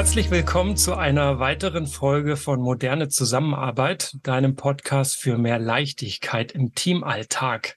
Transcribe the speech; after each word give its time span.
Herzlich 0.00 0.30
willkommen 0.30 0.78
zu 0.78 0.96
einer 0.96 1.40
weiteren 1.40 1.86
Folge 1.86 2.38
von 2.38 2.58
Moderne 2.58 3.10
Zusammenarbeit, 3.10 4.16
deinem 4.22 4.56
Podcast 4.56 5.16
für 5.16 5.36
mehr 5.36 5.58
Leichtigkeit 5.58 6.52
im 6.52 6.74
Teamalltag. 6.74 7.76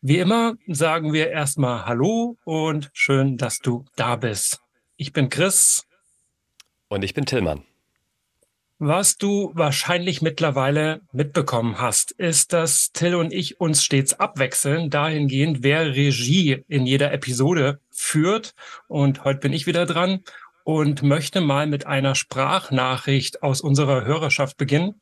Wie 0.00 0.20
immer 0.20 0.54
sagen 0.68 1.12
wir 1.12 1.30
erstmal 1.30 1.84
Hallo 1.84 2.38
und 2.44 2.90
schön, 2.92 3.38
dass 3.38 3.58
du 3.58 3.84
da 3.96 4.14
bist. 4.14 4.60
Ich 4.96 5.12
bin 5.12 5.30
Chris. 5.30 5.84
Und 6.86 7.02
ich 7.02 7.12
bin 7.12 7.26
Tillmann. 7.26 7.64
Was 8.78 9.16
du 9.16 9.50
wahrscheinlich 9.54 10.22
mittlerweile 10.22 11.00
mitbekommen 11.10 11.80
hast, 11.80 12.12
ist, 12.12 12.52
dass 12.52 12.92
Till 12.92 13.16
und 13.16 13.32
ich 13.32 13.60
uns 13.60 13.84
stets 13.84 14.14
abwechseln, 14.14 14.90
dahingehend, 14.90 15.64
wer 15.64 15.86
Regie 15.86 16.64
in 16.68 16.86
jeder 16.86 17.12
Episode 17.12 17.80
führt. 17.90 18.54
Und 18.86 19.24
heute 19.24 19.40
bin 19.40 19.52
ich 19.52 19.66
wieder 19.66 19.86
dran 19.86 20.22
und 20.64 21.02
möchte 21.02 21.40
mal 21.40 21.66
mit 21.66 21.86
einer 21.86 22.14
Sprachnachricht 22.14 23.42
aus 23.42 23.60
unserer 23.60 24.04
Hörerschaft 24.04 24.56
beginnen, 24.56 25.00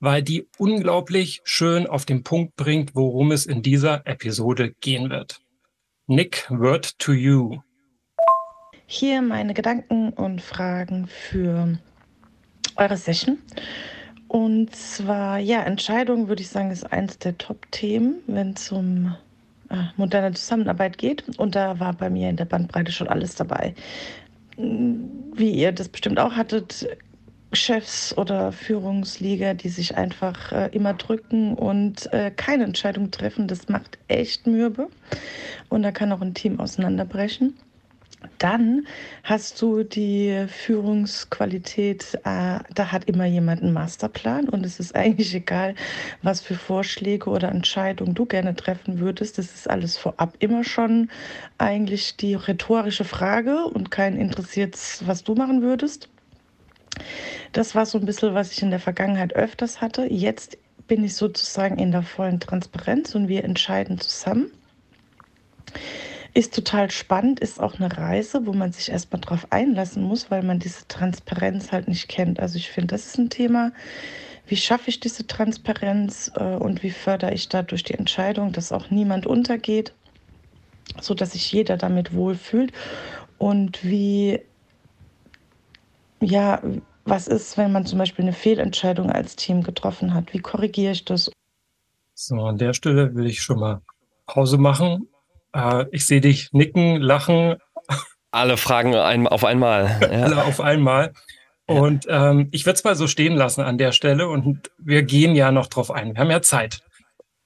weil 0.00 0.22
die 0.22 0.48
unglaublich 0.58 1.40
schön 1.44 1.86
auf 1.86 2.04
den 2.04 2.22
Punkt 2.22 2.56
bringt, 2.56 2.94
worum 2.94 3.32
es 3.32 3.46
in 3.46 3.62
dieser 3.62 4.06
Episode 4.06 4.74
gehen 4.80 5.10
wird. 5.10 5.40
Nick, 6.06 6.46
word 6.50 6.98
to 6.98 7.12
you. 7.12 7.58
Hier 8.86 9.22
meine 9.22 9.54
Gedanken 9.54 10.10
und 10.10 10.42
Fragen 10.42 11.06
für 11.06 11.78
eure 12.76 12.96
Session. 12.96 13.38
Und 14.28 14.74
zwar, 14.74 15.38
ja, 15.38 15.62
Entscheidung 15.62 16.28
würde 16.28 16.42
ich 16.42 16.48
sagen, 16.48 16.70
ist 16.70 16.90
eins 16.90 17.18
der 17.18 17.36
Top-Themen, 17.38 18.22
wenn 18.26 18.52
es 18.52 18.72
um 18.72 19.14
äh, 19.70 19.84
moderne 19.96 20.32
Zusammenarbeit 20.34 20.98
geht. 20.98 21.38
Und 21.38 21.54
da 21.54 21.80
war 21.80 21.92
bei 21.92 22.10
mir 22.10 22.28
in 22.28 22.36
der 22.36 22.44
Bandbreite 22.44 22.92
schon 22.92 23.08
alles 23.08 23.34
dabei. 23.34 23.74
Wie 24.56 25.50
ihr 25.50 25.72
das 25.72 25.88
bestimmt 25.88 26.18
auch 26.18 26.32
hattet, 26.32 26.86
Chefs 27.52 28.16
oder 28.16 28.52
Führungsliga, 28.52 29.54
die 29.54 29.68
sich 29.68 29.96
einfach 29.96 30.52
äh, 30.52 30.68
immer 30.72 30.94
drücken 30.94 31.54
und 31.54 32.10
äh, 32.12 32.30
keine 32.30 32.64
Entscheidung 32.64 33.10
treffen, 33.10 33.46
das 33.46 33.68
macht 33.68 33.98
echt 34.08 34.46
mürbe. 34.46 34.88
Und 35.68 35.82
da 35.82 35.92
kann 35.92 36.12
auch 36.12 36.22
ein 36.22 36.34
Team 36.34 36.60
auseinanderbrechen. 36.60 37.54
Dann 38.38 38.86
hast 39.22 39.60
du 39.62 39.82
die 39.82 40.46
Führungsqualität, 40.48 42.14
äh, 42.24 42.58
da 42.74 42.92
hat 42.92 43.04
immer 43.04 43.24
jemand 43.24 43.62
einen 43.62 43.72
Masterplan 43.72 44.48
und 44.48 44.66
es 44.66 44.80
ist 44.80 44.94
eigentlich 44.94 45.34
egal, 45.34 45.74
was 46.22 46.40
für 46.40 46.54
Vorschläge 46.54 47.30
oder 47.30 47.48
Entscheidungen 47.48 48.14
du 48.14 48.26
gerne 48.26 48.54
treffen 48.54 48.98
würdest. 49.00 49.38
Das 49.38 49.54
ist 49.54 49.70
alles 49.70 49.96
vorab 49.96 50.36
immer 50.40 50.64
schon 50.64 51.10
eigentlich 51.58 52.16
die 52.16 52.34
rhetorische 52.34 53.04
Frage 53.04 53.64
und 53.64 53.90
keinen 53.90 54.18
interessiert, 54.18 54.76
was 55.06 55.24
du 55.24 55.34
machen 55.34 55.62
würdest. 55.62 56.08
Das 57.52 57.74
war 57.74 57.86
so 57.86 57.98
ein 57.98 58.06
bisschen, 58.06 58.34
was 58.34 58.52
ich 58.52 58.62
in 58.62 58.70
der 58.70 58.80
Vergangenheit 58.80 59.34
öfters 59.34 59.80
hatte. 59.80 60.06
Jetzt 60.10 60.58
bin 60.88 61.04
ich 61.04 61.14
sozusagen 61.14 61.78
in 61.78 61.92
der 61.92 62.02
vollen 62.02 62.40
Transparenz 62.40 63.14
und 63.14 63.28
wir 63.28 63.44
entscheiden 63.44 63.98
zusammen. 63.98 64.50
Ist 66.34 66.54
total 66.54 66.90
spannend, 66.90 67.40
ist 67.40 67.60
auch 67.60 67.78
eine 67.78 67.94
Reise, 67.94 68.46
wo 68.46 68.54
man 68.54 68.72
sich 68.72 68.88
erstmal 68.88 69.20
drauf 69.20 69.46
einlassen 69.50 70.02
muss, 70.02 70.30
weil 70.30 70.42
man 70.42 70.58
diese 70.58 70.88
Transparenz 70.88 71.72
halt 71.72 71.88
nicht 71.88 72.08
kennt. 72.08 72.40
Also 72.40 72.56
ich 72.56 72.70
finde, 72.70 72.94
das 72.94 73.06
ist 73.06 73.18
ein 73.18 73.28
Thema. 73.28 73.72
Wie 74.46 74.56
schaffe 74.56 74.88
ich 74.88 74.98
diese 74.98 75.26
Transparenz 75.26 76.32
äh, 76.34 76.56
und 76.56 76.82
wie 76.82 76.90
fördere 76.90 77.34
ich 77.34 77.50
dadurch 77.50 77.82
die 77.82 77.94
Entscheidung, 77.94 78.52
dass 78.52 78.72
auch 78.72 78.90
niemand 78.90 79.26
untergeht, 79.26 79.92
sodass 81.00 81.32
sich 81.32 81.52
jeder 81.52 81.76
damit 81.76 82.14
wohlfühlt? 82.14 82.72
Und 83.36 83.84
wie, 83.84 84.40
ja, 86.20 86.62
was 87.04 87.28
ist, 87.28 87.58
wenn 87.58 87.72
man 87.72 87.84
zum 87.84 87.98
Beispiel 87.98 88.24
eine 88.24 88.32
Fehlentscheidung 88.32 89.10
als 89.10 89.36
Team 89.36 89.62
getroffen 89.62 90.14
hat? 90.14 90.32
Wie 90.32 90.38
korrigiere 90.38 90.92
ich 90.92 91.04
das? 91.04 91.30
So, 92.14 92.36
an 92.36 92.56
der 92.56 92.72
Stelle 92.72 93.14
will 93.14 93.26
ich 93.26 93.42
schon 93.42 93.58
mal 93.58 93.82
Pause 94.26 94.56
machen 94.56 95.08
äh, 95.52 95.84
ich 95.90 96.06
sehe 96.06 96.20
dich 96.20 96.52
nicken, 96.52 97.00
lachen. 97.00 97.56
Alle 98.30 98.56
Fragen 98.56 98.94
ein, 98.94 99.26
auf 99.26 99.44
einmal. 99.44 99.98
Ja. 100.12 100.24
Alle 100.24 100.44
auf 100.44 100.60
einmal. 100.60 101.12
Und 101.66 102.06
ähm, 102.08 102.48
ich 102.50 102.66
würde 102.66 102.76
es 102.76 102.84
mal 102.84 102.96
so 102.96 103.06
stehen 103.06 103.34
lassen 103.34 103.62
an 103.62 103.78
der 103.78 103.92
Stelle 103.92 104.28
und 104.28 104.70
wir 104.78 105.02
gehen 105.04 105.34
ja 105.34 105.52
noch 105.52 105.68
drauf 105.68 105.90
ein. 105.90 106.14
Wir 106.14 106.20
haben 106.20 106.30
ja 106.30 106.42
Zeit. 106.42 106.82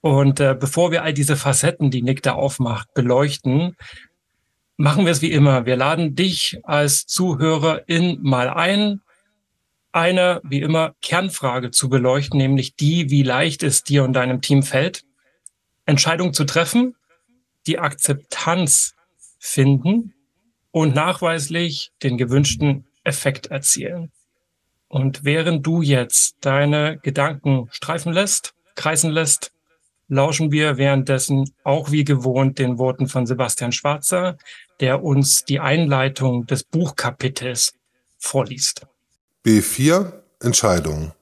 Und 0.01 0.39
äh, 0.39 0.55
bevor 0.59 0.91
wir 0.91 1.03
all 1.03 1.13
diese 1.13 1.35
Facetten, 1.35 1.91
die 1.91 2.01
Nick 2.01 2.23
da 2.23 2.33
aufmacht, 2.33 2.93
beleuchten, 2.93 3.75
machen 4.75 5.05
wir 5.05 5.11
es 5.11 5.21
wie 5.21 5.31
immer. 5.31 5.65
Wir 5.65 5.75
laden 5.75 6.15
dich 6.15 6.59
als 6.63 7.05
Zuhörerin 7.05 8.19
mal 8.21 8.49
ein, 8.49 9.01
eine, 9.91 10.41
wie 10.43 10.61
immer, 10.61 10.93
Kernfrage 11.01 11.71
zu 11.71 11.89
beleuchten, 11.89 12.37
nämlich 12.37 12.75
die, 12.75 13.09
wie 13.09 13.23
leicht 13.23 13.63
es 13.63 13.83
dir 13.83 14.03
und 14.03 14.13
deinem 14.13 14.41
Team 14.41 14.63
fällt, 14.63 15.03
Entscheidungen 15.85 16.33
zu 16.33 16.43
treffen 16.43 16.96
die 17.67 17.79
Akzeptanz 17.79 18.95
finden 19.39 20.13
und 20.71 20.95
nachweislich 20.95 21.91
den 22.03 22.17
gewünschten 22.17 22.85
Effekt 23.03 23.47
erzielen. 23.47 24.11
Und 24.87 25.23
während 25.23 25.65
du 25.65 25.81
jetzt 25.81 26.37
deine 26.41 26.97
Gedanken 26.97 27.67
streifen 27.71 28.13
lässt, 28.13 28.53
kreisen 28.75 29.11
lässt, 29.11 29.51
lauschen 30.07 30.51
wir 30.51 30.77
währenddessen 30.77 31.51
auch 31.63 31.91
wie 31.91 32.05
gewohnt 32.05 32.59
den 32.59 32.77
Worten 32.77 33.07
von 33.07 33.25
Sebastian 33.25 33.71
Schwarzer, 33.73 34.37
der 34.79 35.03
uns 35.03 35.43
die 35.43 35.59
Einleitung 35.59 36.45
des 36.45 36.63
Buchkapitels 36.63 37.73
vorliest. 38.17 38.87
B4 39.45 40.13
Entscheidungen. 40.41 41.13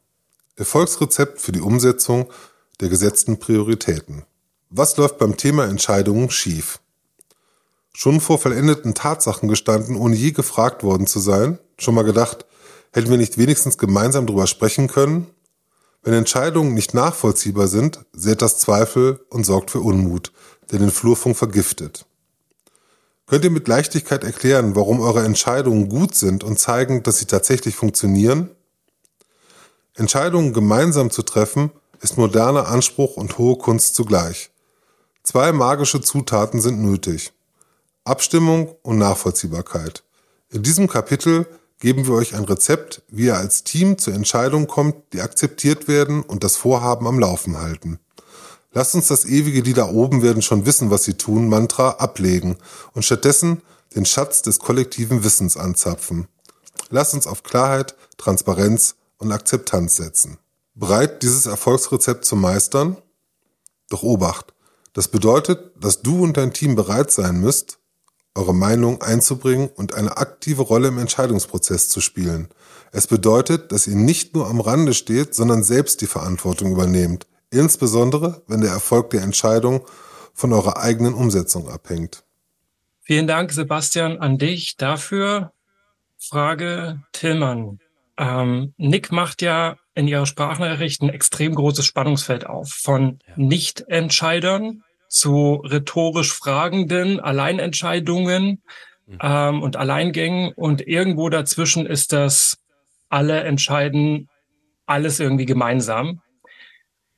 Erfolgsrezept 0.57 1.41
für 1.41 1.51
die 1.51 1.61
Umsetzung 1.61 2.31
der 2.79 2.89
gesetzten 2.89 3.39
Prioritäten. 3.39 4.25
Was 4.69 4.97
läuft 4.97 5.19
beim 5.19 5.37
Thema 5.37 5.65
Entscheidungen 5.65 6.31
schief? 6.31 6.79
Schon 7.93 8.19
vor 8.19 8.39
vollendeten 8.39 8.95
Tatsachen 8.95 9.47
gestanden, 9.47 9.95
ohne 9.95 10.15
je 10.15 10.31
gefragt 10.31 10.83
worden 10.83 11.07
zu 11.07 11.19
sein? 11.19 11.59
Schon 11.77 11.93
mal 11.93 12.03
gedacht, 12.03 12.45
hätten 12.91 13.09
wir 13.09 13.17
nicht 13.17 13.37
wenigstens 13.37 13.77
gemeinsam 13.77 14.25
drüber 14.25 14.47
sprechen 14.47 14.87
können? 14.87 15.27
Wenn 16.01 16.13
Entscheidungen 16.13 16.73
nicht 16.73 16.93
nachvollziehbar 16.93 17.67
sind, 17.67 18.05
sät 18.13 18.41
das 18.41 18.57
Zweifel 18.57 19.23
und 19.29 19.45
sorgt 19.45 19.71
für 19.71 19.81
Unmut, 19.81 20.31
der 20.71 20.79
den 20.79 20.91
Flurfunk 20.91 21.37
vergiftet. 21.37 22.05
Könnt 23.27 23.43
ihr 23.43 23.51
mit 23.51 23.67
Leichtigkeit 23.67 24.23
erklären, 24.23 24.75
warum 24.75 24.99
eure 24.99 25.23
Entscheidungen 25.23 25.89
gut 25.89 26.15
sind 26.15 26.43
und 26.43 26.59
zeigen, 26.59 27.03
dass 27.03 27.19
sie 27.19 27.25
tatsächlich 27.25 27.75
funktionieren? 27.75 28.51
Entscheidungen 29.93 30.53
gemeinsam 30.53 31.11
zu 31.11 31.21
treffen, 31.21 31.71
ist 32.01 32.17
moderner 32.17 32.67
Anspruch 32.67 33.15
und 33.15 33.37
hohe 33.37 33.57
Kunst 33.57 33.95
zugleich. 33.95 34.51
Zwei 35.25 35.51
magische 35.51 36.01
Zutaten 36.01 36.61
sind 36.61 36.79
nötig. 36.79 37.33
Abstimmung 38.03 38.75
und 38.83 38.99
Nachvollziehbarkeit. 38.99 40.03
In 40.51 40.61
diesem 40.61 40.87
Kapitel 40.87 41.47
geben 41.79 42.05
wir 42.05 42.13
euch 42.13 42.35
ein 42.35 42.43
Rezept, 42.43 43.01
wie 43.07 43.25
ihr 43.25 43.35
als 43.35 43.63
Team 43.63 43.97
zu 43.97 44.11
Entscheidungen 44.11 44.67
kommt, 44.67 44.95
die 45.13 45.21
akzeptiert 45.21 45.87
werden 45.87 46.21
und 46.21 46.43
das 46.43 46.55
Vorhaben 46.55 47.07
am 47.07 47.19
Laufen 47.19 47.57
halten. 47.57 47.99
Lasst 48.71 48.93
uns 48.93 49.07
das 49.07 49.25
ewige 49.25 49.63
Die 49.63 49.73
da 49.73 49.89
oben 49.89 50.21
werden 50.21 50.43
schon 50.43 50.67
wissen, 50.67 50.91
was 50.91 51.05
sie 51.05 51.15
tun, 51.15 51.49
Mantra 51.49 51.89
ablegen 51.97 52.57
und 52.93 53.03
stattdessen 53.03 53.63
den 53.95 54.05
Schatz 54.05 54.43
des 54.43 54.59
kollektiven 54.59 55.23
Wissens 55.23 55.57
anzapfen. 55.57 56.27
Lasst 56.91 57.15
uns 57.15 57.25
auf 57.25 57.41
Klarheit, 57.41 57.95
Transparenz 58.17 58.93
und 59.17 59.31
Akzeptanz 59.31 59.95
setzen. 59.95 60.37
Bereit, 60.75 61.23
dieses 61.23 61.47
Erfolgsrezept 61.47 62.25
zu 62.25 62.35
meistern? 62.35 62.97
Doch 63.89 64.03
Obacht, 64.03 64.53
das 64.95 65.09
bedeutet, 65.09 65.73
dass 65.77 66.01
du 66.01 66.23
und 66.23 66.37
dein 66.37 66.53
Team 66.53 66.75
bereit 66.75 67.11
sein 67.11 67.41
müsst, 67.41 67.79
eure 68.33 68.55
Meinung 68.55 69.01
einzubringen 69.01 69.67
und 69.67 69.93
eine 69.93 70.15
aktive 70.15 70.61
Rolle 70.61 70.87
im 70.87 70.97
Entscheidungsprozess 70.97 71.89
zu 71.89 71.99
spielen. 71.99 72.47
Es 72.93 73.05
bedeutet, 73.05 73.73
dass 73.73 73.87
ihr 73.87 73.97
nicht 73.97 74.35
nur 74.35 74.47
am 74.47 74.61
Rande 74.61 74.93
steht, 74.93 75.35
sondern 75.35 75.63
selbst 75.63 75.99
die 75.99 76.07
Verantwortung 76.07 76.71
übernehmt, 76.71 77.27
insbesondere 77.51 78.43
wenn 78.47 78.61
der 78.61 78.71
Erfolg 78.71 79.09
der 79.09 79.21
Entscheidung 79.21 79.85
von 80.33 80.53
eurer 80.53 80.77
eigenen 80.77 81.13
Umsetzung 81.13 81.69
abhängt. 81.69 82.23
Vielen 83.01 83.27
Dank, 83.27 83.51
Sebastian, 83.51 84.19
an 84.19 84.37
dich 84.37 84.77
dafür. 84.77 85.51
Frage 86.17 87.03
Tillmann. 87.11 87.79
Ähm, 88.17 88.73
Nick 88.77 89.11
macht 89.11 89.41
ja 89.41 89.75
in 89.93 90.07
ihrer 90.07 90.25
Sprachnachricht 90.25 91.01
ein 91.01 91.09
extrem 91.09 91.53
großes 91.53 91.85
Spannungsfeld 91.85 92.45
auf 92.45 92.69
von 92.69 93.19
Nichtentscheidern 93.35 94.84
zu 95.15 95.61
rhetorisch 95.63 96.33
Fragenden, 96.33 97.21
Alleinentscheidungen 97.21 98.61
mhm. 99.07 99.17
ähm, 99.21 99.63
und 99.63 99.77
Alleingängen. 99.77 100.51
Und 100.53 100.85
irgendwo 100.85 101.29
dazwischen 101.29 101.85
ist 101.85 102.11
das 102.11 102.57
alle 103.09 103.43
entscheiden 103.43 104.27
alles 104.85 105.19
irgendwie 105.19 105.45
gemeinsam. 105.45 106.21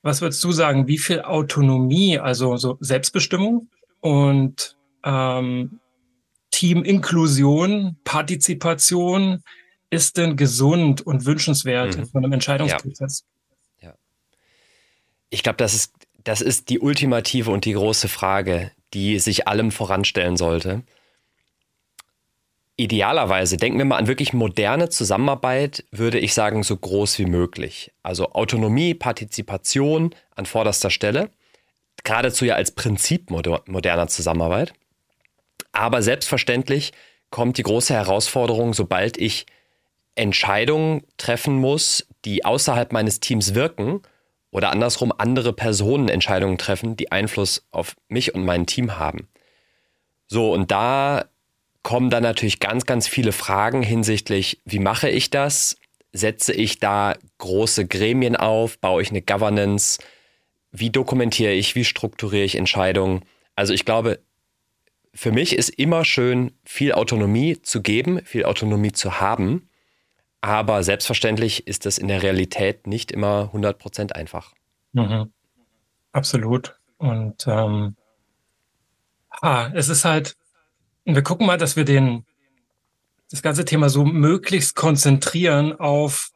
Was 0.03 0.21
würdest 0.21 0.44
du 0.44 0.51
sagen? 0.51 0.88
Wie 0.88 0.99
viel 0.99 1.21
Autonomie, 1.21 2.19
also 2.19 2.55
so 2.55 2.77
Selbstbestimmung 2.79 3.67
und 4.00 4.77
ähm, 5.03 5.79
Teaminklusion, 6.51 7.97
Partizipation, 8.03 9.43
ist 9.89 10.17
denn 10.17 10.35
gesund 10.35 11.01
und 11.01 11.25
wünschenswert 11.25 11.95
mhm. 11.95 12.01
in 12.01 12.05
so 12.05 12.17
einem 12.19 12.33
Entscheidungsprozess? 12.33 13.25
Ja. 13.81 13.89
ja. 13.89 13.95
Ich 15.29 15.41
glaube, 15.41 15.57
das 15.57 15.73
ist, 15.73 15.93
das 16.27 16.41
ist 16.41 16.68
die 16.68 16.79
ultimative 16.79 17.51
und 17.51 17.63
die 17.63 17.71
große 17.71 18.09
Frage, 18.09 18.71
die 18.94 19.18
sich 19.18 19.47
allem 19.47 19.71
voranstellen 19.71 20.35
sollte. 20.35 20.83
Idealerweise, 22.75 23.56
denken 23.56 23.77
wir 23.77 23.85
mal 23.85 23.95
an 23.95 24.07
wirklich 24.07 24.33
moderne 24.33 24.89
Zusammenarbeit, 24.89 25.85
würde 25.89 26.19
ich 26.19 26.33
sagen, 26.33 26.63
so 26.63 26.75
groß 26.75 27.18
wie 27.19 27.27
möglich. 27.27 27.94
Also 28.03 28.33
Autonomie, 28.33 28.94
Partizipation 28.94 30.13
an 30.35 30.45
vorderster 30.45 30.89
Stelle, 30.89 31.29
geradezu 32.03 32.44
ja 32.44 32.56
als 32.56 32.71
Prinzip 32.71 33.31
moderner 33.31 34.09
Zusammenarbeit. 34.09 34.74
Aber 35.71 36.01
selbstverständlich 36.01 36.91
kommt 37.29 37.57
die 37.57 37.63
große 37.63 37.94
Herausforderung, 37.94 38.74
sobald 38.74 39.18
ich 39.18 39.45
Entscheidungen 40.15 41.06
treffen 41.15 41.56
muss, 41.56 42.06
die 42.25 42.44
außerhalb 42.44 42.91
meines 42.91 43.21
Teams 43.21 43.56
wirken 43.56 44.01
oder 44.51 44.71
andersrum 44.71 45.13
andere 45.17 45.53
Personen 45.53 46.09
Entscheidungen 46.09 46.57
treffen, 46.57 46.95
die 46.95 47.11
Einfluss 47.11 47.65
auf 47.71 47.95
mich 48.07 48.33
und 48.33 48.45
mein 48.45 48.65
Team 48.65 48.97
haben. 48.97 49.27
So, 50.27 50.51
und 50.53 50.71
da 50.71 51.25
kommen 51.83 52.09
dann 52.09 52.23
natürlich 52.23 52.59
ganz, 52.59 52.85
ganz 52.85 53.07
viele 53.07 53.31
Fragen 53.31 53.81
hinsichtlich, 53.81 54.61
wie 54.65 54.79
mache 54.79 55.09
ich 55.09 55.29
das? 55.29 55.77
Setze 56.11 56.53
ich 56.53 56.79
da 56.79 57.15
große 57.38 57.88
Gremien 57.88 58.35
auf? 58.35 58.79
Baue 58.79 59.01
ich 59.01 59.09
eine 59.09 59.21
Governance? 59.21 59.99
Wie 60.71 60.89
dokumentiere 60.89 61.53
ich? 61.53 61.75
Wie 61.75 61.85
strukturiere 61.85 62.43
ich 62.43 62.55
Entscheidungen? 62.55 63.23
Also 63.55 63.73
ich 63.73 63.85
glaube, 63.85 64.19
für 65.13 65.31
mich 65.31 65.55
ist 65.55 65.69
immer 65.69 66.05
schön, 66.05 66.51
viel 66.63 66.93
Autonomie 66.93 67.61
zu 67.61 67.81
geben, 67.81 68.21
viel 68.25 68.45
Autonomie 68.45 68.91
zu 68.91 69.19
haben. 69.19 69.69
Aber 70.42 70.84
selbstverständlich 70.84 71.68
ist 71.68 71.86
das 71.86 71.98
in 71.98 72.07
der 72.07 72.24
Realität 72.24 72.88
nicht 72.88 73.12
immer 73.12 73.51
100% 73.54 74.12
einfach. 74.12 74.54
Mhm. 74.94 75.31
Absolut. 76.12 76.78
Und 76.98 77.45
ähm, 77.48 77.95
ah, 79.42 79.69
es 79.74 79.89
ist 79.89 80.06
halt, 80.06 80.36
wir 81.06 81.24
gucken 81.24 81.48
mal, 81.48 81.57
dass 81.57 81.75
wir 81.75 81.86
den, 81.86 82.25
das 83.30 83.42
ganze 83.42 83.66
Thema 83.66 83.89
so 83.89 84.06
möglichst 84.06 84.75
konzentrieren 84.75 85.74
auf 85.80 86.31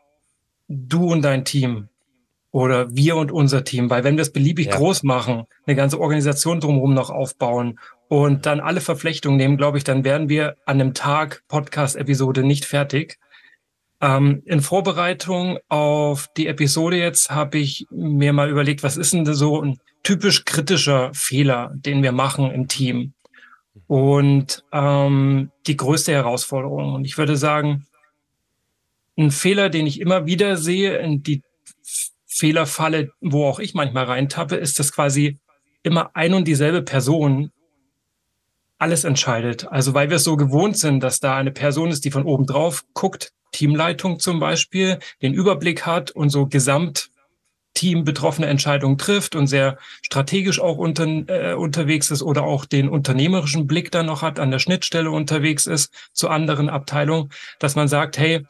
du 0.68 1.12
und 1.12 1.21
dein 1.21 1.45
Team 1.45 1.89
oder 2.51 2.94
wir 2.95 3.15
und 3.15 3.31
unser 3.31 3.63
Team, 3.63 3.89
weil 3.89 4.03
wenn 4.03 4.18
wir 4.18 4.21
es 4.24 4.33
beliebig 4.33 4.68
ja. 4.68 4.75
groß 4.75 5.03
machen, 5.03 5.45
eine 5.65 5.75
ganze 5.75 6.00
Organisation 6.00 6.59
drumherum 6.59 6.94
noch 6.94 7.09
aufbauen 7.09 7.80
und 8.09 8.45
dann 8.45 8.59
alle 8.59 8.81
Verflechtungen 8.81 9.38
nehmen, 9.38 9.57
glaube 9.57 9.77
ich, 9.77 9.83
dann 9.83 10.03
werden 10.03 10.27
wir 10.27 10.57
an 10.65 10.81
einem 10.81 10.94
Tag 10.94 11.44
Podcast-Episode 11.48 12.44
nicht 12.44 12.65
fertig. 12.65 13.19
Ähm, 14.01 14.42
in 14.45 14.62
Vorbereitung 14.62 15.59
auf 15.69 16.27
die 16.36 16.48
Episode 16.48 16.98
jetzt 16.98 17.31
habe 17.31 17.59
ich 17.59 17.86
mir 17.92 18.33
mal 18.33 18.50
überlegt, 18.50 18.83
was 18.83 18.98
ist 18.98 19.13
denn 19.13 19.25
so 19.33 19.62
ein 19.62 19.80
typisch 20.03 20.45
kritischer 20.45 21.13
Fehler, 21.13 21.71
den 21.75 22.01
wir 22.01 22.12
machen 22.12 22.51
im 22.51 22.68
Team? 22.68 23.13
und 23.88 24.63
ähm, 24.71 25.51
die 25.68 25.75
größte 25.77 26.13
Herausforderung. 26.13 26.94
Und 26.94 27.06
ich 27.06 27.18
würde 27.18 27.36
sagen, 27.36 27.88
ein 29.18 29.31
Fehler, 29.31 29.69
den 29.69 29.86
ich 29.86 30.00
immer 30.00 30.25
wieder 30.25 30.57
sehe, 30.57 30.98
in 30.98 31.24
die 31.24 31.44
Fehlerfalle, 32.25 33.12
wo 33.19 33.45
auch 33.45 33.59
ich 33.59 33.74
manchmal 33.74 34.06
reintappe, 34.06 34.56
ist, 34.56 34.80
dass 34.80 34.94
quasi 34.94 35.39
immer 35.83 36.15
ein 36.15 36.33
und 36.33 36.48
dieselbe 36.48 36.81
Person 36.83 37.51
alles 38.77 39.03
entscheidet. 39.03 39.68
Also 39.68 39.94
weil 39.94 40.09
wir 40.09 40.15
es 40.15 40.24
so 40.24 40.38
gewohnt 40.38 40.77
sind, 40.77 41.01
dass 41.01 41.19
da 41.19 41.36
eine 41.36 41.51
Person 41.51 41.89
ist, 41.89 42.06
die 42.06 42.12
von 42.12 42.24
oben 42.24 42.45
drauf 42.45 42.86
guckt, 42.94 43.33
Teamleitung 43.51 44.19
zum 44.19 44.39
Beispiel, 44.39 45.00
den 45.21 45.33
Überblick 45.33 45.86
hat 45.86 46.12
und 46.12 46.30
so 46.30 46.48
gesamt 46.48 47.12
Team 47.74 48.03
betroffene 48.03 48.48
Entscheidungen 48.48 48.98
trifft 48.98 49.36
und 49.36 49.48
sehr 49.48 49.77
strategisch 50.01 50.59
auch 50.59 50.77
unter, 50.77 51.06
äh, 51.06 51.53
unterwegs 51.53 52.12
ist 52.12 52.21
oder 52.21 52.44
auch 52.44 52.65
den 52.65 52.89
unternehmerischen 52.89 53.65
Blick 53.65 53.92
dann 53.92 54.07
noch 54.07 54.21
hat, 54.21 54.39
an 54.39 54.51
der 54.51 54.59
Schnittstelle 54.59 55.09
unterwegs 55.09 55.68
ist 55.68 55.94
zu 56.12 56.30
anderen 56.30 56.69
Abteilungen, 56.69 57.30
dass 57.59 57.75
man 57.75 57.88
sagt, 57.88 58.18
hey, 58.18 58.45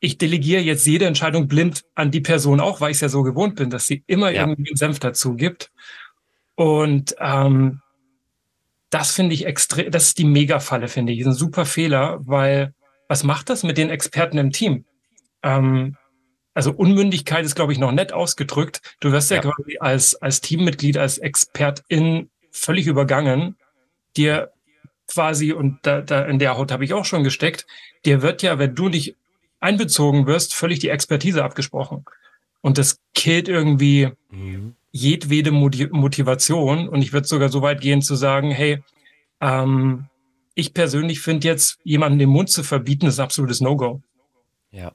ich 0.00 0.18
delegiere 0.18 0.62
jetzt 0.62 0.86
jede 0.86 1.06
Entscheidung 1.06 1.48
blind 1.48 1.84
an 1.94 2.10
die 2.10 2.20
Person 2.20 2.60
auch, 2.60 2.80
weil 2.80 2.90
ich 2.90 2.96
es 2.96 3.02
ja 3.02 3.08
so 3.08 3.22
gewohnt 3.22 3.56
bin, 3.56 3.70
dass 3.70 3.86
sie 3.86 4.02
immer 4.06 4.30
ja. 4.30 4.42
irgendwie 4.42 4.70
einen 4.70 4.76
Senf 4.76 4.98
dazu 4.98 5.34
gibt. 5.34 5.70
Und 6.54 7.16
ähm, 7.18 7.80
das 8.90 9.12
finde 9.12 9.34
ich 9.34 9.46
extrem, 9.46 9.90
das 9.90 10.08
ist 10.08 10.18
die 10.18 10.24
Mega-Falle, 10.24 10.88
finde 10.88 11.12
ich. 11.12 11.20
Das 11.20 11.28
ist 11.28 11.34
ein 11.34 11.38
super 11.38 11.64
Fehler, 11.64 12.18
weil 12.20 12.74
was 13.08 13.24
macht 13.24 13.50
das 13.50 13.62
mit 13.62 13.78
den 13.78 13.90
Experten 13.90 14.38
im 14.38 14.52
Team? 14.52 14.84
Ähm, 15.42 15.96
also 16.54 16.72
Unmündigkeit 16.72 17.44
ist, 17.44 17.54
glaube 17.54 17.72
ich, 17.72 17.78
noch 17.78 17.92
nett 17.92 18.12
ausgedrückt. 18.12 18.80
Du 19.00 19.12
wirst 19.12 19.30
ja, 19.30 19.36
ja 19.36 19.42
quasi 19.42 19.76
als, 19.78 20.14
als 20.16 20.40
Teammitglied, 20.40 20.96
als 20.96 21.18
Expertin 21.18 22.30
völlig 22.50 22.86
übergangen. 22.86 23.56
Dir 24.16 24.52
quasi, 25.06 25.52
und 25.52 25.78
da, 25.82 26.00
da 26.00 26.24
in 26.24 26.38
der 26.38 26.56
Haut 26.56 26.72
habe 26.72 26.84
ich 26.84 26.94
auch 26.94 27.04
schon 27.04 27.24
gesteckt, 27.24 27.66
dir 28.04 28.22
wird 28.22 28.42
ja, 28.42 28.58
wenn 28.58 28.74
du 28.74 28.88
nicht 28.88 29.16
einbezogen 29.60 30.26
wirst, 30.26 30.54
völlig 30.54 30.78
die 30.78 30.88
Expertise 30.88 31.44
abgesprochen. 31.44 32.04
Und 32.62 32.78
das 32.78 33.00
killt 33.14 33.48
irgendwie 33.48 34.08
mhm. 34.30 34.74
jedwede 34.90 35.52
Motivation. 35.52 36.88
Und 36.88 37.02
ich 37.02 37.12
würde 37.12 37.28
sogar 37.28 37.48
so 37.48 37.62
weit 37.62 37.80
gehen 37.80 38.02
zu 38.02 38.14
sagen, 38.14 38.50
hey, 38.50 38.82
ähm, 39.40 40.06
ich 40.56 40.74
persönlich 40.74 41.20
finde 41.20 41.46
jetzt, 41.46 41.78
jemanden 41.84 42.18
den 42.18 42.30
Mund 42.30 42.50
zu 42.50 42.64
verbieten, 42.64 43.06
ist 43.06 43.20
absolutes 43.20 43.60
No-Go. 43.60 44.02
Ja. 44.72 44.92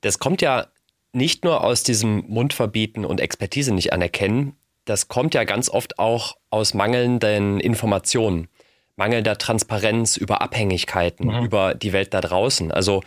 Das 0.00 0.18
kommt 0.18 0.42
ja 0.42 0.66
nicht 1.12 1.44
nur 1.44 1.62
aus 1.62 1.84
diesem 1.84 2.24
Mundverbieten 2.26 3.04
und 3.04 3.20
Expertise 3.20 3.72
nicht 3.72 3.92
anerkennen, 3.92 4.56
das 4.84 5.08
kommt 5.08 5.34
ja 5.34 5.44
ganz 5.44 5.70
oft 5.70 5.98
auch 5.98 6.36
aus 6.50 6.74
mangelnden 6.74 7.60
Informationen, 7.60 8.48
mangelnder 8.96 9.38
Transparenz 9.38 10.16
über 10.16 10.42
Abhängigkeiten, 10.42 11.28
mhm. 11.28 11.44
über 11.44 11.74
die 11.74 11.92
Welt 11.92 12.12
da 12.12 12.20
draußen. 12.20 12.70
Also 12.72 13.02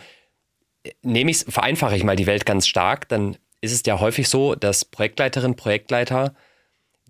nehme 1.02 1.30
ich 1.30 1.38
vereinfache 1.48 1.96
ich 1.96 2.04
mal 2.04 2.16
die 2.16 2.26
Welt 2.26 2.46
ganz 2.46 2.66
stark, 2.66 3.08
dann 3.08 3.36
ist 3.60 3.72
es 3.72 3.82
ja 3.86 4.00
häufig 4.00 4.28
so, 4.28 4.54
dass 4.54 4.84
Projektleiterin, 4.84 5.56
Projektleiter 5.56 6.34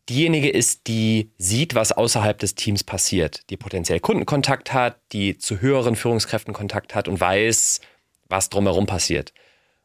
diejenige 0.08 0.48
ist, 0.48 0.86
die 0.86 1.30
sieht, 1.38 1.74
was 1.74 1.92
außerhalb 1.92 2.38
des 2.38 2.54
Teams 2.54 2.84
passiert, 2.84 3.42
die 3.50 3.56
potenziell 3.56 4.00
Kundenkontakt 4.00 4.72
hat, 4.72 4.96
die 5.12 5.38
zu 5.38 5.60
höheren 5.60 5.96
Führungskräften 5.96 6.54
Kontakt 6.54 6.94
hat 6.94 7.08
und 7.08 7.20
weiß, 7.20 7.80
was 8.28 8.50
drumherum 8.50 8.86
passiert. 8.86 9.32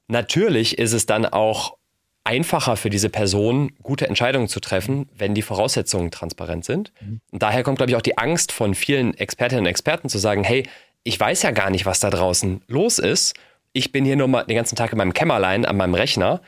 Natürlich 0.07 0.77
ist 0.77 0.93
es 0.93 1.05
dann 1.05 1.25
auch 1.25 1.77
einfacher 2.23 2.77
für 2.77 2.89
diese 2.89 3.09
Person, 3.09 3.73
gute 3.81 4.07
Entscheidungen 4.07 4.47
zu 4.47 4.59
treffen, 4.59 5.09
wenn 5.15 5.35
die 5.35 5.41
Voraussetzungen 5.41 6.11
transparent 6.11 6.65
sind. 6.65 6.93
Mhm. 7.01 7.19
Und 7.31 7.43
daher 7.43 7.63
kommt, 7.63 7.77
glaube 7.77 7.91
ich, 7.91 7.97
auch 7.97 8.01
die 8.01 8.17
Angst 8.17 8.51
von 8.51 8.75
vielen 8.75 9.13
Expertinnen 9.15 9.65
und 9.65 9.69
Experten 9.69 10.09
zu 10.09 10.17
sagen, 10.17 10.43
hey, 10.43 10.67
ich 11.03 11.19
weiß 11.19 11.41
ja 11.41 11.51
gar 11.51 11.69
nicht, 11.69 11.85
was 11.85 11.99
da 11.99 12.09
draußen 12.09 12.61
los 12.67 12.97
ist. 12.97 13.33
Ich 13.73 13.91
bin 13.91 14.05
hier 14.05 14.15
nur 14.15 14.29
mal 14.29 14.43
den 14.43 14.55
ganzen 14.55 14.75
Tag 14.75 14.93
in 14.93 14.97
meinem 14.97 15.13
Kämmerlein 15.13 15.65
an 15.65 15.75
meinem 15.75 15.95
Rechner. 15.95 16.41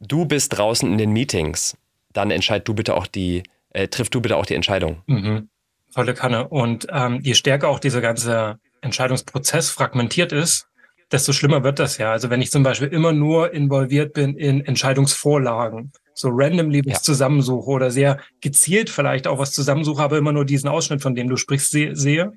Du 0.00 0.26
bist 0.26 0.56
draußen 0.58 0.90
in 0.90 0.98
den 0.98 1.12
Meetings. 1.12 1.76
Dann 2.12 2.30
entscheid 2.30 2.66
du 2.66 2.74
bitte 2.74 2.94
auch 2.94 3.06
die, 3.06 3.42
äh, 3.70 3.88
triff 3.88 4.10
du 4.10 4.20
bitte 4.20 4.36
auch 4.36 4.46
die 4.46 4.54
Entscheidung. 4.54 5.02
Mhm. 5.06 5.48
Volle 5.90 6.14
Kanne. 6.14 6.48
Und 6.48 6.86
ähm, 6.90 7.20
je 7.22 7.34
stärker 7.34 7.68
auch 7.68 7.78
dieser 7.78 8.00
ganze 8.00 8.58
Entscheidungsprozess 8.80 9.70
fragmentiert 9.70 10.32
ist, 10.32 10.66
desto 11.12 11.32
schlimmer 11.32 11.62
wird 11.62 11.78
das 11.78 11.98
ja. 11.98 12.10
Also 12.10 12.30
wenn 12.30 12.40
ich 12.40 12.50
zum 12.50 12.62
Beispiel 12.62 12.88
immer 12.88 13.12
nur 13.12 13.52
involviert 13.52 14.14
bin 14.14 14.34
in 14.36 14.64
Entscheidungsvorlagen, 14.64 15.92
so 16.14 16.28
randomly 16.32 16.82
was 16.84 16.94
ja. 16.94 17.02
zusammensuche 17.02 17.70
oder 17.70 17.90
sehr 17.90 18.18
gezielt 18.40 18.90
vielleicht 18.90 19.26
auch 19.26 19.38
was 19.38 19.52
zusammensuche, 19.52 20.02
aber 20.02 20.18
immer 20.18 20.32
nur 20.32 20.44
diesen 20.44 20.68
Ausschnitt, 20.68 21.02
von 21.02 21.14
dem 21.14 21.28
du 21.28 21.36
sprichst, 21.36 21.70
se 21.70 21.94
sehe. 21.94 22.32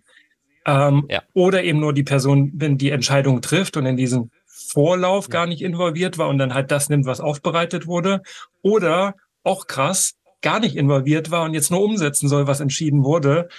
Ähm, 0.66 1.06
ja. 1.10 1.22
Oder 1.34 1.64
eben 1.64 1.80
nur 1.80 1.94
die 1.94 2.04
Person 2.04 2.58
bin, 2.58 2.78
die 2.78 2.90
Entscheidungen 2.90 3.42
trifft 3.42 3.78
und 3.78 3.86
in 3.86 3.98
diesen 3.98 4.32
Vorlauf 4.46 5.26
ja. 5.26 5.32
gar 5.32 5.48
nicht 5.48 5.62
involviert 5.62 6.18
war 6.18 6.28
und 6.28 6.38
dann 6.38 6.54
halt 6.54 6.72
das 6.72 6.90
nimmt, 6.90 7.06
was 7.06 7.22
aufbereitet 7.22 7.88
wurde. 7.88 8.22
Oder 8.62 9.16
auch 9.46 9.68
krass, 9.68 10.16
gar 10.42 10.60
nicht 10.60 10.76
involviert 10.76 11.32
war 11.32 11.44
und 11.44 11.54
jetzt 11.54 11.72
nur 11.72 11.82
umsetzen 11.82 12.28
soll, 12.28 12.48
was 12.48 12.60
entschieden 12.60 13.04
wurde. 13.04 13.50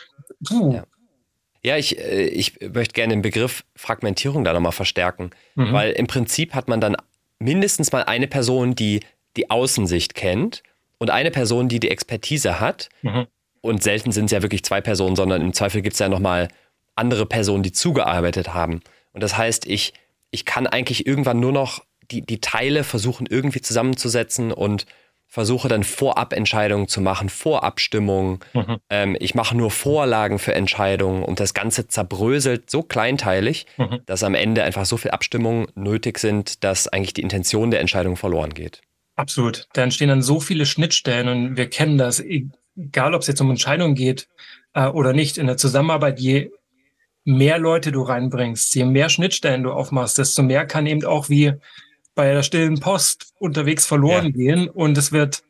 Puh, 0.47 0.75
ja. 0.75 0.85
Ja, 1.67 1.77
ich, 1.77 1.99
äh, 1.99 2.29
ich 2.29 2.61
möchte 2.61 2.93
gerne 2.93 3.13
den 3.15 3.23
Begriff 3.23 3.65
Fragmentierung 3.75 4.45
da 4.45 4.53
nochmal 4.53 4.71
verstärken, 4.71 5.31
mhm. 5.57 5.73
weil 5.73 5.93
im 5.93 6.07
Prinzip 6.07 6.55
hat 6.55 6.69
man 6.69 6.81
dann 6.81 6.97
mindestens 7.41 7.91
mal 7.91 8.05
eine 8.05 8.29
Person, 8.29 8.77
die 8.77 9.01
die 9.37 9.51
Außensicht 9.51 10.15
kennt 10.15 10.63
und 10.99 11.11
eine 11.11 11.33
Person, 11.33 11.69
die 11.69 11.81
die 11.81 11.91
Expertise 11.91 12.61
hat. 12.61 12.89
Mhm. 13.03 13.27
Und 13.63 13.83
selten 13.83 14.13
sind 14.13 14.27
es 14.27 14.31
ja 14.31 14.43
wirklich 14.43 14.63
zwei 14.63 14.81
Personen, 14.81 15.17
sondern 15.17 15.43
im 15.43 15.53
Zweifel 15.53 15.83
gibt 15.83 15.95
es 15.95 15.99
ja 15.99 16.09
nochmal 16.09 16.49
andere 16.95 17.27
Personen, 17.27 17.65
die 17.65 17.73
zugearbeitet 17.73 18.55
haben. 18.55 18.81
Und 19.13 19.23
das 19.23 19.37
heißt, 19.37 19.67
ich, 19.67 19.93
ich 20.31 20.45
kann 20.45 20.69
eigentlich 20.69 21.05
irgendwann 21.05 21.41
nur 21.41 21.53
noch 21.53 21.85
die, 22.11 22.23
die 22.23 22.41
Teile 22.41 22.85
versuchen 22.85 23.27
irgendwie 23.27 23.61
zusammenzusetzen 23.61 24.53
und 24.53 24.87
versuche 25.29 25.69
dann 25.69 25.85
Vorabentscheidungen 25.85 26.89
zu 26.89 27.01
machen, 27.01 27.29
Vorabstimmungen. 27.29 28.41
Mhm. 28.55 28.77
Ähm, 28.89 29.17
ich 29.21 29.35
mache 29.35 29.57
nur 29.57 29.71
Vorlagen 29.71 30.39
für 30.39 30.55
Entscheidungen 30.55 31.23
und 31.23 31.41
das 31.41 31.53
Ganze 31.53 31.89
zerbröselt 31.89 32.71
so 32.71 32.83
kleinteilig, 32.83 33.67
mhm. 33.77 34.01
dass 34.07 34.23
am 34.23 34.35
Ende 34.35 34.63
einfach 34.63 34.87
so 34.87 34.97
viel 34.97 35.11
Abstimmungen 35.11 35.67
nötig 35.75 36.19
sind, 36.19 36.65
dass 36.65 36.89
eigentlich 36.89 37.15
die 37.15 37.23
Intention 37.23 37.71
der 37.71 37.81
Entscheidung 37.81 38.17
verloren 38.17 38.55
geht. 38.55 38.81
Absolut. 39.17 39.67
Da 39.73 39.83
entstehen 39.83 40.09
dann 40.09 40.23
so 40.23 40.41
viele 40.41 40.67
Schnittstellen 40.67 41.29
und 41.29 41.57
wir 41.57 41.69
kennen 41.69 41.99
das, 41.99 42.21
egal 42.21 43.15
ob 43.15 43.23
es 43.23 43.27
jetzt 43.27 43.41
um 43.41 43.51
Entscheidungen 43.51 43.95
geht 43.95 44.29
äh, 44.75 44.87
oder 44.87 45.13
nicht, 45.13 45.39
in 45.39 45.47
der 45.47 45.57
Zusammenarbeit, 45.57 46.21
je 46.21 46.51
mehr 47.25 47.59
Leute 47.59 47.93
du 47.93 48.03
reinbringst, 48.03 48.75
je 48.75 48.85
mehr 48.85 49.09
Schnittstellen 49.09 49.65
du 49.65 49.73
aufmachst, 49.73 50.19
desto 50.19 50.43
mehr 50.43 50.67
kann 50.67 50.87
eben 50.87 51.05
auch 51.05 51.29
wie 51.29 51.55
bei 52.17 52.33
der 52.33 52.43
stillen 52.43 52.81
Post 52.81 53.35
unterwegs 53.39 53.87
verloren 53.87 54.27
ja. 54.27 54.31
gehen 54.33 54.69
und 54.69 54.99
es 54.99 55.13
wird 55.13 55.45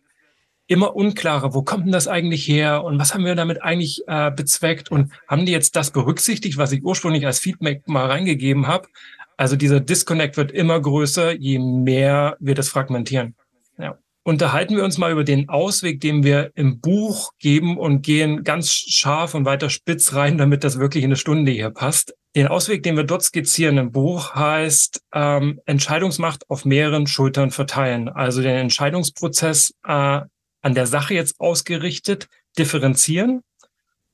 immer 0.66 0.96
unklarer, 0.96 1.54
wo 1.54 1.62
kommt 1.62 1.86
denn 1.86 1.92
das 1.92 2.08
eigentlich 2.08 2.46
her 2.46 2.84
und 2.84 2.98
was 2.98 3.14
haben 3.14 3.24
wir 3.24 3.36
damit 3.36 3.62
eigentlich 3.62 4.02
äh, 4.08 4.30
bezweckt 4.32 4.90
und 4.90 5.12
haben 5.28 5.46
die 5.46 5.52
jetzt 5.52 5.76
das 5.76 5.92
berücksichtigt, 5.92 6.58
was 6.58 6.72
ich 6.72 6.82
ursprünglich 6.82 7.24
als 7.24 7.38
Feedback 7.38 7.86
mal 7.88 8.06
reingegeben 8.06 8.66
habe? 8.66 8.88
Also 9.36 9.54
dieser 9.54 9.80
Disconnect 9.80 10.36
wird 10.36 10.50
immer 10.50 10.80
größer, 10.80 11.32
je 11.32 11.58
mehr 11.58 12.36
wir 12.40 12.54
das 12.54 12.68
fragmentieren. 12.68 13.36
Ja. 13.78 13.98
Unterhalten 14.24 14.74
wir 14.74 14.82
uns 14.82 14.98
mal 14.98 15.12
über 15.12 15.22
den 15.22 15.48
Ausweg, 15.48 16.00
den 16.00 16.24
wir 16.24 16.50
im 16.56 16.80
Buch 16.80 17.30
geben 17.38 17.78
und 17.78 18.02
gehen 18.02 18.42
ganz 18.42 18.72
scharf 18.72 19.34
und 19.34 19.44
weiter 19.44 19.70
spitz 19.70 20.14
rein, 20.14 20.36
damit 20.36 20.64
das 20.64 20.80
wirklich 20.80 21.04
in 21.04 21.10
eine 21.10 21.16
Stunde 21.16 21.52
hier 21.52 21.70
passt. 21.70 22.16
Den 22.36 22.48
Ausweg, 22.48 22.82
den 22.82 22.98
wir 22.98 23.04
dort 23.04 23.22
skizzieren 23.22 23.78
im 23.78 23.92
Buch, 23.92 24.34
heißt 24.34 25.02
ähm, 25.14 25.58
Entscheidungsmacht 25.64 26.50
auf 26.50 26.66
mehreren 26.66 27.06
Schultern 27.06 27.50
verteilen. 27.50 28.10
Also 28.10 28.42
den 28.42 28.56
Entscheidungsprozess 28.56 29.74
äh, 29.84 30.20
an 30.60 30.74
der 30.74 30.86
Sache 30.86 31.14
jetzt 31.14 31.40
ausgerichtet, 31.40 32.28
differenzieren 32.58 33.40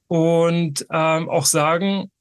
und 0.06 0.86
ähm, 0.92 1.28
auch 1.28 1.46
sagen, 1.46 2.12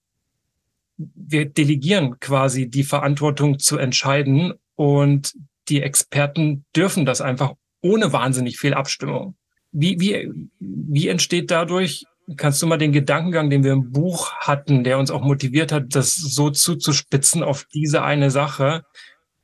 wir 0.98 1.46
delegieren 1.46 2.20
quasi 2.20 2.68
die 2.68 2.84
Verantwortung 2.84 3.60
zu 3.60 3.78
entscheiden 3.78 4.54
und 4.76 5.36
die 5.70 5.84
Experten 5.84 6.66
dürfen 6.76 7.06
das 7.06 7.22
einfach 7.22 7.54
ohne 7.84 8.12
wahnsinnig 8.12 8.58
viel 8.58 8.74
Abstimmung. 8.74 9.36
Wie, 9.72 10.00
wie, 10.00 10.32
wie 10.60 11.08
entsteht 11.10 11.52
dadurch 11.52 12.06
Kannst 12.38 12.62
du 12.62 12.68
mal 12.68 12.78
den 12.78 12.92
Gedankengang, 12.92 13.50
den 13.50 13.64
wir 13.64 13.74
im 13.74 13.92
Buch 13.92 14.34
hatten, 14.36 14.84
der 14.84 14.98
uns 14.98 15.12
auch 15.12 15.22
motiviert 15.22 15.72
hat, 15.72 15.96
das 15.96 16.16
so 16.16 16.50
zuzuspitzen 16.50 17.44
auf 17.44 17.66
diese 17.74 18.04
eine 18.04 18.32
Sache, 18.32 18.86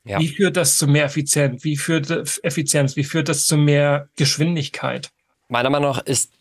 ja. 0.03 0.19
wie 0.19 0.27
führt 0.29 0.57
das 0.57 0.77
zu 0.77 0.87
mehr 0.87 1.05
Effizienz? 1.05 1.63
Wie 1.63 1.77
führt 1.77 2.09
Effizienz? 2.43 2.95
Wie 2.95 3.03
führt 3.03 3.29
das 3.29 3.45
zu 3.45 3.57
mehr 3.57 4.09
Geschwindigkeit? 4.15 5.11
Meiner 5.49 5.69
Meinung 5.69 5.91
nach 5.91 6.05
ist 6.05 6.31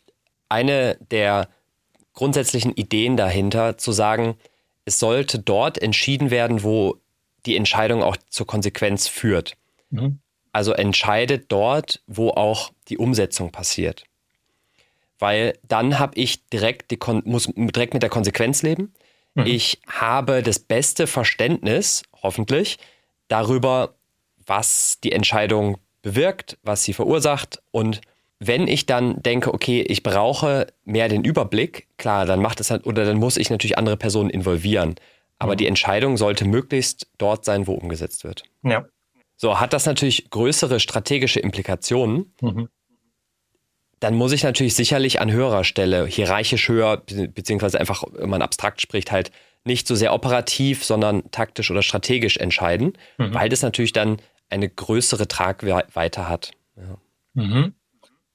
eine 0.49 0.97
der 1.11 1.49
grundsätzlichen 2.13 2.73
Ideen 2.73 3.17
dahinter 3.17 3.77
zu 3.77 3.91
sagen, 3.91 4.35
es 4.85 4.99
sollte 4.99 5.39
dort 5.39 5.81
entschieden 5.81 6.31
werden, 6.31 6.63
wo 6.63 6.97
die 7.45 7.57
Entscheidung 7.57 8.03
auch 8.03 8.17
zur 8.29 8.47
Konsequenz 8.47 9.07
führt. 9.07 9.55
Mhm. 9.89 10.19
Also 10.53 10.71
entscheidet 10.71 11.51
dort, 11.51 12.01
wo 12.07 12.29
auch 12.29 12.71
die 12.87 12.97
Umsetzung 12.97 13.51
passiert 13.51 14.05
weil 15.19 15.57
dann 15.67 15.99
habe 15.99 16.17
ich 16.17 16.47
direkt 16.47 16.91
die 16.91 16.97
Kon 16.97 17.21
muss 17.25 17.49
direkt 17.55 17.93
mit 17.93 18.03
der 18.03 18.09
Konsequenz 18.09 18.61
leben. 18.61 18.93
Mhm. 19.35 19.45
Ich 19.45 19.81
habe 19.87 20.43
das 20.43 20.59
beste 20.59 21.07
Verständnis, 21.07 22.03
hoffentlich, 22.21 22.77
darüber, 23.27 23.95
was 24.45 24.99
die 25.03 25.11
Entscheidung 25.11 25.77
bewirkt, 26.01 26.57
was 26.63 26.83
sie 26.83 26.93
verursacht 26.93 27.61
und 27.71 28.01
wenn 28.39 28.67
ich 28.67 28.85
dann 28.85 29.21
denke, 29.23 29.51
okay, 29.51 29.81
ich 29.81 30.03
brauche 30.03 30.67
mehr 30.85 31.09
den 31.09 31.23
Überblick, 31.23 31.87
klar, 31.97 32.27
dann 32.27 32.39
macht 32.39 32.59
es 32.59 32.69
halt, 32.69 32.85
oder 32.85 33.03
dann 33.03 33.17
muss 33.17 33.35
ich 33.35 33.49
natürlich 33.49 33.79
andere 33.79 33.97
Personen 33.97 34.29
involvieren. 34.29 34.93
Aber 35.39 35.53
mhm. 35.53 35.57
die 35.57 35.65
Entscheidung 35.65 36.17
sollte 36.17 36.45
möglichst 36.45 37.07
dort 37.17 37.45
sein, 37.45 37.65
wo 37.65 37.73
umgesetzt 37.73 38.23
wird. 38.23 38.43
Ja. 38.61 38.85
So, 39.37 39.59
hat 39.59 39.73
das 39.73 39.87
natürlich 39.87 40.29
größere 40.29 40.79
strategische 40.79 41.39
Implikationen. 41.39 42.31
Mhm 42.41 42.69
dann 43.99 44.15
muss 44.15 44.31
ich 44.31 44.43
natürlich 44.43 44.75
sicherlich 44.75 45.21
an 45.21 45.31
höherer 45.31 45.63
Stelle, 45.63 46.05
hierarchisch 46.05 46.69
höher, 46.69 46.97
beziehungsweise 46.97 47.79
einfach, 47.79 48.03
wenn 48.13 48.29
man 48.29 48.41
abstrakt 48.41 48.81
spricht, 48.81 49.11
halt 49.11 49.31
nicht 49.63 49.87
so 49.87 49.95
sehr 49.95 50.13
operativ, 50.13 50.83
sondern 50.85 51.29
taktisch 51.31 51.71
oder 51.71 51.81
strategisch 51.81 52.37
entscheiden, 52.37 52.93
mhm. 53.17 53.33
weil 53.33 53.49
das 53.49 53.61
natürlich 53.61 53.93
dann 53.93 54.17
eine 54.49 54.69
größere 54.69 55.27
Tragweite 55.27 56.29
hat. 56.29 56.51
Ja. 56.75 56.97
Mhm. 57.33 57.73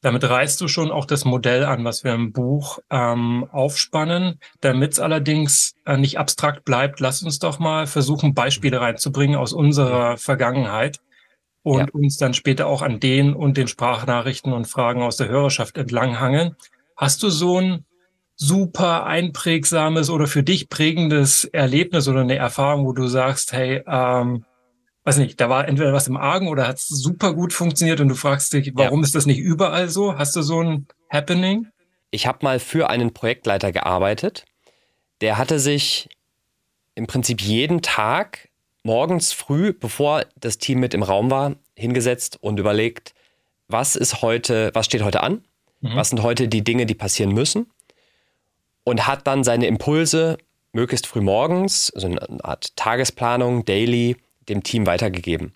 Damit 0.02 0.24
reißt 0.28 0.60
du 0.60 0.66
schon 0.66 0.90
auch 0.90 1.04
das 1.04 1.24
Modell 1.24 1.64
an, 1.64 1.84
was 1.84 2.02
wir 2.02 2.12
im 2.12 2.32
Buch 2.32 2.80
ähm, 2.90 3.46
aufspannen. 3.52 4.40
Damit 4.60 4.92
es 4.92 4.98
allerdings 4.98 5.76
äh, 5.86 5.96
nicht 5.96 6.18
abstrakt 6.18 6.64
bleibt, 6.64 6.98
lass 6.98 7.22
uns 7.22 7.38
doch 7.38 7.60
mal 7.60 7.86
versuchen, 7.86 8.34
Beispiele 8.34 8.80
reinzubringen 8.80 9.36
aus 9.36 9.52
unserer 9.52 10.16
Vergangenheit 10.16 10.98
und 11.62 11.78
ja. 11.78 11.86
uns 11.92 12.16
dann 12.16 12.34
später 12.34 12.66
auch 12.66 12.82
an 12.82 13.00
den 13.00 13.34
und 13.34 13.56
den 13.56 13.68
Sprachnachrichten 13.68 14.52
und 14.52 14.66
Fragen 14.66 15.02
aus 15.02 15.16
der 15.16 15.28
Hörerschaft 15.28 15.76
entlanghangeln. 15.76 16.56
Hast 16.96 17.22
du 17.22 17.30
so 17.30 17.60
ein 17.60 17.84
super 18.36 19.06
einprägsames 19.06 20.10
oder 20.10 20.26
für 20.26 20.42
dich 20.42 20.68
prägendes 20.68 21.44
Erlebnis 21.44 22.08
oder 22.08 22.22
eine 22.22 22.36
Erfahrung, 22.36 22.86
wo 22.86 22.92
du 22.92 23.06
sagst, 23.06 23.52
hey, 23.52 23.82
ähm, 23.86 24.44
weiß 25.04 25.18
nicht, 25.18 25.40
da 25.40 25.48
war 25.48 25.68
entweder 25.68 25.92
was 25.92 26.08
im 26.08 26.16
Argen 26.16 26.48
oder 26.48 26.66
hat 26.66 26.76
es 26.76 26.88
super 26.88 27.34
gut 27.34 27.52
funktioniert 27.52 28.00
und 28.00 28.08
du 28.08 28.14
fragst 28.14 28.52
dich, 28.52 28.72
warum 28.74 29.00
ja. 29.00 29.04
ist 29.04 29.14
das 29.14 29.26
nicht 29.26 29.38
überall 29.38 29.88
so? 29.88 30.18
Hast 30.18 30.34
du 30.36 30.42
so 30.42 30.60
ein 30.60 30.86
Happening? 31.10 31.68
Ich 32.10 32.26
habe 32.26 32.38
mal 32.42 32.58
für 32.58 32.90
einen 32.90 33.12
Projektleiter 33.12 33.72
gearbeitet. 33.72 34.44
Der 35.20 35.38
hatte 35.38 35.58
sich 35.58 36.08
im 36.94 37.06
Prinzip 37.06 37.40
jeden 37.40 37.80
Tag 37.80 38.48
morgens 38.82 39.32
früh, 39.32 39.72
bevor 39.72 40.24
das 40.36 40.58
Team 40.58 40.80
mit 40.80 40.94
im 40.94 41.02
Raum 41.02 41.30
war, 41.30 41.56
hingesetzt 41.74 42.38
und 42.40 42.58
überlegt, 42.58 43.14
was 43.68 43.96
ist 43.96 44.22
heute, 44.22 44.70
was 44.74 44.86
steht 44.86 45.02
heute 45.02 45.22
an? 45.22 45.44
Mhm. 45.80 45.96
Was 45.96 46.10
sind 46.10 46.22
heute 46.22 46.48
die 46.48 46.64
Dinge, 46.64 46.86
die 46.86 46.94
passieren 46.94 47.32
müssen? 47.32 47.70
Und 48.84 49.06
hat 49.06 49.26
dann 49.26 49.44
seine 49.44 49.66
Impulse 49.66 50.38
möglichst 50.72 51.06
früh 51.06 51.20
morgens, 51.20 51.90
also 51.94 52.08
eine 52.08 52.44
Art 52.44 52.76
Tagesplanung, 52.76 53.64
Daily, 53.64 54.16
dem 54.48 54.62
Team 54.62 54.86
weitergegeben. 54.86 55.54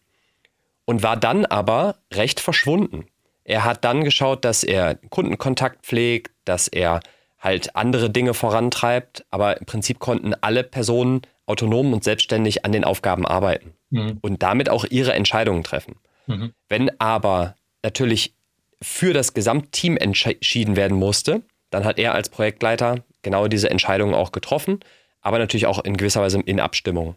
Und 0.85 1.03
war 1.03 1.17
dann 1.17 1.45
aber 1.47 1.97
recht 2.13 2.39
verschwunden. 2.39 3.07
Er 3.45 3.65
hat 3.65 3.85
dann 3.85 4.05
geschaut, 4.05 4.45
dass 4.45 4.63
er 4.63 4.97
Kundenkontakt 5.11 5.85
pflegt, 5.85 6.33
dass 6.45 6.69
er 6.69 7.01
halt 7.39 7.75
andere 7.77 8.11
Dinge 8.11 8.35
vorantreibt, 8.35 9.25
aber 9.31 9.59
im 9.59 9.67
Prinzip 9.67 9.99
konnten 9.99 10.35
alle 10.35 10.63
Personen 10.65 11.23
autonom 11.47 11.93
und 11.93 12.05
selbstständig 12.05 12.65
an 12.65 12.73
den 12.73 12.85
Aufgaben 12.85 13.27
arbeiten 13.27 13.75
mhm. 13.91 14.19
und 14.21 14.43
damit 14.43 14.69
auch 14.69 14.85
ihre 14.85 15.15
Entscheidungen 15.15 15.65
treffen. 15.65 15.97
Mhm. 16.27 16.53
Wenn 16.69 17.01
aber 17.01 17.55
natürlich 17.83 18.35
für 18.83 19.13
das 19.13 19.33
Gesamtteam 19.33 19.97
entschieden 19.97 20.77
werden 20.77 20.97
musste, 20.97 21.43
dann 21.71 21.85
hat 21.85 21.99
er 21.99 22.15
als 22.15 22.29
Projektleiter 22.29 23.05
genau 23.23 23.49
diese 23.49 23.71
Entscheidungen 23.71 24.15
auch 24.15 24.33
getroffen, 24.33 24.81
aber 25.21 25.39
natürlich 25.39 25.67
auch 25.67 25.83
in 25.83 25.97
gewisser 25.97 26.21
Weise 26.21 26.41
in 26.41 26.61
Abstimmung. 26.61 27.17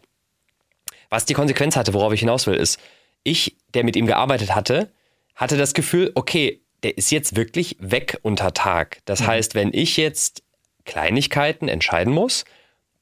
Was 1.10 1.24
die 1.24 1.34
Konsequenz 1.34 1.76
hatte, 1.76 1.92
worauf 1.92 2.12
ich 2.12 2.20
hinaus 2.20 2.46
will, 2.46 2.54
ist, 2.54 2.80
ich, 3.22 3.56
der 3.74 3.84
mit 3.84 3.96
ihm 3.96 4.06
gearbeitet 4.06 4.54
hatte, 4.54 4.90
hatte 5.34 5.56
das 5.56 5.74
Gefühl, 5.74 6.12
okay, 6.14 6.60
der 6.82 6.96
ist 6.96 7.10
jetzt 7.10 7.36
wirklich 7.36 7.76
weg 7.80 8.18
unter 8.22 8.54
Tag. 8.54 8.98
Das 9.04 9.20
mhm. 9.20 9.26
heißt, 9.26 9.54
wenn 9.54 9.72
ich 9.72 9.96
jetzt 9.96 10.42
Kleinigkeiten 10.84 11.68
entscheiden 11.68 12.12
muss, 12.12 12.44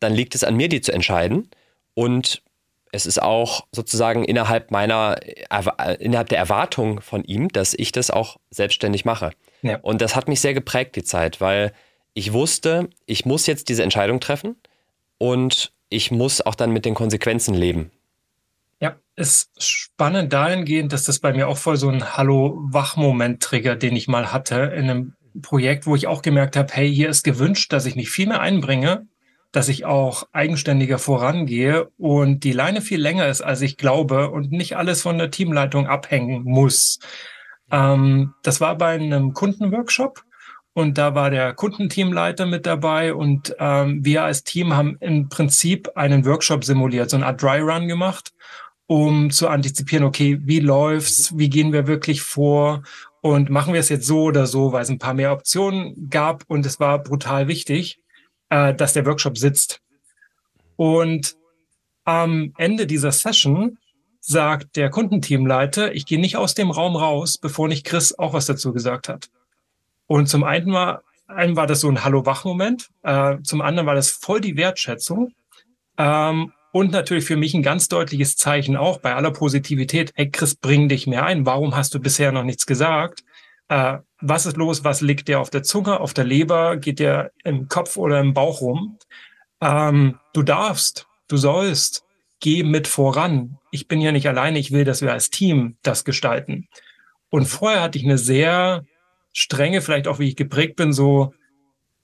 dann 0.01 0.15
liegt 0.15 0.35
es 0.35 0.45
an 0.45 0.57
mir, 0.57 0.69
die 0.69 0.81
zu 0.81 0.93
entscheiden. 0.93 1.49
Und 1.95 2.43
es 2.93 3.07
ist 3.07 3.21
auch 3.21 3.67
sozusagen 3.73 4.25
innerhalb 4.25 4.71
meiner, 4.71 5.19
innerhalb 5.99 6.29
der 6.29 6.39
Erwartung 6.39 7.01
von 7.01 7.25
ihm, 7.25 7.49
dass 7.49 7.75
ich 7.75 7.93
das 7.93 8.11
auch 8.11 8.39
selbstständig 8.51 9.05
mache. 9.05 9.33
Ja. 9.63 9.79
Und 9.83 10.01
das 10.01 10.17
hat 10.17 10.29
mich 10.29 10.41
sehr 10.41 10.55
geprägt, 10.55 10.97
die 10.97 11.05
Zeit, 11.05 11.41
weil 11.41 11.73
ich 12.15 12.33
wusste, 12.33 12.89
ich 13.07 13.27
muss 13.27 13.47
jetzt 13.47 13.69
diese 13.69 13.83
Entscheidung 13.83 14.21
treffen 14.21 14.57
und 15.19 15.73
ich 15.91 16.11
muss 16.11 16.41
auch 16.41 16.55
dann 16.55 16.73
mit 16.73 16.85
den 16.85 16.95
Konsequenzen 16.95 17.55
leben. 17.55 17.91
Ja, 18.81 18.97
ist 19.17 19.51
spannend 19.63 20.33
dahingehend, 20.33 20.93
dass 20.93 21.05
das 21.05 21.19
bei 21.19 21.33
mir 21.33 21.49
auch 21.49 21.59
voll 21.59 21.77
so 21.77 21.89
ein 21.89 22.17
Hallo-Wach-Moment 22.17 23.43
triggert, 23.43 23.83
den 23.83 23.97
ich 23.97 24.07
mal 24.07 24.33
hatte 24.33 24.73
in 24.77 24.89
einem 24.89 25.15
Projekt, 25.43 25.87
wo 25.87 25.97
ich 25.97 26.07
auch 26.07 26.23
gemerkt 26.23 26.57
habe, 26.57 26.73
hey, 26.73 26.93
hier 26.93 27.09
ist 27.09 27.25
gewünscht, 27.25 27.73
dass 27.73 27.87
ich 27.87 27.97
mich 27.97 28.11
viel 28.11 28.29
mehr 28.29 28.41
einbringe 28.41 29.07
dass 29.53 29.69
ich 29.69 29.85
auch 29.85 30.25
eigenständiger 30.33 30.99
vorangehe 30.99 31.89
und 31.97 32.45
die 32.45 32.53
Leine 32.53 32.81
viel 32.81 33.01
länger 33.01 33.29
ist, 33.29 33.41
als 33.41 33.63
ich 33.63 33.77
glaube 33.77 34.31
und 34.31 34.53
nicht 34.53 34.77
alles 34.77 35.03
von 35.03 35.19
der 35.19 35.31
Teamleitung 35.31 35.87
abhängen 35.87 36.43
muss. 36.45 36.99
Ähm, 37.71 38.35
das 38.43 38.61
war 38.61 38.77
bei 38.77 38.95
einem 38.95 39.33
Kundenworkshop 39.33 40.23
und 40.75 40.99
da 40.99 41.15
war 41.15 41.31
der 41.31 41.55
Kundenteamleiter 41.55 42.47
mit 42.47 42.67
dabei 42.67 43.15
und 43.15 43.55
ähm, 43.59 44.05
wir 44.05 44.25
als 44.25 44.45
Team 44.45 44.75
haben 44.75 44.97
im 45.01 45.29
Prinzip 45.29 45.91
einen 45.97 46.25
Workshop 46.25 46.65
simuliert, 46.65 47.11
so 47.11 47.17
eine 47.17 47.27
Art 47.27 47.43
Dry 47.43 47.61
Run 47.61 47.89
gemacht, 47.89 48.33
um 48.87 49.31
zu 49.31 49.49
antizipieren, 49.49 50.05
okay, 50.05 50.39
wie 50.43 50.61
läuft's, 50.61 51.37
wie 51.37 51.51
gehen 51.51 51.73
wir 51.73 51.87
wirklich 51.87 52.23
vor 52.23 52.83
und 53.23 53.51
machen 53.51 53.73
wir 53.73 53.81
es 53.81 53.89
jetzt 53.89 54.07
so 54.07 54.25
oder 54.25 54.47
so, 54.47 54.73
weil 54.73 54.83
es 54.83 54.91
ein 54.91 54.99
paar 54.99 55.15
mehr 55.15 55.33
Optionen 55.33 56.09
gab 56.11 56.45
und 56.49 56.65
es 56.65 56.79
war 56.79 57.03
brutal 57.03 57.49
wichtig, 57.49 57.99
äh, 58.51 58.75
dass 58.75 58.93
der 58.93 59.07
Workshop 59.07 59.39
sitzt. 59.39 59.81
Und 60.77 61.37
am 62.05 62.53
Ende 62.57 62.87
dieser 62.87 63.13
Session 63.13 63.79
sagt 64.21 64.77
der 64.77 64.91
Kundenteamleiter, 64.91 65.95
ich 65.95 66.07
gehe 66.07 66.21
nicht 66.21 66.37
aus 66.37 66.55
dem 66.55 66.71
Raum 66.71 66.97
raus, 66.97 67.39
bevor 67.39 67.69
nicht 67.69 67.85
Chris 67.85 68.19
auch 68.19 68.33
was 68.33 68.47
dazu 68.47 68.73
gesagt 68.73 69.09
hat. 69.09 69.31
Und 70.07 70.29
zum 70.29 70.45
einen 70.45 70.73
war, 70.73 71.03
einen 71.27 71.57
war 71.57 71.67
das 71.67 71.81
so 71.81 71.89
ein 71.89 72.05
Hallo-Wach-Moment, 72.05 72.89
äh, 73.03 73.37
zum 73.43 73.61
anderen 73.61 73.87
war 73.87 73.95
das 73.95 74.11
voll 74.11 74.41
die 74.41 74.57
Wertschätzung. 74.57 75.33
Ähm, 75.99 76.53
und 76.73 76.93
natürlich 76.93 77.25
für 77.25 77.37
mich 77.37 77.55
ein 77.55 77.63
ganz 77.63 77.89
deutliches 77.89 78.37
Zeichen 78.37 78.77
auch 78.77 79.01
bei 79.01 79.15
aller 79.15 79.31
Positivität. 79.31 80.13
Hey 80.15 80.31
Chris, 80.31 80.55
bring 80.55 80.89
dich 80.89 81.07
mehr 81.07 81.25
ein. 81.25 81.47
Warum 81.47 81.75
hast 81.75 81.95
du 81.95 81.99
bisher 81.99 82.31
noch 82.31 82.45
nichts 82.45 82.67
gesagt? 82.67 83.25
Äh, 83.69 83.99
was 84.21 84.47
ist 84.47 84.57
los? 84.57 84.85
Was 84.85 85.01
liegt 85.01 85.29
dir 85.29 85.41
auf 85.41 85.51
der 85.51 85.63
Zunge, 85.63 86.01
auf 86.01 86.15
der 86.15 86.25
Leber? 86.25 86.77
Geht 86.77 86.99
dir 86.99 87.31
im 87.45 87.69
Kopf 87.69 87.97
oder 87.97 88.21
im 88.21 88.35
Bauch 88.35 88.61
rum? 88.61 88.99
Ähm, 89.61 90.19
du 90.33 90.43
darfst, 90.43 91.07
du 91.29 91.37
sollst, 91.37 92.05
geh 92.41 92.63
mit 92.63 92.89
voran. 92.89 93.59
Ich 93.71 93.89
bin 93.89 94.01
ja 94.01 94.13
nicht 94.13 94.29
alleine. 94.29 94.59
Ich 94.59 94.73
will, 94.73 94.85
dass 94.85 95.03
wir 95.03 95.13
als 95.13 95.31
Team 95.31 95.77
das 95.83 96.05
gestalten. 96.05 96.69
Und 97.31 97.47
vorher 97.47 97.83
hatte 97.83 97.99
ich 97.99 98.05
eine 98.05 98.19
sehr 98.19 98.85
strenge, 99.33 99.83
vielleicht 99.83 100.09
auch 100.09 100.19
wie 100.19 100.29
ich 100.29 100.37
geprägt 100.37 100.77
bin, 100.77 100.93
so 100.93 101.33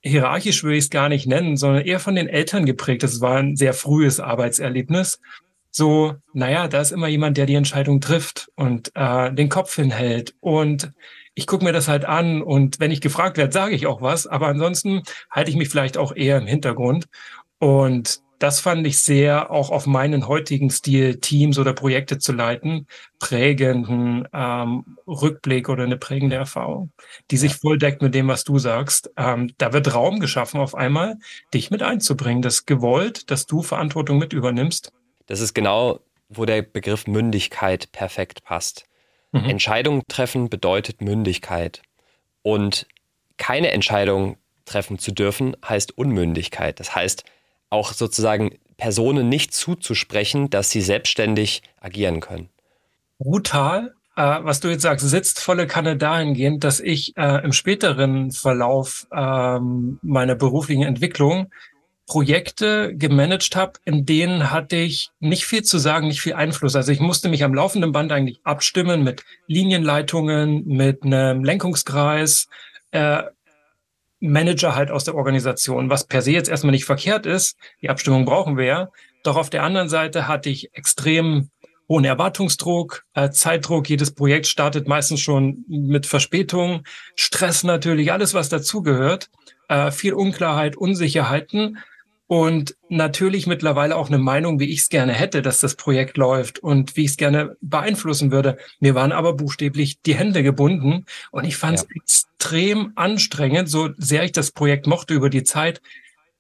hierarchisch 0.02 0.62
würde 0.62 0.76
ich 0.76 0.84
es 0.84 0.90
gar 0.90 1.08
nicht 1.08 1.26
nennen, 1.26 1.56
sondern 1.56 1.82
eher 1.84 1.98
von 1.98 2.14
den 2.14 2.28
Eltern 2.28 2.66
geprägt. 2.66 3.02
Das 3.02 3.20
war 3.20 3.38
ein 3.38 3.56
sehr 3.56 3.72
frühes 3.72 4.20
Arbeitserlebnis. 4.20 5.18
So, 5.70 6.14
naja, 6.34 6.68
da 6.68 6.80
ist 6.80 6.92
immer 6.92 7.08
jemand, 7.08 7.36
der 7.38 7.46
die 7.46 7.54
Entscheidung 7.54 8.00
trifft 8.00 8.48
und 8.54 8.92
äh, 8.94 9.32
den 9.32 9.48
Kopf 9.48 9.74
hinhält. 9.74 10.34
Und 10.40 10.92
ich 11.34 11.46
gucke 11.46 11.64
mir 11.64 11.72
das 11.72 11.88
halt 11.88 12.04
an 12.04 12.42
und 12.42 12.80
wenn 12.80 12.90
ich 12.90 13.00
gefragt 13.00 13.36
werde, 13.36 13.52
sage 13.52 13.74
ich 13.74 13.86
auch 13.86 14.00
was. 14.00 14.26
Aber 14.26 14.46
ansonsten 14.46 15.02
halte 15.30 15.50
ich 15.50 15.56
mich 15.56 15.68
vielleicht 15.68 15.96
auch 15.96 16.14
eher 16.14 16.38
im 16.38 16.46
Hintergrund. 16.46 17.06
Und 17.58 18.22
das 18.38 18.60
fand 18.60 18.86
ich 18.86 19.00
sehr 19.00 19.50
auch 19.50 19.70
auf 19.70 19.86
meinen 19.86 20.28
heutigen 20.28 20.70
Stil, 20.70 21.20
Teams 21.20 21.58
oder 21.58 21.72
Projekte 21.72 22.18
zu 22.18 22.32
leiten, 22.32 22.86
prägenden 23.18 24.28
ähm, 24.32 24.98
Rückblick 25.06 25.68
oder 25.68 25.84
eine 25.84 25.96
prägende 25.96 26.36
Erfahrung, 26.36 26.92
die 27.30 27.36
sich 27.36 27.54
voll 27.54 27.78
deckt 27.78 28.02
mit 28.02 28.14
dem, 28.14 28.28
was 28.28 28.44
du 28.44 28.58
sagst. 28.58 29.10
Ähm, 29.16 29.52
da 29.58 29.72
wird 29.72 29.94
Raum 29.94 30.20
geschaffen, 30.20 30.60
auf 30.60 30.74
einmal 30.74 31.16
dich 31.54 31.70
mit 31.70 31.82
einzubringen. 31.82 32.42
Das 32.42 32.66
gewollt, 32.66 33.30
dass 33.30 33.46
du 33.46 33.62
Verantwortung 33.62 34.18
mit 34.18 34.32
übernimmst. 34.32 34.92
Das 35.26 35.40
ist 35.40 35.54
genau, 35.54 36.00
wo 36.28 36.44
der 36.44 36.62
Begriff 36.62 37.06
Mündigkeit 37.06 37.92
perfekt 37.92 38.44
passt. 38.44 38.84
Mhm. 39.34 39.50
Entscheidungen 39.50 40.02
treffen 40.08 40.48
bedeutet 40.48 41.00
Mündigkeit. 41.00 41.82
Und 42.42 42.86
keine 43.36 43.72
Entscheidung 43.72 44.36
treffen 44.64 44.98
zu 44.98 45.12
dürfen, 45.12 45.56
heißt 45.68 45.98
Unmündigkeit. 45.98 46.78
Das 46.78 46.94
heißt, 46.94 47.24
auch 47.68 47.92
sozusagen 47.92 48.56
Personen 48.76 49.28
nicht 49.28 49.52
zuzusprechen, 49.52 50.50
dass 50.50 50.70
sie 50.70 50.80
selbstständig 50.80 51.62
agieren 51.80 52.20
können. 52.20 52.48
Brutal. 53.18 53.94
Äh, 54.16 54.38
was 54.42 54.60
du 54.60 54.68
jetzt 54.68 54.82
sagst, 54.82 55.08
sitzt 55.08 55.40
volle 55.40 55.66
Kanne 55.66 55.96
dahingehend, 55.96 56.62
dass 56.62 56.78
ich 56.78 57.16
äh, 57.16 57.42
im 57.44 57.52
späteren 57.52 58.30
Verlauf 58.30 59.08
ähm, 59.12 59.98
meiner 60.02 60.36
beruflichen 60.36 60.84
Entwicklung 60.84 61.50
Projekte 62.06 62.94
gemanagt 62.94 63.56
habe, 63.56 63.72
in 63.84 64.04
denen 64.04 64.50
hatte 64.50 64.76
ich 64.76 65.10
nicht 65.20 65.46
viel 65.46 65.62
zu 65.62 65.78
sagen, 65.78 66.08
nicht 66.08 66.20
viel 66.20 66.34
Einfluss. 66.34 66.76
Also 66.76 66.92
ich 66.92 67.00
musste 67.00 67.28
mich 67.28 67.44
am 67.44 67.54
laufenden 67.54 67.92
Band 67.92 68.12
eigentlich 68.12 68.40
abstimmen 68.44 69.02
mit 69.02 69.24
Linienleitungen, 69.46 70.66
mit 70.66 71.02
einem 71.02 71.44
Lenkungskreis, 71.44 72.48
äh, 72.90 73.22
Manager 74.20 74.74
halt 74.74 74.90
aus 74.90 75.04
der 75.04 75.14
Organisation, 75.14 75.90
was 75.90 76.06
per 76.06 76.22
se 76.22 76.32
jetzt 76.32 76.48
erstmal 76.48 76.72
nicht 76.72 76.84
verkehrt 76.84 77.26
ist. 77.26 77.56
Die 77.82 77.90
Abstimmung 77.90 78.24
brauchen 78.24 78.56
wir 78.56 78.64
ja. 78.64 78.88
Doch 79.22 79.36
auf 79.36 79.50
der 79.50 79.62
anderen 79.62 79.88
Seite 79.88 80.28
hatte 80.28 80.50
ich 80.50 80.74
extrem 80.74 81.50
hohen 81.88 82.04
Erwartungsdruck, 82.04 83.04
äh, 83.14 83.30
Zeitdruck. 83.30 83.88
Jedes 83.88 84.14
Projekt 84.14 84.46
startet 84.46 84.88
meistens 84.88 85.20
schon 85.20 85.64
mit 85.68 86.06
Verspätung, 86.06 86.82
Stress 87.16 87.64
natürlich, 87.64 88.12
alles 88.12 88.34
was 88.34 88.48
dazugehört, 88.48 89.30
äh, 89.68 89.90
viel 89.90 90.14
Unklarheit, 90.14 90.76
Unsicherheiten 90.76 91.78
und 92.26 92.76
natürlich 92.88 93.46
mittlerweile 93.46 93.96
auch 93.96 94.08
eine 94.08 94.18
Meinung, 94.18 94.58
wie 94.58 94.70
ich 94.70 94.80
es 94.80 94.88
gerne 94.88 95.12
hätte, 95.12 95.42
dass 95.42 95.60
das 95.60 95.74
Projekt 95.74 96.16
läuft 96.16 96.58
und 96.58 96.96
wie 96.96 97.04
ich 97.04 97.12
es 97.12 97.16
gerne 97.16 97.56
beeinflussen 97.60 98.32
würde. 98.32 98.56
Mir 98.80 98.94
waren 98.94 99.12
aber 99.12 99.34
buchstäblich 99.34 100.00
die 100.00 100.14
Hände 100.14 100.42
gebunden 100.42 101.04
und 101.30 101.44
ich 101.44 101.56
fand 101.56 101.78
es 101.78 101.82
ja. 101.82 101.96
extrem 101.96 102.92
anstrengend, 102.94 103.68
so 103.68 103.90
sehr 103.98 104.24
ich 104.24 104.32
das 104.32 104.52
Projekt 104.52 104.86
mochte 104.86 105.12
über 105.12 105.28
die 105.28 105.44
Zeit, 105.44 105.82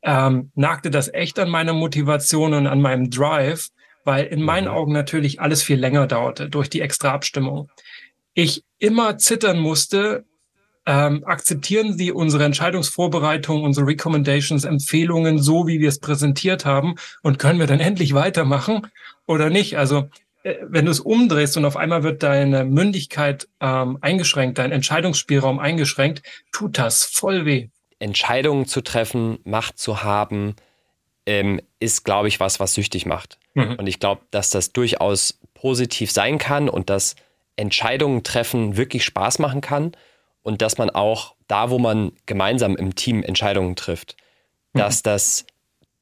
ähm, 0.02 0.50
nagte 0.54 0.90
das 0.90 1.12
echt 1.12 1.38
an 1.38 1.50
meiner 1.50 1.74
Motivation 1.74 2.54
und 2.54 2.66
an 2.66 2.80
meinem 2.80 3.10
Drive, 3.10 3.68
weil 4.04 4.26
in 4.26 4.42
meinen 4.42 4.68
mhm. 4.68 4.74
Augen 4.74 4.92
natürlich 4.92 5.40
alles 5.40 5.62
viel 5.62 5.78
länger 5.78 6.06
dauerte 6.06 6.48
durch 6.48 6.70
die 6.70 6.80
extra 6.80 7.12
Abstimmung. 7.12 7.70
Ich 8.32 8.64
immer 8.78 9.18
zittern 9.18 9.58
musste, 9.58 10.24
ähm, 10.86 11.24
akzeptieren 11.24 11.96
Sie 11.96 12.12
unsere 12.12 12.44
Entscheidungsvorbereitung, 12.44 13.62
unsere 13.62 13.86
Recommendations, 13.86 14.64
Empfehlungen 14.64 15.38
so, 15.38 15.66
wie 15.66 15.80
wir 15.80 15.88
es 15.88 15.98
präsentiert 15.98 16.64
haben 16.66 16.96
und 17.22 17.38
können 17.38 17.58
wir 17.58 17.66
dann 17.66 17.80
endlich 17.80 18.12
weitermachen 18.12 18.86
oder 19.26 19.48
nicht? 19.48 19.78
Also 19.78 20.10
äh, 20.42 20.56
wenn 20.62 20.84
du 20.84 20.90
es 20.90 21.00
umdrehst 21.00 21.56
und 21.56 21.64
auf 21.64 21.76
einmal 21.76 22.02
wird 22.02 22.22
deine 22.22 22.64
Mündigkeit 22.64 23.48
ähm, 23.60 23.98
eingeschränkt, 24.02 24.58
dein 24.58 24.72
Entscheidungsspielraum 24.72 25.58
eingeschränkt, 25.58 26.22
tut 26.52 26.76
das 26.78 27.04
voll 27.04 27.46
weh. 27.46 27.68
Entscheidungen 27.98 28.66
zu 28.66 28.82
treffen, 28.82 29.38
Macht 29.44 29.78
zu 29.78 30.02
haben, 30.02 30.54
ähm, 31.24 31.62
ist, 31.80 32.04
glaube 32.04 32.28
ich, 32.28 32.40
was, 32.40 32.60
was 32.60 32.74
süchtig 32.74 33.06
macht. 33.06 33.38
Mhm. 33.54 33.76
Und 33.76 33.86
ich 33.86 34.00
glaube, 34.00 34.20
dass 34.30 34.50
das 34.50 34.72
durchaus 34.72 35.40
positiv 35.54 36.10
sein 36.10 36.36
kann 36.36 36.68
und 36.68 36.90
dass 36.90 37.16
Entscheidungen 37.56 38.22
treffen 38.22 38.76
wirklich 38.76 39.04
Spaß 39.04 39.38
machen 39.38 39.62
kann 39.62 39.92
und 40.44 40.62
dass 40.62 40.78
man 40.78 40.90
auch 40.90 41.34
da, 41.48 41.70
wo 41.70 41.80
man 41.80 42.12
gemeinsam 42.26 42.76
im 42.76 42.94
Team 42.94 43.24
Entscheidungen 43.24 43.74
trifft, 43.74 44.16
mhm. 44.72 44.78
dass 44.78 45.02
das 45.02 45.46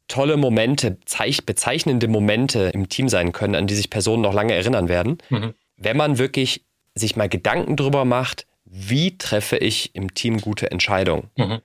tolle 0.09 0.37
Momente, 0.37 0.99
bezeichnende 1.47 2.09
Momente 2.09 2.71
im 2.75 2.91
Team 2.91 3.09
sein 3.09 3.33
können, 3.33 3.55
an 3.55 3.67
die 3.67 3.75
sich 3.75 3.89
Personen 3.89 4.21
noch 4.21 4.35
lange 4.35 4.53
erinnern 4.53 4.91
werden, 4.91 5.19
mhm. 5.31 5.55
wenn 5.79 5.97
man 5.97 6.19
wirklich 6.19 6.65
sich 6.95 7.17
mal 7.17 7.31
Gedanken 7.31 7.77
darüber 7.77 8.05
macht, 8.05 8.47
wie 8.67 9.17
treffe 9.17 9.57
ich 9.57 9.95
im 9.95 10.13
Team 10.13 10.39
gute 10.41 10.71
Entscheidungen. 10.71 11.31
Mhm. 11.37 11.61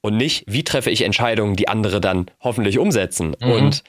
Und 0.00 0.16
nicht, 0.16 0.44
wie 0.46 0.64
treffe 0.64 0.90
ich 0.90 1.02
Entscheidungen, 1.02 1.56
die 1.56 1.68
andere 1.68 2.00
dann 2.00 2.30
hoffentlich 2.40 2.78
umsetzen. 2.78 3.34
Mhm. 3.40 3.50
Und 3.50 3.84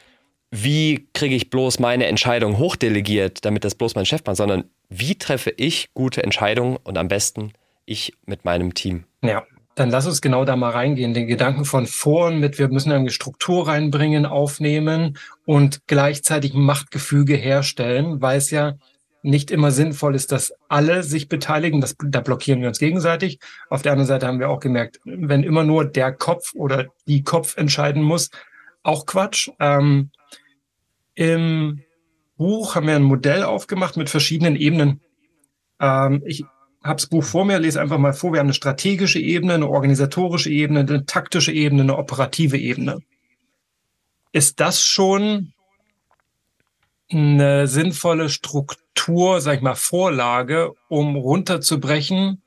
wie 0.52 1.08
kriege 1.14 1.36
ich 1.36 1.50
bloß 1.50 1.80
meine 1.80 2.06
Entscheidung 2.08 2.58
hochdelegiert, 2.58 3.46
damit 3.46 3.66
das 3.66 3.76
bloß 3.76 3.96
mein 3.96 4.06
Chef 4.06 4.22
macht, 4.26 4.38
sondern 4.38 4.66
wie 4.90 5.16
treffe 5.16 5.52
ich 5.56 5.94
gute 5.94 6.24
Entscheidungen 6.24 6.78
und 6.84 6.98
am 6.98 7.08
besten 7.08 7.52
ich 7.86 8.14
mit 8.26 8.46
meinem 8.46 8.74
Team. 8.74 9.06
Ja, 9.22 9.44
dann 9.76 9.90
lass 9.90 10.08
uns 10.08 10.22
genau 10.22 10.46
da 10.46 10.56
mal 10.56 10.72
reingehen. 10.72 11.14
Den 11.14 11.28
Gedanken 11.28 11.66
von 11.66 11.86
vorn 11.86 12.40
mit, 12.40 12.58
wir 12.58 12.70
müssen 12.70 12.92
eine 12.92 13.10
Struktur 13.10 13.68
reinbringen, 13.68 14.26
aufnehmen 14.26 15.18
und 15.46 15.86
gleichzeitig 15.88 16.54
Machtgefüge 16.54 17.36
herstellen, 17.36 18.22
weil 18.22 18.38
es 18.38 18.52
ja 18.52 18.76
nicht 19.22 19.50
immer 19.50 19.72
sinnvoll 19.72 20.16
ist, 20.16 20.32
dass 20.32 20.54
alle 20.70 21.04
sich 21.04 21.28
beteiligen. 21.28 21.82
Das, 21.82 21.96
da 22.00 22.22
blockieren 22.22 22.62
wir 22.62 22.68
uns 22.68 22.80
gegenseitig. 22.80 23.40
Auf 23.70 23.82
der 23.82 23.92
anderen 23.92 24.08
Seite 24.08 24.28
haben 24.28 24.40
wir 24.40 24.50
auch 24.50 24.60
gemerkt, 24.60 25.00
wenn 25.04 25.44
immer 25.44 25.64
nur 25.64 25.84
der 25.84 26.14
Kopf 26.14 26.54
oder 26.54 26.86
die 27.08 27.24
Kopf 27.24 27.58
entscheiden 27.58 28.04
muss, 28.04 28.30
auch 28.84 29.06
Quatsch. 29.06 29.50
Ähm, 29.60 30.12
Im 31.16 31.82
Buch 32.38 32.76
haben 32.76 32.88
wir 32.88 32.96
ein 32.96 33.04
Modell 33.04 33.44
aufgemacht 33.44 33.98
mit 33.98 34.10
verschiedenen 34.10 34.56
Ebenen. 34.56 35.02
Ähm, 35.80 36.22
ich 36.26 36.46
habe 36.86 36.98
das 36.98 37.08
Buch 37.08 37.24
vor 37.24 37.46
mir, 37.46 37.58
lese 37.58 37.82
einfach 37.82 37.98
mal 37.98 38.14
vor. 38.14 38.32
Wir 38.32 38.40
haben 38.40 38.48
eine 38.48 38.54
strategische 38.54 39.20
Ebene, 39.20 39.56
eine 39.56 39.68
organisatorische 39.68 40.52
Ebene, 40.52 40.82
eine 40.82 41.06
taktische 41.06 41.52
Ebene, 41.52 41.82
eine 41.82 41.98
operative 41.98 42.58
Ebene. 42.58 43.00
Ist 44.32 44.60
das 44.60 44.82
schon 44.84 45.54
eine 47.12 47.68
sinnvolle 47.68 48.30
Struktur, 48.30 49.42
sag 49.42 49.58
ich 49.58 49.62
mal, 49.62 49.76
Vorlage, 49.76 50.74
um 50.88 51.16
runterzubrechen, 51.16 52.42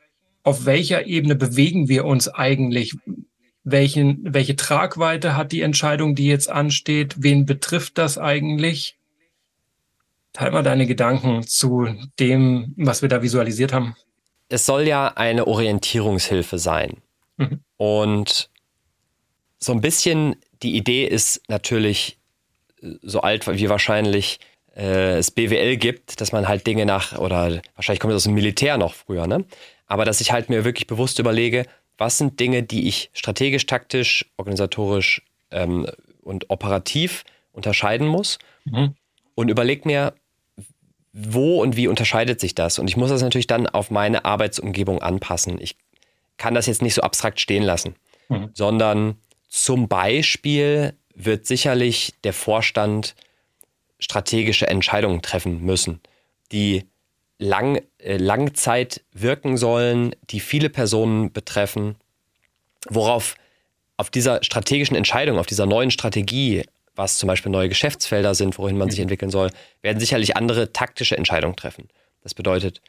auf 0.44 0.66
welcher 0.66 1.06
Ebene 1.06 1.34
bewegen 1.34 1.88
wir 1.88 2.04
uns 2.04 2.28
eigentlich? 2.28 2.94
Welchen, 3.64 4.20
welche 4.22 4.56
Tragweite 4.56 5.36
hat 5.36 5.50
die 5.50 5.62
Entscheidung, 5.62 6.14
die 6.14 6.26
jetzt 6.26 6.48
ansteht? 6.48 7.16
Wen 7.18 7.44
betrifft 7.44 7.98
das 7.98 8.18
eigentlich? 8.18 8.96
Teil 10.32 10.52
mal 10.52 10.62
deine 10.62 10.86
Gedanken 10.86 11.42
zu 11.42 11.88
dem, 12.20 12.72
was 12.76 13.02
wir 13.02 13.08
da 13.08 13.20
visualisiert 13.20 13.72
haben 13.72 13.96
es 14.48 14.66
soll 14.66 14.86
ja 14.86 15.08
eine 15.08 15.46
Orientierungshilfe 15.46 16.58
sein. 16.58 16.98
Mhm. 17.36 17.60
Und 17.76 18.50
so 19.58 19.72
ein 19.72 19.80
bisschen 19.80 20.36
die 20.62 20.76
Idee 20.76 21.06
ist 21.06 21.42
natürlich 21.48 22.18
so 23.02 23.20
alt 23.20 23.46
wie 23.46 23.68
wahrscheinlich 23.68 24.40
äh, 24.76 25.18
es 25.18 25.30
BWL 25.30 25.76
gibt, 25.76 26.20
dass 26.20 26.32
man 26.32 26.48
halt 26.48 26.66
Dinge 26.66 26.86
nach, 26.86 27.18
oder 27.18 27.60
wahrscheinlich 27.74 28.00
kommt 28.00 28.12
das 28.12 28.18
aus 28.18 28.24
dem 28.24 28.34
Militär 28.34 28.78
noch 28.78 28.94
früher, 28.94 29.26
ne? 29.26 29.44
Aber 29.86 30.04
dass 30.04 30.20
ich 30.20 30.32
halt 30.32 30.50
mir 30.50 30.64
wirklich 30.64 30.86
bewusst 30.86 31.18
überlege, 31.18 31.64
was 31.96 32.18
sind 32.18 32.38
Dinge, 32.38 32.62
die 32.62 32.88
ich 32.88 33.10
strategisch, 33.12 33.66
taktisch, 33.66 34.30
organisatorisch 34.36 35.22
ähm, 35.50 35.86
und 36.22 36.50
operativ 36.50 37.24
unterscheiden 37.52 38.06
muss 38.06 38.38
mhm. 38.64 38.94
und 39.34 39.48
überleg 39.48 39.84
mir, 39.84 40.14
wo 41.20 41.60
und 41.60 41.76
wie 41.76 41.88
unterscheidet 41.88 42.38
sich 42.40 42.54
das? 42.54 42.78
Und 42.78 42.88
ich 42.88 42.96
muss 42.96 43.10
das 43.10 43.22
natürlich 43.22 43.48
dann 43.48 43.66
auf 43.66 43.90
meine 43.90 44.24
Arbeitsumgebung 44.24 45.02
anpassen. 45.02 45.60
Ich 45.60 45.76
kann 46.36 46.54
das 46.54 46.66
jetzt 46.66 46.82
nicht 46.82 46.94
so 46.94 47.02
abstrakt 47.02 47.40
stehen 47.40 47.64
lassen, 47.64 47.96
mhm. 48.28 48.50
sondern 48.54 49.16
zum 49.48 49.88
Beispiel 49.88 50.94
wird 51.14 51.46
sicherlich 51.46 52.14
der 52.22 52.32
Vorstand 52.32 53.16
strategische 53.98 54.68
Entscheidungen 54.68 55.20
treffen 55.20 55.60
müssen, 55.64 56.00
die 56.52 56.84
lang, 57.38 57.82
äh, 57.98 58.16
Langzeit 58.16 59.02
wirken 59.12 59.56
sollen, 59.56 60.14
die 60.30 60.38
viele 60.38 60.70
Personen 60.70 61.32
betreffen, 61.32 61.96
worauf 62.88 63.34
auf 63.96 64.10
dieser 64.10 64.44
strategischen 64.44 64.96
Entscheidung, 64.96 65.38
auf 65.38 65.46
dieser 65.46 65.66
neuen 65.66 65.90
Strategie, 65.90 66.62
was 66.98 67.16
zum 67.16 67.28
Beispiel 67.28 67.52
neue 67.52 67.68
Geschäftsfelder 67.68 68.34
sind, 68.34 68.58
wohin 68.58 68.76
man 68.76 68.90
sich 68.90 68.98
mhm. 68.98 69.04
entwickeln 69.04 69.30
soll, 69.30 69.50
werden 69.82 70.00
sicherlich 70.00 70.36
andere 70.36 70.72
taktische 70.72 71.16
Entscheidungen 71.16 71.56
treffen. 71.56 71.88
Das 72.22 72.34
bedeutet, 72.34 72.82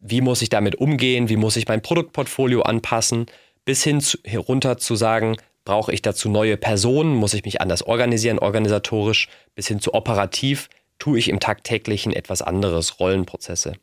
wie 0.00 0.20
muss 0.20 0.42
ich 0.42 0.48
damit 0.48 0.76
umgehen, 0.76 1.28
wie 1.28 1.36
muss 1.36 1.56
ich 1.56 1.68
mein 1.68 1.82
Produktportfolio 1.82 2.62
anpassen, 2.62 3.26
bis 3.64 3.84
hin 3.84 4.00
zu, 4.00 4.18
runter 4.34 4.78
zu 4.78 4.96
sagen, 4.96 5.36
brauche 5.64 5.92
ich 5.92 6.00
dazu 6.00 6.30
neue 6.30 6.56
Personen, 6.56 7.14
muss 7.14 7.34
ich 7.34 7.44
mich 7.44 7.60
anders 7.60 7.82
organisieren, 7.82 8.38
organisatorisch, 8.38 9.28
bis 9.54 9.68
hin 9.68 9.80
zu 9.80 9.92
operativ, 9.92 10.70
tue 10.98 11.18
ich 11.18 11.28
im 11.28 11.40
tagtäglichen 11.40 12.12
etwas 12.14 12.40
anderes, 12.40 12.98
Rollenprozesse. 12.98 13.74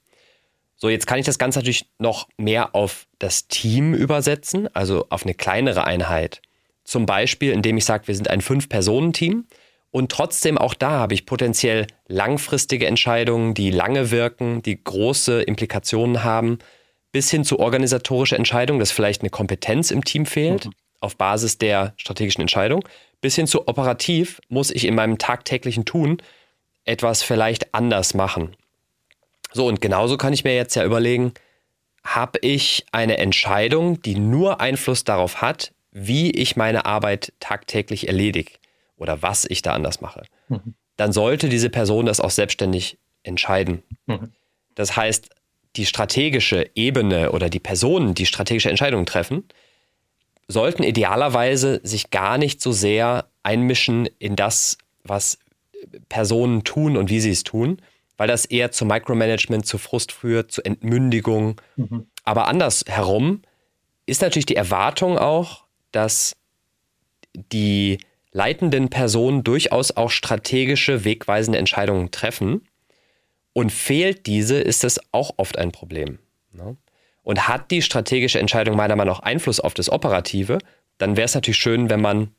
So, 0.75 0.89
jetzt 0.89 1.05
kann 1.05 1.19
ich 1.19 1.25
das 1.25 1.37
Ganze 1.37 1.59
natürlich 1.59 1.87
noch 1.99 2.27
mehr 2.37 2.75
auf 2.75 3.05
das 3.19 3.47
Team 3.47 3.93
übersetzen, 3.93 4.67
also 4.73 5.05
auf 5.09 5.23
eine 5.23 5.35
kleinere 5.35 5.85
Einheit. 5.85 6.41
Zum 6.85 7.05
Beispiel, 7.05 7.51
indem 7.51 7.77
ich 7.77 7.85
sage, 7.85 8.07
wir 8.07 8.15
sind 8.15 8.29
ein 8.29 8.41
Fünf-Personen-Team 8.41 9.45
und 9.91 10.11
trotzdem 10.11 10.57
auch 10.57 10.73
da 10.73 10.91
habe 10.91 11.13
ich 11.13 11.25
potenziell 11.25 11.87
langfristige 12.07 12.85
Entscheidungen, 12.85 13.53
die 13.53 13.71
lange 13.71 14.11
wirken, 14.11 14.61
die 14.61 14.81
große 14.81 15.41
Implikationen 15.41 16.23
haben, 16.23 16.59
bis 17.11 17.31
hin 17.31 17.43
zu 17.43 17.59
organisatorische 17.59 18.35
Entscheidungen, 18.35 18.79
dass 18.79 18.91
vielleicht 18.91 19.21
eine 19.21 19.29
Kompetenz 19.29 19.89
im 19.91 20.03
Team 20.03 20.25
fehlt, 20.25 20.65
mhm. 20.65 20.71
auf 20.99 21.17
Basis 21.17 21.57
der 21.57 21.93
strategischen 21.97 22.41
Entscheidung, 22.41 22.83
bis 23.21 23.35
hin 23.35 23.47
zu 23.47 23.67
operativ 23.67 24.41
muss 24.49 24.69
ich 24.69 24.85
in 24.85 24.95
meinem 24.95 25.17
tagtäglichen 25.17 25.85
Tun 25.85 26.21
etwas 26.83 27.23
vielleicht 27.23 27.73
anders 27.73 28.13
machen. 28.13 28.55
So, 29.53 29.65
und 29.65 29.81
genauso 29.81 30.17
kann 30.17 30.33
ich 30.33 30.43
mir 30.43 30.55
jetzt 30.55 30.75
ja 30.75 30.83
überlegen, 30.83 31.33
habe 32.03 32.39
ich 32.41 32.85
eine 32.91 33.17
Entscheidung, 33.17 34.01
die 34.01 34.15
nur 34.15 34.59
Einfluss 34.59 35.05
darauf 35.05 35.41
hat, 35.41 35.71
wie 35.97 36.29
ich 36.29 36.57
meine 36.57 36.85
Arbeit 36.85 37.31
tagtäglich 37.39 38.09
erledige 38.09 38.51
oder 38.97 39.21
was 39.21 39.45
ich 39.45 39.61
da 39.61 39.73
anders 39.73 40.01
mache, 40.01 40.23
mhm. 40.49 40.75
dann 40.97 41.13
sollte 41.13 41.47
diese 41.47 41.69
Person 41.69 42.05
das 42.05 42.19
auch 42.19 42.31
selbstständig 42.31 42.97
entscheiden. 43.23 43.81
Mhm. 44.05 44.33
Das 44.75 44.97
heißt, 44.97 45.29
die 45.77 45.85
strategische 45.85 46.69
Ebene 46.75 47.31
oder 47.31 47.49
die 47.49 47.61
Personen, 47.61 48.13
die 48.13 48.25
strategische 48.25 48.69
Entscheidungen 48.69 49.05
treffen, 49.05 49.45
sollten 50.49 50.83
idealerweise 50.83 51.79
sich 51.83 52.11
gar 52.11 52.37
nicht 52.37 52.61
so 52.61 52.73
sehr 52.73 53.27
einmischen 53.43 54.09
in 54.19 54.35
das, 54.35 54.77
was 55.05 55.39
Personen 56.09 56.65
tun 56.65 56.97
und 56.97 57.09
wie 57.09 57.21
sie 57.21 57.31
es 57.31 57.43
tun, 57.43 57.81
weil 58.17 58.27
das 58.27 58.43
eher 58.43 58.71
zu 58.71 58.85
Micromanagement, 58.85 59.65
zu 59.65 59.77
Frust 59.77 60.11
führt, 60.11 60.51
zu 60.51 60.61
Entmündigung. 60.61 61.61
Mhm. 61.77 62.07
Aber 62.25 62.49
andersherum 62.49 63.43
ist 64.05 64.21
natürlich 64.21 64.45
die 64.45 64.57
Erwartung 64.57 65.17
auch, 65.17 65.64
dass 65.95 66.35
die 67.33 67.99
leitenden 68.31 68.89
Personen 68.89 69.43
durchaus 69.43 69.95
auch 69.95 70.09
strategische, 70.09 71.05
wegweisende 71.05 71.57
Entscheidungen 71.57 72.11
treffen. 72.11 72.67
Und 73.53 73.71
fehlt 73.71 74.25
diese, 74.25 74.57
ist 74.57 74.83
das 74.83 74.99
auch 75.13 75.35
oft 75.37 75.57
ein 75.57 75.71
Problem. 75.71 76.19
Ne? 76.51 76.75
Und 77.23 77.47
hat 77.47 77.71
die 77.71 77.81
strategische 77.81 78.39
Entscheidung 78.39 78.75
meiner 78.75 78.97
Meinung 78.97 79.13
nach 79.13 79.23
Einfluss 79.23 79.61
auf 79.61 79.73
das 79.73 79.89
Operative, 79.89 80.57
dann 80.97 81.15
wäre 81.15 81.25
es 81.25 81.35
natürlich 81.35 81.57
schön, 81.57 81.89
wenn 81.89 82.01
man 82.01 82.31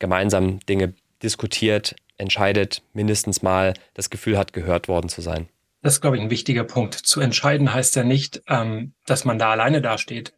gemeinsam 0.00 0.58
Dinge 0.66 0.94
diskutiert, 1.22 1.94
entscheidet, 2.18 2.82
mindestens 2.92 3.42
mal 3.42 3.74
das 3.94 4.10
Gefühl 4.10 4.36
hat, 4.36 4.52
gehört 4.52 4.88
worden 4.88 5.08
zu 5.08 5.20
sein. 5.20 5.48
Das 5.82 5.94
ist, 5.94 6.00
glaube 6.00 6.16
ich, 6.16 6.22
ein 6.22 6.30
wichtiger 6.30 6.64
Punkt. 6.64 6.94
Zu 6.94 7.20
entscheiden 7.20 7.72
heißt 7.72 7.94
ja 7.94 8.02
nicht, 8.02 8.42
ähm, 8.48 8.92
dass 9.06 9.24
man 9.24 9.38
da 9.38 9.52
alleine 9.52 9.80
dasteht. 9.80 10.32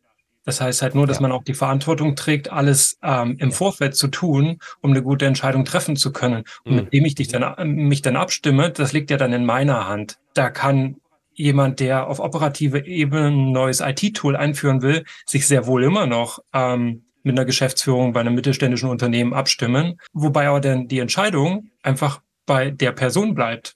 Das 0.49 0.63
heißt 0.63 0.81
halt 0.81 0.95
nur, 0.95 1.07
dass 1.07 1.19
ja. 1.19 1.23
man 1.25 1.33
auch 1.33 1.45
die 1.45 1.53
Verantwortung 1.53 2.17
trägt, 2.17 2.51
alles 2.51 2.99
ähm, 3.03 3.37
im 3.39 3.53
Vorfeld 3.53 3.95
zu 3.95 4.09
tun, 4.09 4.61
um 4.81 4.93
eine 4.93 5.03
gute 5.03 5.27
Entscheidung 5.27 5.67
treffen 5.67 5.95
zu 5.95 6.11
können. 6.11 6.45
Und 6.65 6.73
mhm. 6.73 6.77
mit 6.79 6.93
dem 6.95 7.05
ich 7.05 7.15
dich 7.17 7.29
dann, 7.29 7.43
äh, 7.43 7.67
mich 7.67 8.01
dann 8.01 8.17
abstimme, 8.17 8.71
das 8.71 8.95
liegt 8.95 9.11
ja 9.11 9.19
dann 9.19 9.35
in 9.35 9.45
meiner 9.45 9.87
Hand. 9.87 10.17
Da 10.33 10.49
kann 10.49 10.97
jemand, 11.35 11.81
der 11.81 12.07
auf 12.07 12.19
operative 12.19 12.87
Ebene 12.87 13.27
ein 13.27 13.53
neues 13.53 13.81
IT-Tool 13.81 14.37
einführen 14.37 14.81
will, 14.81 15.05
sich 15.27 15.47
sehr 15.47 15.67
wohl 15.67 15.85
immer 15.85 16.07
noch 16.07 16.39
ähm, 16.55 17.03
mit 17.23 17.37
einer 17.37 17.45
Geschäftsführung 17.45 18.15
bei 18.15 18.21
einem 18.21 18.35
mittelständischen 18.35 18.89
Unternehmen 18.89 19.35
abstimmen, 19.35 20.01
wobei 20.15 20.49
aber 20.49 20.63
dann 20.63 20.89
die 20.89 21.01
Entscheidung 21.01 21.69
einfach 21.83 22.23
bei 22.47 22.71
der 22.71 22.93
Person 22.93 23.35
bleibt. 23.35 23.75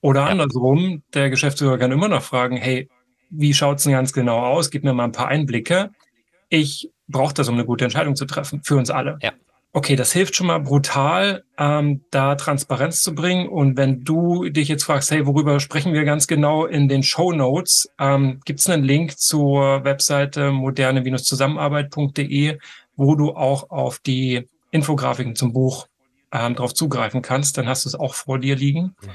Oder 0.00 0.22
ja. 0.22 0.26
andersrum, 0.26 1.04
der 1.14 1.30
Geschäftsführer 1.30 1.78
kann 1.78 1.92
immer 1.92 2.08
noch 2.08 2.22
fragen, 2.22 2.56
hey, 2.56 2.88
wie 3.30 3.54
schaut's 3.54 3.84
denn 3.84 3.92
ganz 3.92 4.12
genau 4.12 4.40
aus? 4.40 4.72
Gib 4.72 4.82
mir 4.82 4.92
mal 4.92 5.04
ein 5.04 5.12
paar 5.12 5.28
Einblicke. 5.28 5.92
Ich 6.50 6.90
brauche 7.08 7.32
das, 7.32 7.48
um 7.48 7.54
eine 7.54 7.64
gute 7.64 7.84
Entscheidung 7.84 8.16
zu 8.16 8.26
treffen, 8.26 8.62
für 8.62 8.76
uns 8.76 8.90
alle. 8.90 9.18
Ja. 9.22 9.32
Okay, 9.72 9.94
das 9.94 10.12
hilft 10.12 10.34
schon 10.34 10.48
mal 10.48 10.58
brutal, 10.58 11.44
ähm, 11.56 12.04
da 12.10 12.34
Transparenz 12.34 13.02
zu 13.02 13.14
bringen. 13.14 13.48
Und 13.48 13.76
wenn 13.76 14.02
du 14.02 14.48
dich 14.48 14.66
jetzt 14.66 14.82
fragst, 14.82 15.12
hey, 15.12 15.26
worüber 15.26 15.60
sprechen 15.60 15.92
wir 15.92 16.04
ganz 16.04 16.26
genau 16.26 16.66
in 16.66 16.88
den 16.88 17.04
Show 17.04 17.30
Notes, 17.30 17.88
ähm, 18.00 18.40
gibt 18.44 18.58
es 18.58 18.68
einen 18.68 18.82
Link 18.82 19.16
zur 19.16 19.84
Webseite 19.84 20.50
moderne-zusammenarbeit.de, 20.50 22.58
wo 22.96 23.14
du 23.14 23.30
auch 23.30 23.70
auf 23.70 24.00
die 24.00 24.48
Infografiken 24.72 25.36
zum 25.36 25.52
Buch 25.52 25.86
ähm, 26.32 26.56
drauf 26.56 26.74
zugreifen 26.74 27.22
kannst. 27.22 27.56
Dann 27.56 27.68
hast 27.68 27.84
du 27.84 27.90
es 27.90 27.94
auch 27.94 28.14
vor 28.14 28.40
dir 28.40 28.56
liegen. 28.56 28.96
Mhm. 29.00 29.10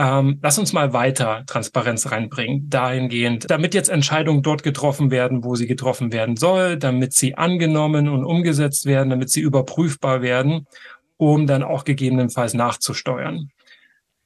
Ähm, 0.00 0.38
lass 0.42 0.60
uns 0.60 0.72
mal 0.72 0.92
weiter 0.92 1.42
Transparenz 1.46 2.12
reinbringen, 2.12 2.70
dahingehend, 2.70 3.50
damit 3.50 3.74
jetzt 3.74 3.88
Entscheidungen 3.88 4.42
dort 4.42 4.62
getroffen 4.62 5.10
werden, 5.10 5.42
wo 5.42 5.56
sie 5.56 5.66
getroffen 5.66 6.12
werden 6.12 6.36
soll, 6.36 6.76
damit 6.76 7.14
sie 7.14 7.34
angenommen 7.34 8.08
und 8.08 8.24
umgesetzt 8.24 8.86
werden, 8.86 9.10
damit 9.10 9.30
sie 9.30 9.40
überprüfbar 9.40 10.22
werden, 10.22 10.68
um 11.16 11.48
dann 11.48 11.64
auch 11.64 11.82
gegebenenfalls 11.82 12.54
nachzusteuern. 12.54 13.50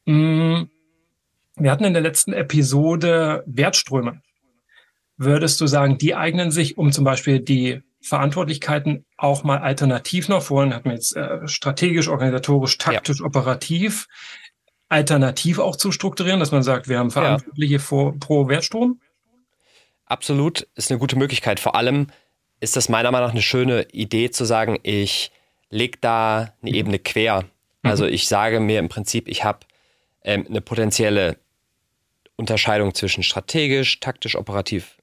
Mm, 0.04 0.64
wir 1.56 1.70
hatten 1.70 1.84
in 1.84 1.94
der 1.94 2.02
letzten 2.02 2.34
Episode 2.34 3.42
Wertströme. 3.46 4.20
Würdest 5.16 5.58
du 5.58 5.66
sagen, 5.66 5.96
die 5.96 6.14
eignen 6.14 6.50
sich, 6.50 6.76
um 6.76 6.92
zum 6.92 7.04
Beispiel 7.04 7.40
die 7.40 7.80
Verantwortlichkeiten 8.02 9.06
auch 9.16 9.44
mal 9.44 9.58
alternativ 9.58 10.28
noch 10.28 10.42
vorhin 10.42 10.74
hatten 10.74 10.86
wir 10.86 10.94
jetzt 10.94 11.16
äh, 11.16 11.46
strategisch, 11.46 12.08
organisatorisch, 12.08 12.76
taktisch, 12.76 13.20
ja. 13.20 13.26
operativ 13.26 14.08
alternativ 14.92 15.58
auch 15.58 15.76
zu 15.76 15.90
strukturieren, 15.90 16.38
dass 16.38 16.52
man 16.52 16.62
sagt, 16.62 16.86
wir 16.88 16.98
haben 16.98 17.10
Verantwortliche 17.10 17.74
ja. 17.74 17.78
vor, 17.80 18.14
pro 18.20 18.48
Wertstrom? 18.48 19.00
Absolut, 20.04 20.68
ist 20.74 20.90
eine 20.90 21.00
gute 21.00 21.16
Möglichkeit. 21.16 21.58
Vor 21.58 21.74
allem 21.74 22.08
ist 22.60 22.76
das 22.76 22.90
meiner 22.90 23.10
Meinung 23.10 23.28
nach 23.28 23.32
eine 23.32 23.42
schöne 23.42 23.86
Idee 23.92 24.30
zu 24.30 24.44
sagen, 24.44 24.78
ich 24.82 25.32
lege 25.70 25.98
da 26.00 26.52
eine 26.60 26.70
Ebene 26.70 26.98
quer. 26.98 27.42
Mhm. 27.42 27.90
Also 27.90 28.04
ich 28.04 28.28
sage 28.28 28.60
mir 28.60 28.78
im 28.78 28.90
Prinzip, 28.90 29.28
ich 29.28 29.42
habe 29.42 29.60
ähm, 30.24 30.46
eine 30.46 30.60
potenzielle 30.60 31.38
Unterscheidung 32.36 32.94
zwischen 32.94 33.22
strategisch, 33.22 33.98
taktisch, 34.00 34.36
operativ 34.36 34.98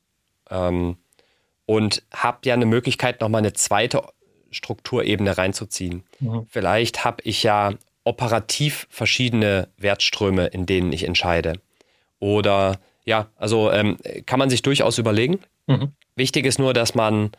ähm, 0.52 0.98
und 1.66 2.04
habe 2.14 2.40
ja 2.44 2.54
eine 2.54 2.68
Möglichkeit, 2.68 3.22
nochmal 3.22 3.40
eine 3.40 3.54
zweite 3.54 4.04
Strukturebene 4.52 5.38
reinzuziehen. 5.38 6.04
Mhm. 6.20 6.46
Vielleicht 6.48 7.04
habe 7.04 7.24
ich 7.24 7.42
ja 7.42 7.74
operativ 8.10 8.88
verschiedene 8.90 9.70
Wertströme, 9.78 10.48
in 10.48 10.66
denen 10.66 10.92
ich 10.92 11.04
entscheide. 11.04 11.54
Oder 12.20 12.80
ja, 13.06 13.28
also 13.38 13.72
ähm, 13.72 13.98
kann 14.26 14.40
man 14.40 14.50
sich 14.50 14.64
durchaus 14.64 14.98
überlegen. 14.98 15.40
Mhm. 15.68 15.94
Wichtig 16.16 16.46
ist 16.48 16.58
nur, 16.58 16.74
dass 16.74 16.96
man 16.96 17.32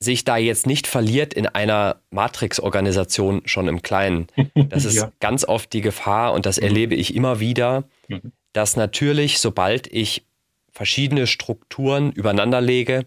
sich 0.00 0.24
da 0.24 0.36
jetzt 0.36 0.66
nicht 0.66 0.88
verliert 0.88 1.32
in 1.34 1.46
einer 1.46 2.00
Matrix-Organisation 2.10 3.42
schon 3.44 3.68
im 3.68 3.82
Kleinen. 3.82 4.26
Das 4.68 4.84
ist 4.84 4.96
ja. 4.96 5.12
ganz 5.20 5.44
oft 5.44 5.72
die 5.72 5.82
Gefahr 5.82 6.32
und 6.32 6.46
das 6.46 6.56
mhm. 6.56 6.64
erlebe 6.64 6.94
ich 6.96 7.14
immer 7.14 7.38
wieder, 7.38 7.84
mhm. 8.08 8.32
dass 8.52 8.76
natürlich, 8.76 9.38
sobald 9.38 9.86
ich 9.86 10.26
verschiedene 10.72 11.28
Strukturen 11.28 12.10
übereinander 12.10 12.60
lege, 12.60 13.06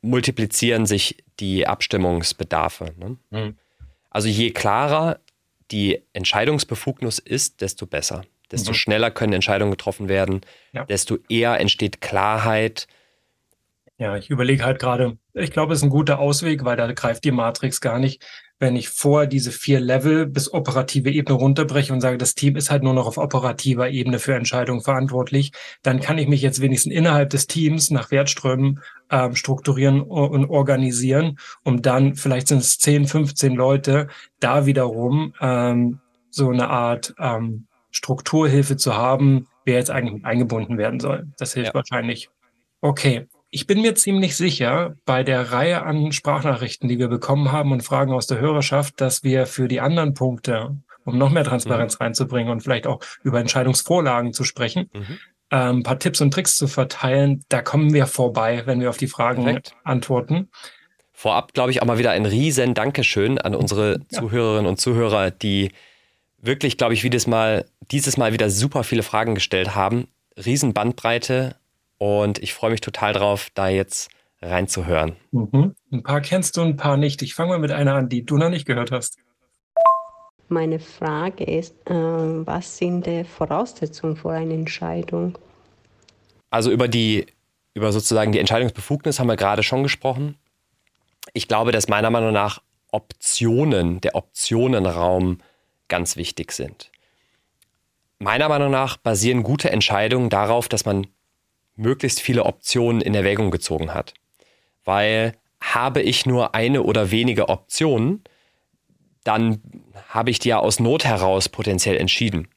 multiplizieren 0.00 0.86
sich 0.86 1.16
die 1.40 1.66
Abstimmungsbedarfe. 1.66 2.92
Ne? 2.98 3.16
Mhm. 3.30 3.56
Also 4.10 4.28
je 4.28 4.50
klarer 4.50 5.18
die 5.72 6.02
Entscheidungsbefugnis 6.12 7.18
ist, 7.18 7.60
desto 7.60 7.86
besser. 7.86 8.24
desto 8.50 8.72
mhm. 8.72 8.74
schneller 8.74 9.10
können 9.10 9.32
Entscheidungen 9.32 9.70
getroffen 9.70 10.08
werden, 10.08 10.42
ja. 10.72 10.84
desto 10.84 11.18
eher 11.28 11.58
entsteht 11.58 12.02
Klarheit. 12.02 12.86
Ja, 14.02 14.16
ich 14.16 14.30
überlege 14.30 14.64
halt 14.64 14.80
gerade, 14.80 15.16
ich 15.32 15.52
glaube, 15.52 15.72
es 15.72 15.78
ist 15.78 15.84
ein 15.84 15.90
guter 15.90 16.18
Ausweg, 16.18 16.64
weil 16.64 16.76
da 16.76 16.90
greift 16.92 17.22
die 17.24 17.30
Matrix 17.30 17.80
gar 17.80 17.98
nicht 17.98 18.24
wenn 18.62 18.76
ich 18.76 18.90
vor 18.90 19.26
diese 19.26 19.50
vier 19.50 19.80
Level 19.80 20.24
bis 20.24 20.54
operative 20.54 21.10
Ebene 21.10 21.36
runterbreche 21.36 21.92
und 21.92 22.00
sage, 22.00 22.16
das 22.16 22.36
Team 22.36 22.54
ist 22.54 22.70
halt 22.70 22.84
nur 22.84 22.94
noch 22.94 23.08
auf 23.08 23.18
operativer 23.18 23.90
Ebene 23.90 24.20
für 24.20 24.36
Entscheidungen 24.36 24.82
verantwortlich, 24.82 25.50
dann 25.82 25.98
kann 25.98 26.16
ich 26.16 26.28
mich 26.28 26.42
jetzt 26.42 26.60
wenigstens 26.60 26.92
innerhalb 26.92 27.30
des 27.30 27.48
Teams 27.48 27.90
nach 27.90 28.12
Wertströmen 28.12 28.78
ähm, 29.10 29.34
strukturieren 29.34 30.00
und 30.00 30.48
organisieren, 30.48 31.40
um 31.64 31.82
dann, 31.82 32.14
vielleicht 32.14 32.46
sind 32.46 32.58
es 32.58 32.78
10, 32.78 33.08
15 33.08 33.56
Leute, 33.56 34.06
da 34.38 34.64
wiederum 34.64 35.34
ähm, 35.40 35.98
so 36.30 36.48
eine 36.48 36.70
Art 36.70 37.14
ähm, 37.18 37.66
Strukturhilfe 37.90 38.76
zu 38.76 38.96
haben, 38.96 39.48
wer 39.64 39.74
jetzt 39.74 39.90
eigentlich 39.90 40.24
eingebunden 40.24 40.78
werden 40.78 41.00
soll. 41.00 41.26
Das 41.36 41.54
hilft 41.54 41.70
ja. 41.70 41.74
wahrscheinlich. 41.74 42.30
Okay, 42.80 43.26
ich 43.54 43.66
bin 43.66 43.82
mir 43.82 43.94
ziemlich 43.94 44.34
sicher, 44.34 44.96
bei 45.04 45.22
der 45.22 45.52
Reihe 45.52 45.82
an 45.82 46.10
Sprachnachrichten, 46.10 46.88
die 46.88 46.98
wir 46.98 47.08
bekommen 47.08 47.52
haben 47.52 47.70
und 47.70 47.82
Fragen 47.82 48.12
aus 48.12 48.26
der 48.26 48.40
Hörerschaft, 48.40 48.98
dass 49.00 49.24
wir 49.24 49.46
für 49.46 49.68
die 49.68 49.80
anderen 49.80 50.14
Punkte, 50.14 50.78
um 51.04 51.18
noch 51.18 51.30
mehr 51.30 51.44
Transparenz 51.44 51.98
mhm. 51.98 52.04
reinzubringen 52.04 52.50
und 52.50 52.62
vielleicht 52.62 52.86
auch 52.86 53.00
über 53.22 53.38
Entscheidungsvorlagen 53.40 54.32
zu 54.32 54.44
sprechen, 54.44 54.88
mhm. 54.94 55.18
ähm, 55.50 55.76
ein 55.76 55.82
paar 55.82 55.98
Tipps 55.98 56.22
und 56.22 56.32
Tricks 56.32 56.56
zu 56.56 56.66
verteilen, 56.66 57.44
da 57.50 57.60
kommen 57.60 57.92
wir 57.92 58.06
vorbei, 58.06 58.62
wenn 58.64 58.80
wir 58.80 58.88
auf 58.88 58.96
die 58.96 59.06
Fragen 59.06 59.44
Perfekt. 59.44 59.74
antworten. 59.84 60.48
Vorab, 61.12 61.52
glaube 61.52 61.72
ich, 61.72 61.82
auch 61.82 61.86
mal 61.86 61.98
wieder 61.98 62.12
ein 62.12 62.24
riesen 62.24 62.72
Dankeschön 62.72 63.38
an 63.38 63.54
unsere 63.54 64.00
ja. 64.10 64.18
Zuhörerinnen 64.18 64.66
und 64.66 64.80
Zuhörer, 64.80 65.30
die 65.30 65.72
wirklich, 66.38 66.78
glaube 66.78 66.94
ich, 66.94 67.02
dieses 67.02 67.26
Mal, 67.26 67.66
dieses 67.90 68.16
Mal 68.16 68.32
wieder 68.32 68.48
super 68.48 68.82
viele 68.82 69.02
Fragen 69.02 69.34
gestellt 69.34 69.74
haben. 69.74 70.08
Riesen 70.42 70.72
Bandbreite 70.72 71.56
und 72.02 72.40
ich 72.40 72.52
freue 72.52 72.72
mich 72.72 72.80
total 72.80 73.12
drauf, 73.12 73.50
da 73.54 73.68
jetzt 73.68 74.10
reinzuhören. 74.40 75.14
Mhm. 75.30 75.76
Ein 75.92 76.02
paar 76.02 76.20
kennst 76.20 76.56
du, 76.56 76.62
ein 76.62 76.76
paar 76.76 76.96
nicht. 76.96 77.22
Ich 77.22 77.32
fange 77.36 77.50
mal 77.50 77.60
mit 77.60 77.70
einer 77.70 77.94
an, 77.94 78.08
die 78.08 78.26
du 78.26 78.36
noch 78.38 78.48
nicht 78.48 78.66
gehört 78.66 78.90
hast. 78.90 79.18
Meine 80.48 80.80
Frage 80.80 81.44
ist, 81.44 81.76
äh, 81.88 81.94
was 81.94 82.76
sind 82.76 83.06
die 83.06 83.22
Voraussetzungen 83.22 84.16
für 84.16 84.32
eine 84.32 84.52
Entscheidung? 84.52 85.38
Also 86.50 86.72
über 86.72 86.88
die, 86.88 87.26
über 87.72 87.92
sozusagen 87.92 88.32
die 88.32 88.40
Entscheidungsbefugnis 88.40 89.20
haben 89.20 89.28
wir 89.28 89.36
gerade 89.36 89.62
schon 89.62 89.84
gesprochen. 89.84 90.36
Ich 91.34 91.46
glaube, 91.46 91.70
dass 91.70 91.86
meiner 91.86 92.10
Meinung 92.10 92.32
nach 92.32 92.62
Optionen, 92.90 94.00
der 94.00 94.16
Optionenraum 94.16 95.38
ganz 95.86 96.16
wichtig 96.16 96.50
sind. 96.50 96.90
Meiner 98.18 98.48
Meinung 98.48 98.72
nach 98.72 98.96
basieren 98.96 99.44
gute 99.44 99.70
Entscheidungen 99.70 100.30
darauf, 100.30 100.68
dass 100.68 100.84
man 100.84 101.06
möglichst 101.76 102.20
viele 102.20 102.44
Optionen 102.44 103.00
in 103.00 103.14
Erwägung 103.14 103.50
gezogen 103.50 103.94
hat. 103.94 104.14
Weil 104.84 105.34
habe 105.60 106.02
ich 106.02 106.26
nur 106.26 106.54
eine 106.54 106.82
oder 106.82 107.10
wenige 107.10 107.48
Optionen, 107.48 108.22
dann 109.24 109.62
habe 110.08 110.30
ich 110.30 110.38
die 110.38 110.48
ja 110.48 110.58
aus 110.58 110.80
Not 110.80 111.04
heraus 111.04 111.48
potenziell 111.48 111.96
entschieden. 111.96 112.48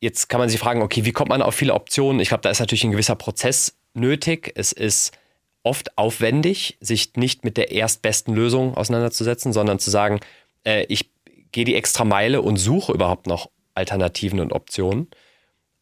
Jetzt 0.00 0.28
kann 0.28 0.40
man 0.40 0.48
sich 0.48 0.58
fragen, 0.58 0.82
okay, 0.82 1.04
wie 1.04 1.12
kommt 1.12 1.28
man 1.28 1.42
auf 1.42 1.54
viele 1.54 1.74
Optionen? 1.74 2.20
Ich 2.20 2.28
glaube, 2.28 2.42
da 2.42 2.50
ist 2.50 2.60
natürlich 2.60 2.84
ein 2.84 2.90
gewisser 2.90 3.14
Prozess 3.14 3.76
nötig. 3.92 4.52
Es 4.54 4.72
ist 4.72 5.12
oft 5.62 5.96
aufwendig, 5.96 6.76
sich 6.80 7.14
nicht 7.16 7.44
mit 7.44 7.56
der 7.56 7.70
erstbesten 7.70 8.34
Lösung 8.34 8.76
auseinanderzusetzen, 8.76 9.52
sondern 9.52 9.78
zu 9.78 9.90
sagen, 9.90 10.20
äh, 10.64 10.84
ich 10.88 11.10
gehe 11.52 11.64
die 11.64 11.74
extra 11.74 12.04
Meile 12.04 12.42
und 12.42 12.56
suche 12.56 12.92
überhaupt 12.92 13.26
noch 13.26 13.50
Alternativen 13.74 14.40
und 14.40 14.52
Optionen. 14.52 15.08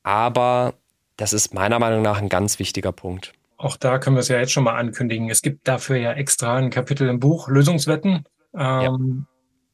Aber 0.03 0.75
das 1.17 1.33
ist 1.33 1.55
meiner 1.55 1.79
Meinung 1.79 2.03
nach 2.03 2.19
ein 2.19 2.29
ganz 2.29 2.59
wichtiger 2.59 2.93
Punkt. 2.93 3.33
Auch 3.57 3.77
da 3.77 3.99
können 3.99 4.17
wir 4.17 4.21
es 4.21 4.29
ja 4.29 4.39
jetzt 4.39 4.53
schon 4.53 4.65
mal 4.65 4.77
ankündigen. 4.77 5.31
Es 5.31 5.41
gibt 5.41 5.69
dafür 5.69 5.97
ja 5.97 6.13
extra 6.13 6.57
ein 6.57 6.71
Kapitel 6.71 7.09
im 7.09 7.21
Buch 7.21 7.49
Lösungswetten. 7.49 8.25
Ähm, 8.55 9.27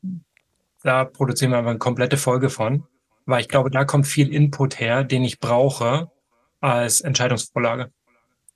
ja. 0.03 0.11
Da 0.83 1.05
produzieren 1.05 1.53
wir 1.53 1.59
einfach 1.59 1.71
eine 1.71 1.79
komplette 1.79 2.19
Folge 2.19 2.51
von, 2.51 2.85
weil 3.25 3.41
ich 3.41 3.49
glaube, 3.49 3.71
da 3.71 3.85
kommt 3.85 4.07
viel 4.07 4.33
Input 4.33 4.79
her, 4.79 5.05
den 5.05 5.25
ich 5.25 5.41
brauche 5.41 6.11
als 6.61 7.01
Entscheidungsvorlage. 7.01 7.91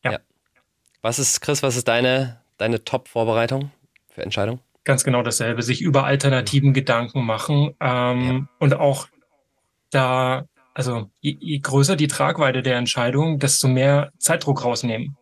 Ja. 0.05 0.13
ja. 0.13 0.19
Was 1.01 1.19
ist, 1.19 1.41
Chris, 1.41 1.63
was 1.63 1.77
ist 1.77 1.89
deine, 1.89 2.43
deine 2.59 2.85
Top-Vorbereitung 2.85 3.71
für 4.11 4.23
Entscheidungen? 4.23 4.61
Ganz 4.85 5.03
genau 5.03 5.23
dasselbe. 5.23 5.63
Sich 5.63 5.81
über 5.81 6.05
Alternativen. 6.05 6.75
Gedanken 6.75 7.25
machen 7.25 7.75
ähm, 7.81 8.31
ja. 8.31 8.49
und 8.59 8.75
auch 8.75 9.09
da 9.91 10.47
also 10.75 11.11
je, 11.21 11.37
je 11.39 11.59
größer 11.59 11.97
die 11.97 12.09
Tragweite 12.09 12.63
der 12.63 12.77
Entscheidung, 12.77 13.39
desto 13.39 13.69
mehr 13.69 14.13
Zeitdruck 14.19 14.65
rausnehmen. 14.65 15.17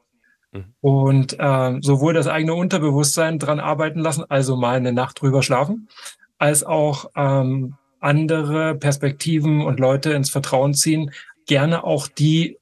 Mhm. 0.53 0.65
Und 0.81 1.37
äh, 1.39 1.79
sowohl 1.81 2.15
das 2.15 2.27
eigene 2.27 2.55
Unterbewusstsein 2.55 3.39
dran 3.39 3.61
arbeiten 3.61 4.01
lassen, 4.01 4.25
also 4.29 4.57
mal 4.57 4.77
eine 4.77 4.93
Nacht 4.93 5.21
drüber 5.21 5.43
schlafen, 5.43 5.89
als 6.39 6.65
auch 6.65 7.11
ähm, 7.17 7.75
andere 8.01 8.75
Perspektiven 8.75 9.63
und 9.63 9.79
Leute 9.79 10.13
ins 10.13 10.31
Vertrauen 10.31 10.75
ziehen, 10.75 11.11
gerne 11.47 11.85
auch 11.85 12.09
die, 12.09 12.59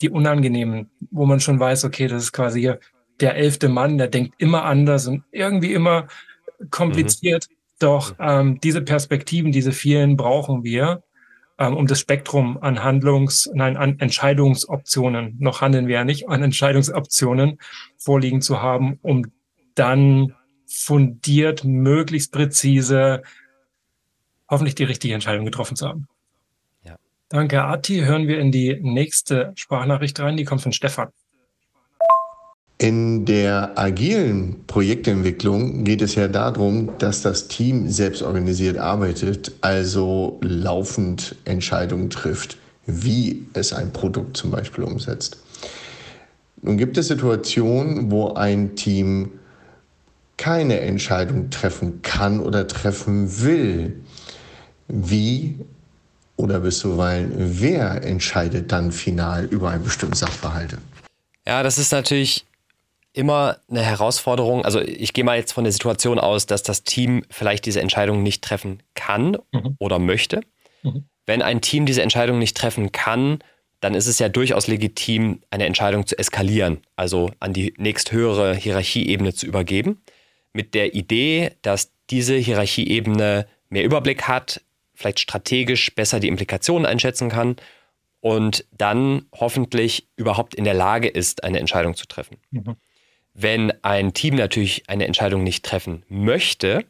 die 0.00 0.10
unangenehmen, 0.10 0.90
wo 1.10 1.26
man 1.26 1.40
schon 1.40 1.60
weiß, 1.60 1.84
okay, 1.84 2.06
das 2.08 2.24
ist 2.24 2.32
quasi 2.32 2.60
hier 2.60 2.80
der 3.20 3.36
elfte 3.36 3.68
Mann, 3.68 3.98
der 3.98 4.08
denkt 4.08 4.34
immer 4.38 4.64
anders 4.64 5.06
und 5.06 5.22
irgendwie 5.30 5.72
immer 5.72 6.08
kompliziert. 6.70 7.46
Mhm. 7.48 7.54
Doch 7.78 8.12
mhm. 8.12 8.24
ähm, 8.26 8.60
diese 8.62 8.82
Perspektiven, 8.82 9.52
diese 9.52 9.72
vielen 9.72 10.16
brauchen 10.16 10.64
wir, 10.64 11.02
ähm, 11.58 11.76
um 11.76 11.86
das 11.86 12.00
Spektrum 12.00 12.58
an 12.60 12.82
Handlungs-, 12.82 13.50
nein, 13.54 13.76
an 13.76 13.98
Entscheidungsoptionen, 13.98 15.36
noch 15.38 15.60
handeln 15.60 15.86
wir 15.86 15.96
ja 15.96 16.04
nicht, 16.04 16.28
an 16.28 16.42
Entscheidungsoptionen 16.42 17.58
vorliegen 17.96 18.42
zu 18.42 18.60
haben, 18.60 18.98
um 19.02 19.26
dann 19.74 20.34
fundiert, 20.66 21.64
möglichst 21.64 22.32
präzise, 22.32 23.22
hoffentlich 24.48 24.74
die 24.74 24.84
richtige 24.84 25.14
Entscheidung 25.14 25.44
getroffen 25.44 25.76
zu 25.76 25.88
haben. 25.88 26.08
Ja. 26.82 26.96
Danke, 27.28 27.62
Ati. 27.62 28.00
Hören 28.00 28.28
wir 28.28 28.38
in 28.38 28.52
die 28.52 28.78
nächste 28.80 29.52
Sprachnachricht 29.54 30.18
rein. 30.20 30.36
Die 30.36 30.44
kommt 30.44 30.62
von 30.62 30.72
Stefan. 30.72 31.10
In 32.78 33.24
der 33.24 33.78
agilen 33.78 34.66
Projektentwicklung 34.66 35.84
geht 35.84 36.02
es 36.02 36.16
ja 36.16 36.26
darum, 36.26 36.90
dass 36.98 37.22
das 37.22 37.46
Team 37.46 37.88
selbst 37.88 38.22
organisiert 38.22 38.78
arbeitet, 38.78 39.52
also 39.60 40.40
laufend 40.42 41.36
Entscheidungen 41.44 42.10
trifft, 42.10 42.58
wie 42.86 43.46
es 43.52 43.72
ein 43.72 43.92
Produkt 43.92 44.36
zum 44.36 44.50
Beispiel 44.50 44.84
umsetzt. 44.84 45.38
Nun 46.62 46.76
gibt 46.76 46.98
es 46.98 47.08
Situationen, 47.08 48.10
wo 48.10 48.34
ein 48.34 48.74
Team 48.74 49.30
keine 50.36 50.80
Entscheidung 50.80 51.50
treffen 51.50 52.02
kann 52.02 52.40
oder 52.40 52.66
treffen 52.66 53.42
will. 53.42 54.00
Wie 54.88 55.60
oder 56.36 56.60
bisweilen 56.60 57.32
wer 57.36 58.02
entscheidet 58.02 58.72
dann 58.72 58.90
final 58.90 59.44
über 59.44 59.70
ein 59.70 59.84
bestimmtes 59.84 60.20
Sachverhalte? 60.20 60.78
Ja, 61.46 61.62
das 61.62 61.78
ist 61.78 61.92
natürlich 61.92 62.44
immer 63.14 63.58
eine 63.70 63.82
Herausforderung. 63.82 64.64
Also 64.64 64.80
ich 64.80 65.12
gehe 65.12 65.24
mal 65.24 65.38
jetzt 65.38 65.52
von 65.52 65.64
der 65.64 65.72
Situation 65.72 66.18
aus, 66.18 66.46
dass 66.46 66.62
das 66.62 66.82
Team 66.82 67.24
vielleicht 67.30 67.64
diese 67.64 67.80
Entscheidung 67.80 68.22
nicht 68.22 68.42
treffen 68.42 68.82
kann 68.94 69.38
mhm. 69.52 69.76
oder 69.78 69.98
möchte. 69.98 70.42
Mhm. 70.82 71.04
Wenn 71.24 71.40
ein 71.40 71.62
Team 71.62 71.86
diese 71.86 72.02
Entscheidung 72.02 72.38
nicht 72.38 72.56
treffen 72.56 72.92
kann, 72.92 73.38
dann 73.80 73.94
ist 73.94 74.08
es 74.08 74.18
ja 74.18 74.28
durchaus 74.28 74.66
legitim, 74.66 75.42
eine 75.50 75.64
Entscheidung 75.66 76.06
zu 76.06 76.18
eskalieren, 76.18 76.80
also 76.96 77.30
an 77.38 77.52
die 77.52 77.72
nächsthöhere 77.78 78.54
Hierarchieebene 78.54 79.32
zu 79.32 79.46
übergeben, 79.46 80.02
mit 80.52 80.74
der 80.74 80.94
Idee, 80.94 81.52
dass 81.62 81.92
diese 82.10 82.34
Hierarchieebene 82.34 83.46
mehr 83.68 83.84
Überblick 83.84 84.22
hat, 84.22 84.60
vielleicht 84.94 85.20
strategisch 85.20 85.94
besser 85.94 86.18
die 86.18 86.28
Implikationen 86.28 86.86
einschätzen 86.86 87.28
kann 87.28 87.56
und 88.20 88.64
dann 88.72 89.26
hoffentlich 89.34 90.08
überhaupt 90.16 90.54
in 90.54 90.64
der 90.64 90.74
Lage 90.74 91.08
ist, 91.08 91.44
eine 91.44 91.58
Entscheidung 91.58 91.94
zu 91.94 92.06
treffen. 92.06 92.38
Mhm. 92.50 92.76
Wenn 93.34 93.72
ein 93.82 94.14
Team 94.14 94.36
natürlich 94.36 94.88
eine 94.88 95.06
Entscheidung 95.06 95.42
nicht 95.42 95.64
treffen 95.64 96.04
möchte, 96.08 96.84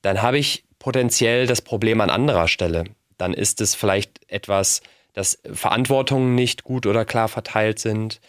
dann 0.00 0.22
habe 0.22 0.38
ich 0.38 0.64
potenziell 0.78 1.46
das 1.46 1.62
Problem 1.62 2.00
an 2.00 2.10
anderer 2.10 2.48
Stelle. 2.48 2.84
Dann 3.18 3.34
ist 3.34 3.60
es 3.60 3.74
vielleicht 3.74 4.20
etwas, 4.28 4.82
dass 5.12 5.40
Verantwortungen 5.50 6.34
nicht 6.34 6.64
gut 6.64 6.86
oder 6.86 7.04
klar 7.04 7.28
verteilt 7.28 7.78
sind. 7.78 8.20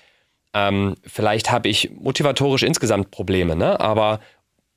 Ähm, 0.54 0.96
vielleicht 1.06 1.52
habe 1.52 1.68
ich 1.70 1.92
motivatorisch 1.92 2.64
insgesamt 2.64 3.12
Probleme, 3.12 3.56
ne? 3.56 3.80
aber 3.80 4.20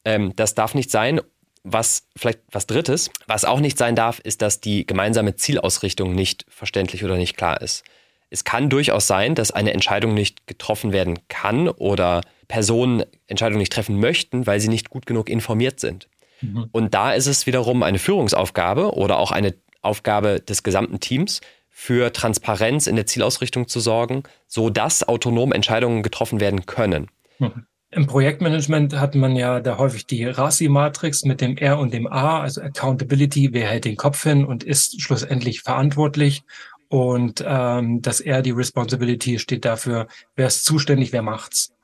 ähm, 0.04 0.34
das 0.34 0.54
darf 0.54 0.74
nicht 0.74 0.90
sein. 0.90 1.20
Was 1.64 2.08
vielleicht 2.16 2.40
was 2.50 2.66
Drittes, 2.66 3.10
was 3.26 3.44
auch 3.44 3.60
nicht 3.60 3.76
sein 3.76 3.94
darf, 3.94 4.20
ist, 4.20 4.40
dass 4.40 4.60
die 4.60 4.86
gemeinsame 4.86 5.36
Zielausrichtung 5.36 6.14
nicht 6.14 6.46
verständlich 6.48 7.04
oder 7.04 7.16
nicht 7.16 7.36
klar 7.36 7.60
ist. 7.60 7.84
Es 8.30 8.44
kann 8.44 8.68
durchaus 8.68 9.06
sein, 9.06 9.34
dass 9.34 9.50
eine 9.50 9.72
Entscheidung 9.72 10.14
nicht 10.14 10.46
getroffen 10.46 10.92
werden 10.92 11.18
kann 11.28 11.68
oder 11.68 12.20
Personen 12.46 13.04
Entscheidungen 13.26 13.58
nicht 13.58 13.72
treffen 13.72 14.00
möchten, 14.00 14.46
weil 14.46 14.60
sie 14.60 14.68
nicht 14.68 14.90
gut 14.90 15.06
genug 15.06 15.28
informiert 15.28 15.80
sind. 15.80 16.08
Mhm. 16.40 16.68
Und 16.72 16.94
da 16.94 17.12
ist 17.12 17.26
es 17.26 17.46
wiederum 17.46 17.82
eine 17.82 17.98
Führungsaufgabe 17.98 18.92
oder 18.94 19.18
auch 19.18 19.32
eine 19.32 19.54
Aufgabe 19.82 20.40
des 20.40 20.62
gesamten 20.62 21.00
Teams, 21.00 21.40
für 21.80 22.12
Transparenz 22.12 22.88
in 22.88 22.96
der 22.96 23.06
Zielausrichtung 23.06 23.68
zu 23.68 23.78
sorgen, 23.78 24.24
so 24.48 24.68
dass 24.68 25.06
autonom 25.06 25.52
Entscheidungen 25.52 26.02
getroffen 26.02 26.40
werden 26.40 26.66
können. 26.66 27.06
Mhm. 27.38 27.66
Im 27.92 28.06
Projektmanagement 28.08 28.98
hat 28.98 29.14
man 29.14 29.36
ja 29.36 29.60
da 29.60 29.78
häufig 29.78 30.04
die 30.04 30.24
RASI-Matrix 30.24 31.24
mit 31.24 31.40
dem 31.40 31.56
R 31.56 31.78
und 31.78 31.94
dem 31.94 32.08
A, 32.08 32.40
also 32.40 32.60
Accountability, 32.60 33.50
wer 33.52 33.68
hält 33.68 33.84
den 33.84 33.96
Kopf 33.96 34.24
hin 34.24 34.44
und 34.44 34.64
ist 34.64 35.00
schlussendlich 35.00 35.62
verantwortlich. 35.62 36.42
Und 36.88 37.44
ähm, 37.46 38.00
das 38.00 38.20
R, 38.20 38.42
die 38.42 38.50
Responsibility, 38.50 39.38
steht 39.38 39.64
dafür, 39.64 40.06
wer 40.36 40.46
ist 40.46 40.64
zuständig, 40.64 41.12
wer 41.12 41.22
macht's. 41.22 41.74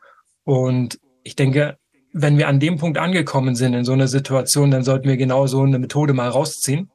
Und 0.44 0.98
ich 1.22 1.36
denke, 1.36 1.78
wenn 2.12 2.38
wir 2.38 2.48
an 2.48 2.60
dem 2.60 2.78
Punkt 2.78 2.96
angekommen 2.96 3.56
sind 3.56 3.74
in 3.74 3.84
so 3.84 3.92
einer 3.92 4.08
Situation, 4.08 4.70
dann 4.70 4.84
sollten 4.84 5.08
wir 5.08 5.16
genau 5.16 5.46
so 5.46 5.62
eine 5.62 5.78
Methode 5.78 6.14
mal 6.14 6.28
rausziehen, 6.28 6.90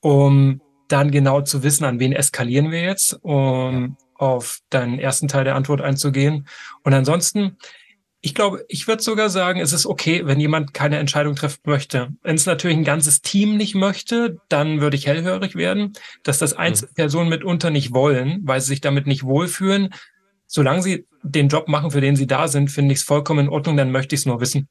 um 0.00 0.60
dann 0.86 1.10
genau 1.10 1.40
zu 1.40 1.62
wissen, 1.62 1.84
an 1.84 1.98
wen 1.98 2.12
eskalieren 2.12 2.70
wir 2.70 2.82
jetzt, 2.82 3.18
um 3.22 3.96
auf 4.14 4.60
deinen 4.70 4.98
ersten 4.98 5.28
Teil 5.28 5.44
der 5.44 5.54
Antwort 5.54 5.80
einzugehen. 5.80 6.46
Und 6.82 6.92
ansonsten, 6.92 7.56
ich 8.28 8.34
glaube, 8.34 8.62
ich 8.68 8.86
würde 8.86 9.02
sogar 9.02 9.30
sagen, 9.30 9.58
es 9.58 9.72
ist 9.72 9.86
okay, 9.86 10.26
wenn 10.26 10.38
jemand 10.38 10.74
keine 10.74 10.98
Entscheidung 10.98 11.34
treffen 11.34 11.60
möchte. 11.64 12.08
Wenn 12.22 12.36
es 12.36 12.44
natürlich 12.44 12.76
ein 12.76 12.84
ganzes 12.84 13.22
Team 13.22 13.56
nicht 13.56 13.74
möchte, 13.74 14.36
dann 14.50 14.82
würde 14.82 14.98
ich 14.98 15.06
hellhörig 15.06 15.54
werden, 15.54 15.94
dass 16.24 16.36
das 16.36 16.52
Einzelpersonen 16.52 17.30
mitunter 17.30 17.70
nicht 17.70 17.94
wollen, 17.94 18.40
weil 18.42 18.60
sie 18.60 18.66
sich 18.66 18.82
damit 18.82 19.06
nicht 19.06 19.24
wohlfühlen. 19.24 19.94
Solange 20.46 20.82
sie 20.82 21.06
den 21.22 21.48
Job 21.48 21.68
machen, 21.68 21.90
für 21.90 22.02
den 22.02 22.16
sie 22.16 22.26
da 22.26 22.48
sind, 22.48 22.70
finde 22.70 22.92
ich 22.92 22.98
es 22.98 23.06
vollkommen 23.06 23.46
in 23.46 23.48
Ordnung, 23.48 23.78
dann 23.78 23.92
möchte 23.92 24.14
ich 24.14 24.20
es 24.20 24.26
nur 24.26 24.42
wissen. 24.42 24.68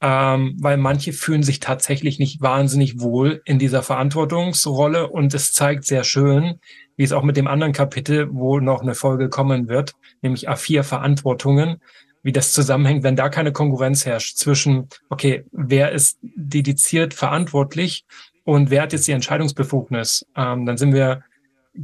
Ähm, 0.00 0.54
weil 0.60 0.76
manche 0.76 1.12
fühlen 1.12 1.42
sich 1.42 1.58
tatsächlich 1.58 2.20
nicht 2.20 2.40
wahnsinnig 2.40 3.00
wohl 3.00 3.42
in 3.44 3.58
dieser 3.58 3.82
Verantwortungsrolle 3.82 5.08
und 5.08 5.34
es 5.34 5.52
zeigt 5.52 5.84
sehr 5.84 6.04
schön, 6.04 6.60
wie 6.96 7.02
es 7.02 7.10
auch 7.10 7.24
mit 7.24 7.36
dem 7.36 7.48
anderen 7.48 7.72
Kapitel, 7.72 8.28
wo 8.30 8.60
noch 8.60 8.82
eine 8.82 8.94
Folge 8.94 9.28
kommen 9.28 9.66
wird, 9.66 9.94
nämlich 10.22 10.48
A4 10.48 10.84
Verantwortungen, 10.84 11.80
wie 12.28 12.32
das 12.32 12.52
zusammenhängt, 12.52 13.04
wenn 13.04 13.16
da 13.16 13.30
keine 13.30 13.52
Konkurrenz 13.52 14.04
herrscht 14.04 14.36
zwischen, 14.36 14.90
okay, 15.08 15.46
wer 15.50 15.92
ist 15.92 16.18
dediziert 16.20 17.14
verantwortlich 17.14 18.04
und 18.44 18.68
wer 18.68 18.82
hat 18.82 18.92
jetzt 18.92 19.08
die 19.08 19.12
Entscheidungsbefugnis, 19.12 20.26
ähm, 20.36 20.66
dann 20.66 20.76
sind 20.76 20.92
wir 20.92 21.24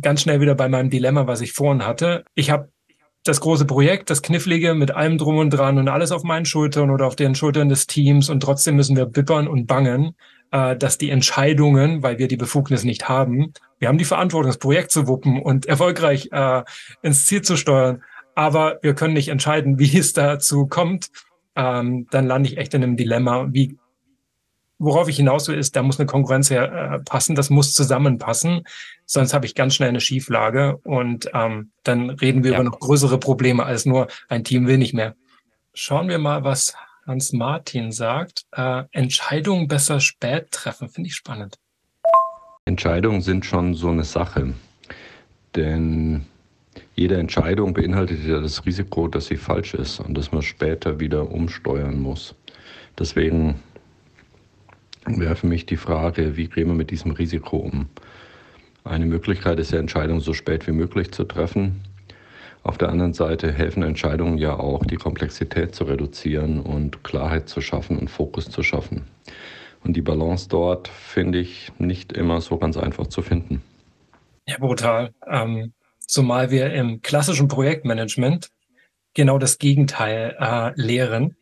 ganz 0.03 0.21
schnell 0.21 0.43
wieder 0.43 0.55
bei 0.55 0.69
meinem 0.69 0.91
Dilemma, 0.91 1.27
was 1.27 1.41
ich 1.41 1.55
vorhin 1.55 1.87
hatte. 1.87 2.25
Ich 2.35 2.51
habe 2.51 2.69
das 3.23 3.41
große 3.41 3.65
Projekt, 3.65 4.11
das 4.11 4.21
Knifflige 4.21 4.75
mit 4.75 4.91
allem 4.91 5.17
drum 5.17 5.39
und 5.39 5.49
dran 5.49 5.79
und 5.79 5.89
alles 5.89 6.13
auf 6.13 6.25
meinen 6.25 6.45
Schultern 6.45 6.91
oder 6.91 7.07
auf 7.07 7.17
den 7.17 7.35
Schultern 7.35 7.71
des 7.71 7.87
Teams 7.87 8.29
und 8.29 8.41
trotzdem 8.41 8.77
müssen 8.77 8.99
wir 8.99 9.07
bippern 9.07 9.49
und 9.49 9.65
bangen, 9.65 10.15
äh, 10.51 10.77
dass 10.77 10.99
die 10.99 11.09
Entscheidungen, 11.09 12.03
weil 12.03 12.19
wir 12.19 12.29
die 12.29 12.37
Befugnis 12.37 12.85
nicht 12.85 13.09
haben, 13.09 13.55
wir 13.79 13.89
haben 13.89 13.97
die 13.97 14.05
Verantwortung, 14.05 14.51
das 14.51 14.59
Projekt 14.59 14.91
zu 14.91 15.07
wuppen 15.07 15.41
und 15.41 15.65
erfolgreich 15.65 16.29
äh, 16.33 16.65
ins 17.01 17.25
Ziel 17.25 17.41
zu 17.41 17.57
steuern, 17.57 18.03
aber 18.35 18.79
wir 18.83 18.95
können 18.95 19.15
nicht 19.15 19.29
entscheiden, 19.29 19.79
wie 19.79 19.99
es 19.99 20.13
dazu 20.13 20.67
kommt, 20.67 21.11
ähm, 21.57 22.07
dann 22.11 22.27
lande 22.27 22.49
ich 22.49 22.59
echt 22.59 22.75
in 22.75 22.83
einem 22.83 22.97
Dilemma. 22.97 23.49
Wie, 23.51 23.79
worauf 24.79 25.09
ich 25.09 25.17
hinaus 25.17 25.49
will, 25.49 25.59
ist, 25.59 25.77
da 25.77 25.83
muss 25.83 25.99
eine 25.99 26.07
Konkurrenz 26.07 26.51
her 26.51 26.73
äh, 26.73 26.99
passen, 27.01 27.35
das 27.35 27.51
muss 27.51 27.75
zusammenpassen, 27.75 28.63
sonst 29.07 29.35
habe 29.35 29.47
ich 29.47 29.55
ganz 29.55 29.75
schnell 29.75 29.89
eine 29.89 30.01
Schieflage 30.01 30.77
und 30.79 31.31
ähm, 31.33 31.71
dann 31.85 32.11
reden 32.11 32.45
wir 32.45 32.53
ja. 32.53 32.57
über 32.59 32.65
noch 32.65 32.81
größere 32.81 33.19
Probleme 33.19 33.65
als 33.65 33.87
nur 33.87 34.09
ein 34.29 34.45
Team 34.45 34.67
will 34.67 34.79
nicht 34.79 34.95
mehr. 34.95 35.15
Schauen 35.73 36.09
wir 36.09 36.19
mal, 36.19 36.45
was 36.45 36.75
Hans 37.07 37.33
Martin 37.33 37.93
sagt. 37.93 38.47
Äh, 38.53 38.85
Entscheidungen 38.93 39.69
besser 39.69 40.01
spät 40.01 40.51
treffen, 40.51 40.89
finde 40.89 41.09
ich 41.09 41.17
spannend. 41.17 41.59
Entscheidungen 42.65 43.21
sind 43.21 43.45
schon 43.45 43.75
so 43.75 43.91
eine 43.91 44.05
Sache, 44.05 44.55
denn 45.55 46.25
jede 46.95 47.17
Entscheidung 47.17 47.75
beinhaltet 47.75 48.25
ja 48.25 48.41
das 48.41 48.65
Risiko, 48.65 49.09
dass 49.09 49.27
sie 49.27 49.37
falsch 49.37 49.75
ist 49.75 50.01
und 50.01 50.17
dass 50.17 50.33
man 50.33 50.43
später 50.43 51.01
wieder 51.01 51.31
umsteuern 51.31 52.01
muss. 52.01 52.35
Deswegen 52.99 53.57
für 55.05 55.47
mich 55.47 55.67
die 55.67 55.77
Frage, 55.77 56.37
wie 56.37 56.49
gehen 56.49 56.69
wir 56.69 56.75
mit 56.75 56.91
diesem 56.91 57.11
Risiko 57.11 57.59
um? 57.59 57.89
Eine 58.85 59.07
Möglichkeit 59.07 59.59
ist 59.59 59.73
ja, 59.73 59.79
Entscheidungen 59.79 60.21
so 60.21 60.33
spät 60.33 60.67
wie 60.67 60.73
möglich 60.73 61.11
zu 61.11 61.25
treffen. 61.25 61.83
Auf 62.63 62.79
der 62.79 62.89
anderen 62.89 63.13
Seite 63.13 63.53
helfen 63.53 63.83
Entscheidungen 63.83 64.39
ja 64.39 64.59
auch, 64.59 64.85
die 64.85 64.97
Komplexität 64.97 65.75
zu 65.75 65.85
reduzieren 65.85 66.61
und 66.61 67.05
Klarheit 67.05 67.49
zu 67.49 67.61
schaffen 67.61 67.99
und 67.99 68.09
Fokus 68.09 68.51
zu 68.51 68.63
schaffen. 68.63 69.05
Und 69.85 69.97
die 69.97 70.03
Balance 70.03 70.49
dort 70.49 70.89
finde 70.89 71.39
ich 71.39 71.73
nicht 71.79 72.13
immer 72.13 72.41
so 72.41 72.57
ganz 72.57 72.79
einfach 72.79 73.07
zu 73.07 73.21
finden. 73.21 73.63
Ja, 74.47 74.57
brutal. 74.59 75.13
Ähm, 75.31 75.73
zumal 76.15 76.51
wir 76.51 76.73
im 76.73 77.03
klassischen 77.03 77.49
Projektmanagement 77.49 78.49
genau 79.15 79.39
das 79.39 79.59
Gegenteil 79.59 80.37
äh, 80.39 80.73
lehren. 80.81 81.37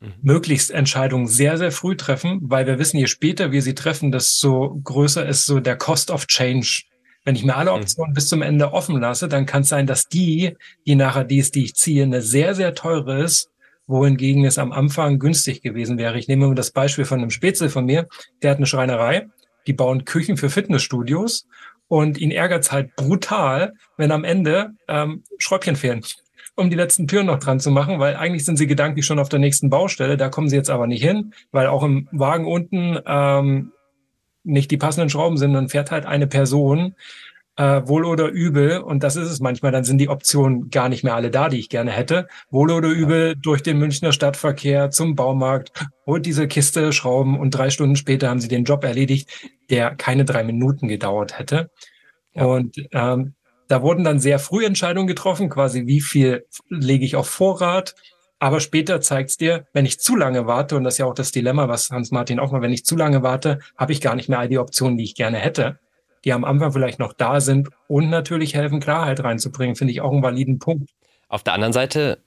Mhm. 0.00 0.12
Möglichst 0.22 0.70
Entscheidungen 0.70 1.26
sehr, 1.26 1.56
sehr 1.56 1.72
früh 1.72 1.96
treffen, 1.96 2.38
weil 2.42 2.66
wir 2.66 2.78
wissen, 2.78 2.98
je 2.98 3.06
später 3.06 3.50
wir 3.50 3.62
sie 3.62 3.74
treffen, 3.74 4.12
desto 4.12 4.78
größer 4.84 5.26
ist 5.26 5.46
so 5.46 5.58
der 5.58 5.76
Cost 5.76 6.10
of 6.10 6.26
Change. 6.26 6.82
Wenn 7.24 7.34
ich 7.34 7.44
mir 7.44 7.56
alle 7.56 7.70
mhm. 7.70 7.80
Optionen 7.80 8.10
mhm. 8.10 8.14
bis 8.14 8.28
zum 8.28 8.42
Ende 8.42 8.72
offen 8.72 9.00
lasse, 9.00 9.26
dann 9.26 9.46
kann 9.46 9.62
es 9.62 9.70
sein, 9.70 9.86
dass 9.86 10.06
die, 10.08 10.56
die 10.86 10.94
nachher 10.94 11.24
die 11.24 11.38
ist, 11.38 11.54
die 11.54 11.64
ich 11.64 11.74
ziehe, 11.74 12.02
eine 12.02 12.20
sehr, 12.20 12.54
sehr 12.54 12.74
teure 12.74 13.22
ist, 13.22 13.50
wohingegen 13.86 14.44
es 14.44 14.58
am 14.58 14.72
Anfang 14.72 15.18
günstig 15.18 15.62
gewesen 15.62 15.96
wäre. 15.98 16.18
Ich 16.18 16.28
nehme 16.28 16.54
das 16.54 16.70
Beispiel 16.70 17.06
von 17.06 17.20
einem 17.20 17.30
Spätzle 17.30 17.70
von 17.70 17.86
mir, 17.86 18.06
der 18.42 18.50
hat 18.50 18.58
eine 18.58 18.66
Schreinerei, 18.66 19.26
die 19.66 19.72
bauen 19.72 20.04
Küchen 20.04 20.36
für 20.36 20.50
Fitnessstudios 20.50 21.46
und 21.94 22.18
ihn 22.18 22.32
ärgert's 22.32 22.72
halt 22.72 22.96
brutal, 22.96 23.74
wenn 23.96 24.10
am 24.10 24.24
Ende 24.24 24.70
ähm, 24.88 25.22
Schräubchen 25.38 25.76
fehlen, 25.76 26.04
um 26.56 26.68
die 26.68 26.74
letzten 26.74 27.06
Türen 27.06 27.26
noch 27.26 27.38
dran 27.38 27.60
zu 27.60 27.70
machen, 27.70 28.00
weil 28.00 28.16
eigentlich 28.16 28.44
sind 28.44 28.56
sie 28.56 28.66
gedanklich 28.66 29.06
schon 29.06 29.20
auf 29.20 29.28
der 29.28 29.38
nächsten 29.38 29.70
Baustelle. 29.70 30.16
Da 30.16 30.28
kommen 30.28 30.48
sie 30.48 30.56
jetzt 30.56 30.70
aber 30.70 30.88
nicht 30.88 31.04
hin, 31.04 31.34
weil 31.52 31.68
auch 31.68 31.84
im 31.84 32.08
Wagen 32.10 32.46
unten 32.46 32.98
ähm, 33.06 33.70
nicht 34.42 34.72
die 34.72 34.76
passenden 34.76 35.08
Schrauben 35.08 35.36
sind. 35.36 35.52
Dann 35.52 35.68
fährt 35.68 35.92
halt 35.92 36.04
eine 36.04 36.26
Person 36.26 36.96
äh, 37.56 37.82
wohl 37.86 38.04
oder 38.04 38.28
übel, 38.28 38.78
und 38.78 39.02
das 39.02 39.16
ist 39.16 39.30
es 39.30 39.40
manchmal, 39.40 39.72
dann 39.72 39.84
sind 39.84 39.98
die 39.98 40.08
Optionen 40.08 40.70
gar 40.70 40.88
nicht 40.88 41.04
mehr 41.04 41.14
alle 41.14 41.30
da, 41.30 41.48
die 41.48 41.58
ich 41.58 41.68
gerne 41.68 41.90
hätte. 41.90 42.26
Wohl 42.50 42.70
oder 42.70 42.88
übel 42.88 43.36
durch 43.36 43.62
den 43.62 43.78
Münchner 43.78 44.12
Stadtverkehr 44.12 44.90
zum 44.90 45.14
Baumarkt, 45.14 45.86
holt 46.06 46.26
diese 46.26 46.48
Kiste 46.48 46.92
Schrauben 46.92 47.38
und 47.38 47.50
drei 47.50 47.70
Stunden 47.70 47.96
später 47.96 48.28
haben 48.28 48.40
sie 48.40 48.48
den 48.48 48.64
Job 48.64 48.84
erledigt, 48.84 49.30
der 49.70 49.94
keine 49.94 50.24
drei 50.24 50.42
Minuten 50.42 50.88
gedauert 50.88 51.38
hätte. 51.38 51.70
Ja. 52.34 52.44
Und 52.44 52.76
ähm, 52.92 53.34
da 53.68 53.82
wurden 53.82 54.04
dann 54.04 54.18
sehr 54.18 54.38
früh 54.38 54.64
Entscheidungen 54.64 55.06
getroffen, 55.06 55.48
quasi 55.48 55.86
wie 55.86 56.00
viel 56.00 56.44
lege 56.68 57.04
ich 57.04 57.16
auf 57.16 57.28
Vorrat. 57.28 57.94
Aber 58.40 58.60
später 58.60 59.00
zeigt's 59.00 59.38
dir, 59.38 59.64
wenn 59.72 59.86
ich 59.86 60.00
zu 60.00 60.16
lange 60.16 60.46
warte, 60.46 60.76
und 60.76 60.84
das 60.84 60.94
ist 60.94 60.98
ja 60.98 61.06
auch 61.06 61.14
das 61.14 61.30
Dilemma, 61.30 61.68
was 61.68 61.90
Hans-Martin 61.90 62.40
auch 62.40 62.50
mal, 62.50 62.60
wenn 62.60 62.72
ich 62.72 62.84
zu 62.84 62.96
lange 62.96 63.22
warte, 63.22 63.60
habe 63.78 63.92
ich 63.92 64.00
gar 64.00 64.16
nicht 64.16 64.28
mehr 64.28 64.40
all 64.40 64.48
die 64.48 64.58
Optionen, 64.58 64.98
die 64.98 65.04
ich 65.04 65.14
gerne 65.14 65.38
hätte 65.38 65.78
die 66.24 66.32
am 66.32 66.44
Anfang 66.44 66.72
vielleicht 66.72 66.98
noch 66.98 67.12
da 67.12 67.40
sind 67.40 67.68
und 67.86 68.10
natürlich 68.10 68.54
helfen, 68.54 68.80
Klarheit 68.80 69.22
reinzubringen, 69.22 69.76
finde 69.76 69.92
ich 69.92 70.00
auch 70.00 70.12
einen 70.12 70.22
validen 70.22 70.58
Punkt. 70.58 70.90
Auf 71.28 71.42
der 71.42 71.52
anderen 71.52 71.72
Seite 71.72 72.18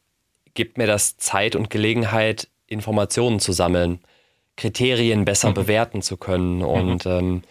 gibt 0.53 0.77
mir 0.77 0.87
das 0.87 1.17
Zeit 1.17 1.55
und 1.55 1.69
Gelegenheit, 1.69 2.47
Informationen 2.67 3.39
zu 3.39 3.51
sammeln, 3.51 3.99
Kriterien 4.55 5.25
besser 5.25 5.49
mhm. 5.49 5.53
bewerten 5.53 6.01
zu 6.01 6.17
können. 6.17 6.57
Mhm. 6.57 6.63
Und 6.63 7.05
ähm, 7.05 7.41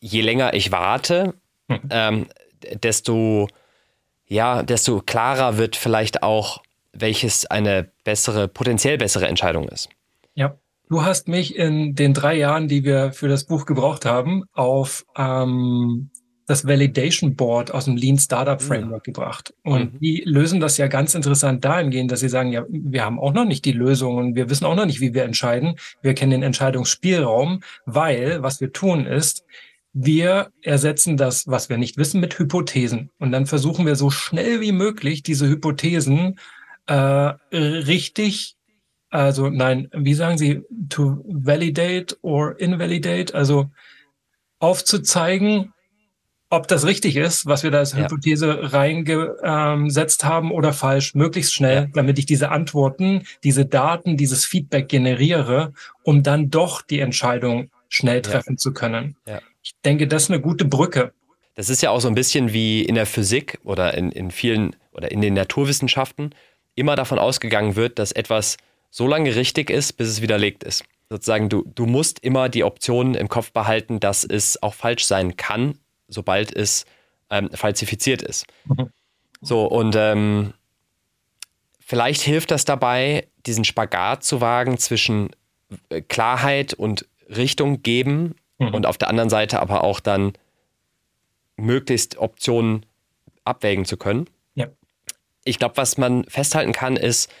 je 0.00 0.20
länger 0.22 0.54
ich 0.54 0.72
warte, 0.72 1.34
mhm. 1.68 1.80
ähm, 1.90 2.26
desto, 2.82 3.48
ja, 4.26 4.62
desto 4.62 5.00
klarer 5.00 5.56
wird 5.58 5.76
vielleicht 5.76 6.22
auch, 6.22 6.62
welches 6.92 7.46
eine 7.46 7.90
bessere, 8.04 8.48
potenziell 8.48 8.98
bessere 8.98 9.28
Entscheidung 9.28 9.68
ist. 9.68 9.88
Ja. 10.34 10.56
Du 10.90 11.04
hast 11.04 11.28
mich 11.28 11.54
in 11.54 11.94
den 11.94 12.14
drei 12.14 12.36
Jahren, 12.36 12.66
die 12.66 12.82
wir 12.82 13.12
für 13.12 13.28
das 13.28 13.44
Buch 13.44 13.64
gebraucht 13.64 14.04
haben, 14.04 14.42
auf 14.52 15.06
ähm, 15.16 16.10
das 16.46 16.66
Validation 16.66 17.36
Board 17.36 17.72
aus 17.72 17.84
dem 17.84 17.96
Lean 17.96 18.18
Startup 18.18 18.60
Framework 18.60 19.06
ja. 19.06 19.12
gebracht. 19.12 19.54
Und 19.62 19.94
mhm. 19.94 20.00
die 20.00 20.24
lösen 20.26 20.58
das 20.58 20.78
ja 20.78 20.88
ganz 20.88 21.14
interessant 21.14 21.64
dahingehend, 21.64 22.10
dass 22.10 22.18
sie 22.18 22.28
sagen, 22.28 22.50
ja, 22.50 22.64
wir 22.68 23.04
haben 23.04 23.20
auch 23.20 23.32
noch 23.32 23.44
nicht 23.44 23.64
die 23.66 23.72
Lösungen, 23.72 24.34
wir 24.34 24.50
wissen 24.50 24.64
auch 24.64 24.74
noch 24.74 24.84
nicht, 24.84 25.00
wie 25.00 25.14
wir 25.14 25.22
entscheiden. 25.22 25.76
Wir 26.02 26.14
kennen 26.14 26.32
den 26.32 26.42
Entscheidungsspielraum, 26.42 27.60
weil 27.86 28.42
was 28.42 28.60
wir 28.60 28.72
tun 28.72 29.06
ist, 29.06 29.44
wir 29.92 30.50
ersetzen 30.60 31.16
das, 31.16 31.46
was 31.46 31.68
wir 31.68 31.78
nicht 31.78 31.98
wissen, 31.98 32.20
mit 32.20 32.36
Hypothesen. 32.36 33.10
Und 33.20 33.30
dann 33.30 33.46
versuchen 33.46 33.86
wir 33.86 33.94
so 33.94 34.10
schnell 34.10 34.60
wie 34.60 34.72
möglich 34.72 35.22
diese 35.22 35.48
Hypothesen 35.48 36.36
äh, 36.86 36.94
richtig 37.52 38.56
also 39.10 39.48
nein, 39.48 39.88
wie 39.92 40.14
sagen 40.14 40.38
Sie, 40.38 40.62
to 40.88 41.22
validate 41.26 42.16
or 42.22 42.58
invalidate, 42.58 43.34
also 43.34 43.70
aufzuzeigen, 44.60 45.72
ob 46.48 46.66
das 46.66 46.84
richtig 46.84 47.16
ist, 47.16 47.46
was 47.46 47.62
wir 47.62 47.70
da 47.70 47.78
als 47.78 47.92
ja. 47.92 47.98
Hypothese 47.98 48.72
reingesetzt 48.72 50.24
haben 50.24 50.50
oder 50.50 50.72
falsch, 50.72 51.14
möglichst 51.14 51.54
schnell, 51.54 51.82
ja. 51.82 51.88
damit 51.94 52.18
ich 52.18 52.26
diese 52.26 52.50
Antworten, 52.50 53.22
diese 53.44 53.66
Daten, 53.66 54.16
dieses 54.16 54.44
Feedback 54.44 54.88
generiere, 54.88 55.72
um 56.02 56.22
dann 56.22 56.50
doch 56.50 56.82
die 56.82 57.00
Entscheidung 57.00 57.70
schnell 57.88 58.22
treffen 58.22 58.54
ja. 58.54 58.58
zu 58.58 58.72
können. 58.72 59.16
Ich 59.62 59.74
denke, 59.84 60.08
das 60.08 60.24
ist 60.24 60.30
eine 60.30 60.40
gute 60.40 60.64
Brücke. 60.64 61.12
Das 61.54 61.68
ist 61.68 61.82
ja 61.82 61.90
auch 61.90 62.00
so 62.00 62.08
ein 62.08 62.14
bisschen 62.14 62.52
wie 62.52 62.82
in 62.82 62.94
der 62.94 63.06
Physik 63.06 63.58
oder 63.64 63.94
in, 63.94 64.10
in 64.12 64.30
vielen 64.30 64.76
oder 64.92 65.10
in 65.10 65.20
den 65.20 65.34
Naturwissenschaften 65.34 66.34
immer 66.74 66.96
davon 66.96 67.18
ausgegangen 67.18 67.76
wird, 67.76 67.98
dass 67.98 68.12
etwas 68.12 68.56
so 68.90 69.06
lange 69.06 69.34
richtig 69.34 69.70
ist, 69.70 69.94
bis 69.94 70.08
es 70.08 70.20
widerlegt 70.20 70.64
ist. 70.64 70.84
Sozusagen, 71.08 71.48
du, 71.48 71.64
du 71.74 71.86
musst 71.86 72.20
immer 72.20 72.48
die 72.48 72.64
Option 72.64 73.14
im 73.14 73.28
Kopf 73.28 73.52
behalten, 73.52 73.98
dass 74.00 74.24
es 74.24 74.62
auch 74.62 74.74
falsch 74.74 75.04
sein 75.04 75.36
kann, 75.36 75.78
sobald 76.08 76.54
es 76.54 76.84
ähm, 77.30 77.50
falsifiziert 77.52 78.22
ist. 78.22 78.46
Mhm. 78.64 78.90
So, 79.40 79.64
und 79.64 79.96
ähm, 79.96 80.52
vielleicht 81.80 82.20
hilft 82.20 82.50
das 82.50 82.64
dabei, 82.64 83.26
diesen 83.46 83.64
Spagat 83.64 84.22
zu 84.22 84.40
wagen 84.40 84.78
zwischen 84.78 85.30
äh, 85.88 86.02
Klarheit 86.02 86.74
und 86.74 87.06
Richtung 87.28 87.82
geben 87.82 88.34
mhm. 88.58 88.74
und 88.74 88.86
auf 88.86 88.98
der 88.98 89.08
anderen 89.08 89.30
Seite 89.30 89.60
aber 89.60 89.82
auch 89.82 90.00
dann 90.00 90.32
möglichst 91.56 92.18
Optionen 92.18 92.86
abwägen 93.44 93.84
zu 93.84 93.96
können. 93.96 94.28
Ja. 94.54 94.68
Ich 95.44 95.58
glaube, 95.58 95.76
was 95.76 95.98
man 95.98 96.24
festhalten 96.24 96.72
kann, 96.72 96.96
ist, 96.96 97.32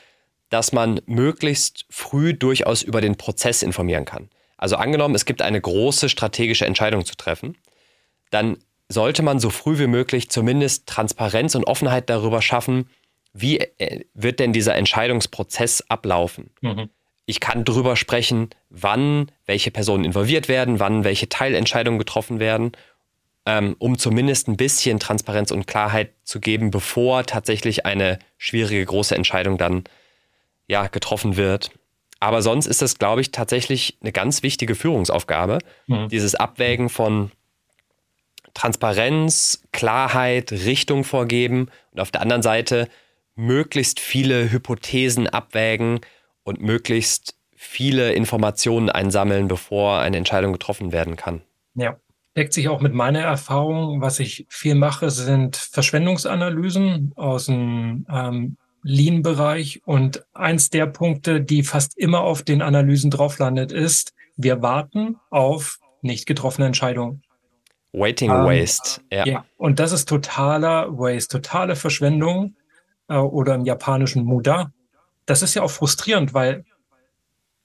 dass 0.50 0.72
man 0.72 1.00
möglichst 1.06 1.86
früh 1.88 2.34
durchaus 2.34 2.82
über 2.82 3.00
den 3.00 3.16
Prozess 3.16 3.62
informieren 3.62 4.04
kann. 4.04 4.28
Also 4.58 4.76
angenommen, 4.76 5.14
es 5.14 5.24
gibt 5.24 5.40
eine 5.40 5.60
große 5.60 6.08
strategische 6.08 6.66
Entscheidung 6.66 7.06
zu 7.06 7.16
treffen, 7.16 7.56
dann 8.30 8.58
sollte 8.88 9.22
man 9.22 9.38
so 9.38 9.50
früh 9.50 9.78
wie 9.78 9.86
möglich 9.86 10.28
zumindest 10.28 10.86
Transparenz 10.86 11.54
und 11.54 11.64
Offenheit 11.64 12.10
darüber 12.10 12.42
schaffen, 12.42 12.90
wie 13.32 13.58
äh, 13.58 14.04
wird 14.14 14.40
denn 14.40 14.52
dieser 14.52 14.74
Entscheidungsprozess 14.74 15.84
ablaufen. 15.88 16.50
Mhm. 16.60 16.90
Ich 17.24 17.38
kann 17.38 17.64
darüber 17.64 17.94
sprechen, 17.94 18.50
wann 18.70 19.30
welche 19.46 19.70
Personen 19.70 20.04
involviert 20.04 20.48
werden, 20.48 20.80
wann 20.80 21.04
welche 21.04 21.28
Teilentscheidungen 21.28 21.98
getroffen 21.98 22.40
werden, 22.40 22.72
ähm, 23.46 23.76
um 23.78 23.98
zumindest 23.98 24.48
ein 24.48 24.56
bisschen 24.56 24.98
Transparenz 24.98 25.52
und 25.52 25.68
Klarheit 25.68 26.12
zu 26.24 26.40
geben, 26.40 26.72
bevor 26.72 27.24
tatsächlich 27.24 27.86
eine 27.86 28.18
schwierige 28.36 28.84
große 28.84 29.14
Entscheidung 29.14 29.58
dann 29.58 29.84
ja, 30.70 30.86
getroffen 30.86 31.36
wird. 31.36 31.72
Aber 32.20 32.42
sonst 32.42 32.66
ist 32.66 32.80
das, 32.80 32.98
glaube 32.98 33.20
ich, 33.20 33.32
tatsächlich 33.32 33.98
eine 34.00 34.12
ganz 34.12 34.44
wichtige 34.44 34.76
Führungsaufgabe, 34.76 35.58
mhm. 35.88 36.08
dieses 36.08 36.36
Abwägen 36.36 36.88
von 36.88 37.32
Transparenz, 38.54 39.64
Klarheit, 39.72 40.52
Richtung 40.52 41.02
vorgeben 41.02 41.68
und 41.90 42.00
auf 42.00 42.12
der 42.12 42.20
anderen 42.20 42.42
Seite 42.42 42.88
möglichst 43.34 43.98
viele 43.98 44.52
Hypothesen 44.52 45.26
abwägen 45.26 46.00
und 46.44 46.60
möglichst 46.60 47.34
viele 47.56 48.12
Informationen 48.12 48.90
einsammeln, 48.90 49.48
bevor 49.48 49.98
eine 49.98 50.18
Entscheidung 50.18 50.52
getroffen 50.52 50.92
werden 50.92 51.16
kann. 51.16 51.42
Ja, 51.74 51.96
deckt 52.36 52.52
sich 52.52 52.68
auch 52.68 52.80
mit 52.80 52.94
meiner 52.94 53.20
Erfahrung. 53.20 54.00
Was 54.00 54.20
ich 54.20 54.46
viel 54.48 54.76
mache, 54.76 55.10
sind 55.10 55.56
Verschwendungsanalysen 55.56 57.12
aus 57.16 57.46
dem 57.46 58.06
ähm, 58.10 58.56
Lean-Bereich. 58.82 59.82
Und 59.84 60.24
eins 60.32 60.70
der 60.70 60.86
Punkte, 60.86 61.40
die 61.40 61.62
fast 61.62 61.96
immer 61.98 62.20
auf 62.20 62.42
den 62.42 62.62
Analysen 62.62 63.10
drauf 63.10 63.38
landet, 63.38 63.72
ist, 63.72 64.14
wir 64.36 64.62
warten 64.62 65.16
auf 65.30 65.78
nicht 66.02 66.26
getroffene 66.26 66.66
Entscheidungen. 66.66 67.22
Waiting 67.92 68.30
ähm, 68.30 68.44
Waste, 68.44 69.00
ja. 69.10 69.26
ja. 69.26 69.44
Und 69.56 69.80
das 69.80 69.92
ist 69.92 70.08
totaler 70.08 70.96
Waste, 70.96 71.40
totale 71.40 71.76
Verschwendung 71.76 72.54
äh, 73.08 73.16
oder 73.16 73.54
im 73.54 73.64
japanischen 73.64 74.24
Muda. 74.24 74.72
Das 75.26 75.42
ist 75.42 75.54
ja 75.54 75.62
auch 75.62 75.70
frustrierend, 75.70 76.32
weil 76.32 76.64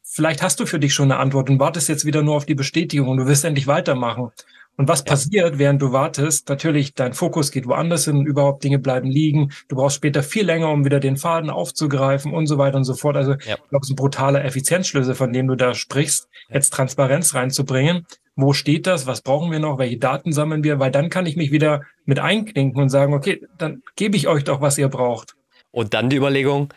vielleicht 0.02 0.42
hast 0.42 0.60
du 0.60 0.66
für 0.66 0.80
dich 0.80 0.94
schon 0.94 1.12
eine 1.12 1.20
Antwort 1.20 1.50
und 1.50 1.60
wartest 1.60 1.90
jetzt 1.90 2.06
wieder 2.06 2.24
nur 2.24 2.36
auf 2.36 2.46
die 2.46 2.56
Bestätigung 2.56 3.08
und 3.10 3.18
du 3.18 3.28
wirst 3.28 3.46
endlich 3.46 3.68
weitermachen. 3.68 4.32
Und 4.78 4.90
was 4.90 5.00
ja. 5.00 5.06
passiert, 5.06 5.58
während 5.58 5.82
du 5.82 5.94
wartest? 5.94 6.50
Natürlich, 6.50 6.94
dein 6.94 7.14
Fokus 7.14 7.52
geht 7.52 7.66
woanders 7.66 8.06
hin 8.06 8.18
und 8.18 8.26
überhaupt 8.26 8.64
Dinge 8.64 8.80
bleiben 8.80 9.10
liegen. 9.10 9.52
Du 9.70 9.78
brauchst 9.78 9.96
später 9.96 10.22
viel 10.22 10.46
länger, 10.46 10.70
um 10.70 10.84
wieder 10.84 11.00
den 11.00 11.16
Faden 11.16 11.50
aufzugreifen 11.50 12.34
und 12.34 12.48
so 12.48 12.58
weiter 12.58 12.78
und 12.78 12.84
so 12.84 12.94
fort. 12.94 13.16
Also, 13.16 13.32
ja. 13.32 13.56
ich 13.56 13.70
glaube, 13.70 13.84
es 13.84 13.88
ist 13.88 13.92
ein 13.92 13.96
brutaler 13.96 14.44
Effizienzschlüssel, 14.44 15.16
von 15.16 15.32
dem 15.32 15.48
du 15.48 15.56
da 15.56 15.74
sprichst, 15.74 16.28
jetzt 16.50 16.74
Transparenz 16.74 17.34
reinzubringen. 17.34 18.06
Wo 18.36 18.52
steht 18.52 18.86
das? 18.86 19.08
Was 19.08 19.22
brauchen 19.22 19.50
wir 19.50 19.60
noch? 19.60 19.78
Welche 19.78 19.98
Daten 19.98 20.34
sammeln 20.34 20.64
wir? 20.64 20.78
Weil 20.78 20.92
dann 20.92 21.10
kann 21.10 21.26
ich 21.26 21.38
mich 21.38 21.52
wieder 21.52 21.84
mit 22.04 22.20
einklinken 22.20 22.82
und 22.82 22.90
sagen, 22.90 23.14
okay, 23.14 23.42
dann 23.58 23.82
gebe 23.96 24.18
ich 24.18 24.28
euch 24.28 24.44
doch, 24.44 24.60
was 24.60 24.78
ihr 24.78 24.90
braucht. 24.90 25.36
Und 25.72 25.94
dann 25.94 26.10
die 26.10 26.18
Überlegung, 26.18 26.74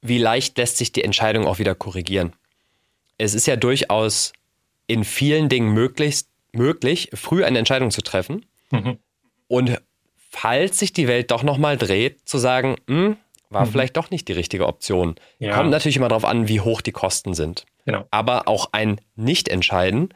wie 0.00 0.18
leicht 0.18 0.58
lässt 0.58 0.76
sich 0.76 0.92
die 0.92 1.02
Entscheidung 1.02 1.46
auch 1.46 1.58
wieder 1.58 1.74
korrigieren? 1.74 2.34
Es 3.18 3.34
ist 3.34 3.46
ja 3.46 3.56
durchaus 3.56 4.32
in 4.86 5.04
vielen 5.04 5.48
Dingen 5.48 5.72
möglichst 5.72 6.28
möglich, 6.52 7.10
früh 7.14 7.44
eine 7.44 7.58
Entscheidung 7.58 7.90
zu 7.90 8.02
treffen 8.02 8.46
mhm. 8.70 8.98
und 9.48 9.80
falls 10.30 10.78
sich 10.78 10.92
die 10.92 11.08
Welt 11.08 11.30
doch 11.30 11.42
nochmal 11.42 11.76
dreht, 11.76 12.26
zu 12.28 12.38
sagen, 12.38 12.76
hm, 12.88 13.16
war 13.50 13.66
mhm. 13.66 13.70
vielleicht 13.70 13.96
doch 13.96 14.10
nicht 14.10 14.28
die 14.28 14.32
richtige 14.32 14.66
Option. 14.66 15.16
Ja. 15.38 15.54
Kommt 15.54 15.70
natürlich 15.70 15.96
immer 15.96 16.08
darauf 16.08 16.24
an, 16.24 16.48
wie 16.48 16.60
hoch 16.60 16.80
die 16.80 16.92
Kosten 16.92 17.34
sind. 17.34 17.66
Genau. 17.84 18.06
Aber 18.10 18.48
auch 18.48 18.70
ein 18.72 19.00
Nicht-Entscheiden 19.16 20.14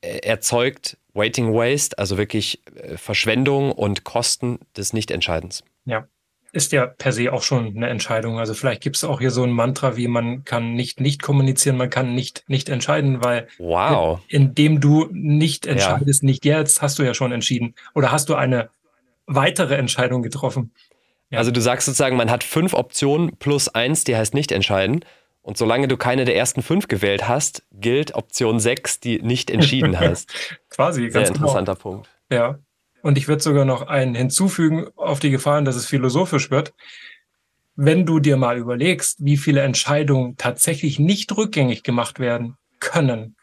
äh, 0.00 0.18
erzeugt 0.18 0.96
Waiting 1.12 1.52
Waste, 1.52 1.98
also 1.98 2.16
wirklich 2.16 2.62
äh, 2.74 2.96
Verschwendung 2.96 3.72
und 3.72 4.04
Kosten 4.04 4.60
des 4.76 4.92
Nicht-Entscheidens. 4.92 5.62
Ja 5.84 6.06
ist 6.52 6.72
ja 6.72 6.86
per 6.86 7.12
se 7.12 7.32
auch 7.32 7.42
schon 7.42 7.76
eine 7.76 7.88
Entscheidung. 7.88 8.38
Also 8.38 8.54
vielleicht 8.54 8.82
gibt 8.82 8.96
es 8.96 9.04
auch 9.04 9.20
hier 9.20 9.30
so 9.30 9.42
ein 9.42 9.50
Mantra, 9.50 9.96
wie 9.96 10.08
man 10.08 10.44
kann 10.44 10.74
nicht 10.74 11.00
nicht 11.00 11.22
kommunizieren, 11.22 11.76
man 11.76 11.90
kann 11.90 12.14
nicht 12.14 12.44
nicht 12.48 12.68
entscheiden, 12.68 13.22
weil 13.22 13.48
wow. 13.58 14.20
indem 14.28 14.80
du 14.80 15.08
nicht 15.12 15.66
entscheidest, 15.66 16.22
ja. 16.22 16.26
nicht 16.26 16.44
jetzt, 16.44 16.80
hast 16.82 16.98
du 16.98 17.02
ja 17.02 17.14
schon 17.14 17.32
entschieden. 17.32 17.74
Oder 17.94 18.12
hast 18.12 18.28
du 18.28 18.34
eine 18.34 18.70
weitere 19.26 19.76
Entscheidung 19.76 20.22
getroffen? 20.22 20.72
Ja. 21.30 21.38
Also 21.38 21.50
du 21.50 21.60
sagst 21.60 21.86
sozusagen, 21.86 22.16
man 22.16 22.30
hat 22.30 22.42
fünf 22.44 22.72
Optionen 22.72 23.36
plus 23.36 23.68
eins, 23.68 24.04
die 24.04 24.16
heißt 24.16 24.32
nicht 24.34 24.50
entscheiden. 24.50 25.04
Und 25.42 25.56
solange 25.56 25.88
du 25.88 25.96
keine 25.96 26.24
der 26.24 26.36
ersten 26.36 26.62
fünf 26.62 26.88
gewählt 26.88 27.28
hast, 27.28 27.62
gilt 27.72 28.14
Option 28.14 28.60
sechs, 28.60 29.00
die 29.00 29.20
nicht 29.22 29.50
entschieden 29.50 29.98
hast. 30.00 30.30
Quasi, 30.70 31.02
Sehr 31.02 31.10
ganz 31.10 31.28
genau. 31.28 31.46
interessanter 31.46 31.74
genau. 31.74 31.82
Punkt. 31.82 32.08
Ja. 32.30 32.58
Und 33.08 33.16
ich 33.16 33.26
würde 33.26 33.42
sogar 33.42 33.64
noch 33.64 33.86
einen 33.86 34.14
hinzufügen, 34.14 34.88
auf 34.94 35.18
die 35.18 35.30
Gefahren, 35.30 35.64
dass 35.64 35.76
es 35.76 35.86
philosophisch 35.86 36.50
wird. 36.50 36.74
Wenn 37.74 38.04
du 38.04 38.20
dir 38.20 38.36
mal 38.36 38.58
überlegst, 38.58 39.24
wie 39.24 39.38
viele 39.38 39.62
Entscheidungen 39.62 40.36
tatsächlich 40.36 40.98
nicht 40.98 41.34
rückgängig 41.34 41.82
gemacht 41.82 42.20
werden 42.20 42.58
können, 42.80 43.34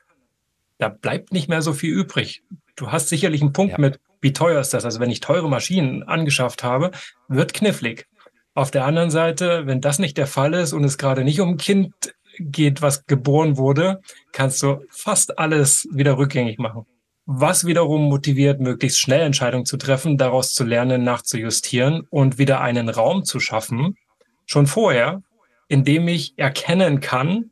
da 0.77 0.89
bleibt 0.89 1.33
nicht 1.33 1.49
mehr 1.49 1.63
so 1.63 1.73
viel 1.73 1.91
übrig. 1.91 2.43
Du 2.75 2.91
hast 2.91 3.09
sicherlich 3.09 3.41
einen 3.41 3.53
Punkt 3.53 3.71
ja. 3.71 3.79
mit, 3.79 3.99
wie 4.21 4.33
teuer 4.33 4.61
ist 4.61 4.75
das? 4.75 4.85
Also 4.85 4.99
wenn 4.99 5.09
ich 5.09 5.19
teure 5.19 5.49
Maschinen 5.49 6.03
angeschafft 6.03 6.63
habe, 6.63 6.91
wird 7.27 7.55
knifflig. 7.55 8.05
Auf 8.53 8.69
der 8.69 8.85
anderen 8.85 9.09
Seite, 9.09 9.65
wenn 9.65 9.81
das 9.81 9.97
nicht 9.97 10.19
der 10.19 10.27
Fall 10.27 10.53
ist 10.53 10.73
und 10.73 10.83
es 10.83 10.99
gerade 10.99 11.23
nicht 11.23 11.41
um 11.41 11.49
ein 11.49 11.57
Kind 11.57 11.91
geht, 12.37 12.83
was 12.83 13.07
geboren 13.07 13.57
wurde, 13.57 13.99
kannst 14.31 14.61
du 14.61 14.85
fast 14.91 15.39
alles 15.39 15.87
wieder 15.91 16.19
rückgängig 16.19 16.59
machen 16.59 16.85
was 17.25 17.65
wiederum 17.65 18.03
motiviert, 18.03 18.59
möglichst 18.59 18.99
schnell 18.99 19.21
Entscheidungen 19.21 19.65
zu 19.65 19.77
treffen, 19.77 20.17
daraus 20.17 20.53
zu 20.53 20.63
lernen, 20.63 21.03
nachzujustieren 21.03 22.01
und 22.09 22.37
wieder 22.37 22.61
einen 22.61 22.89
Raum 22.89 23.23
zu 23.25 23.39
schaffen, 23.39 23.97
schon 24.45 24.67
vorher, 24.67 25.23
indem 25.67 26.07
ich 26.07 26.33
erkennen 26.37 26.99
kann, 26.99 27.51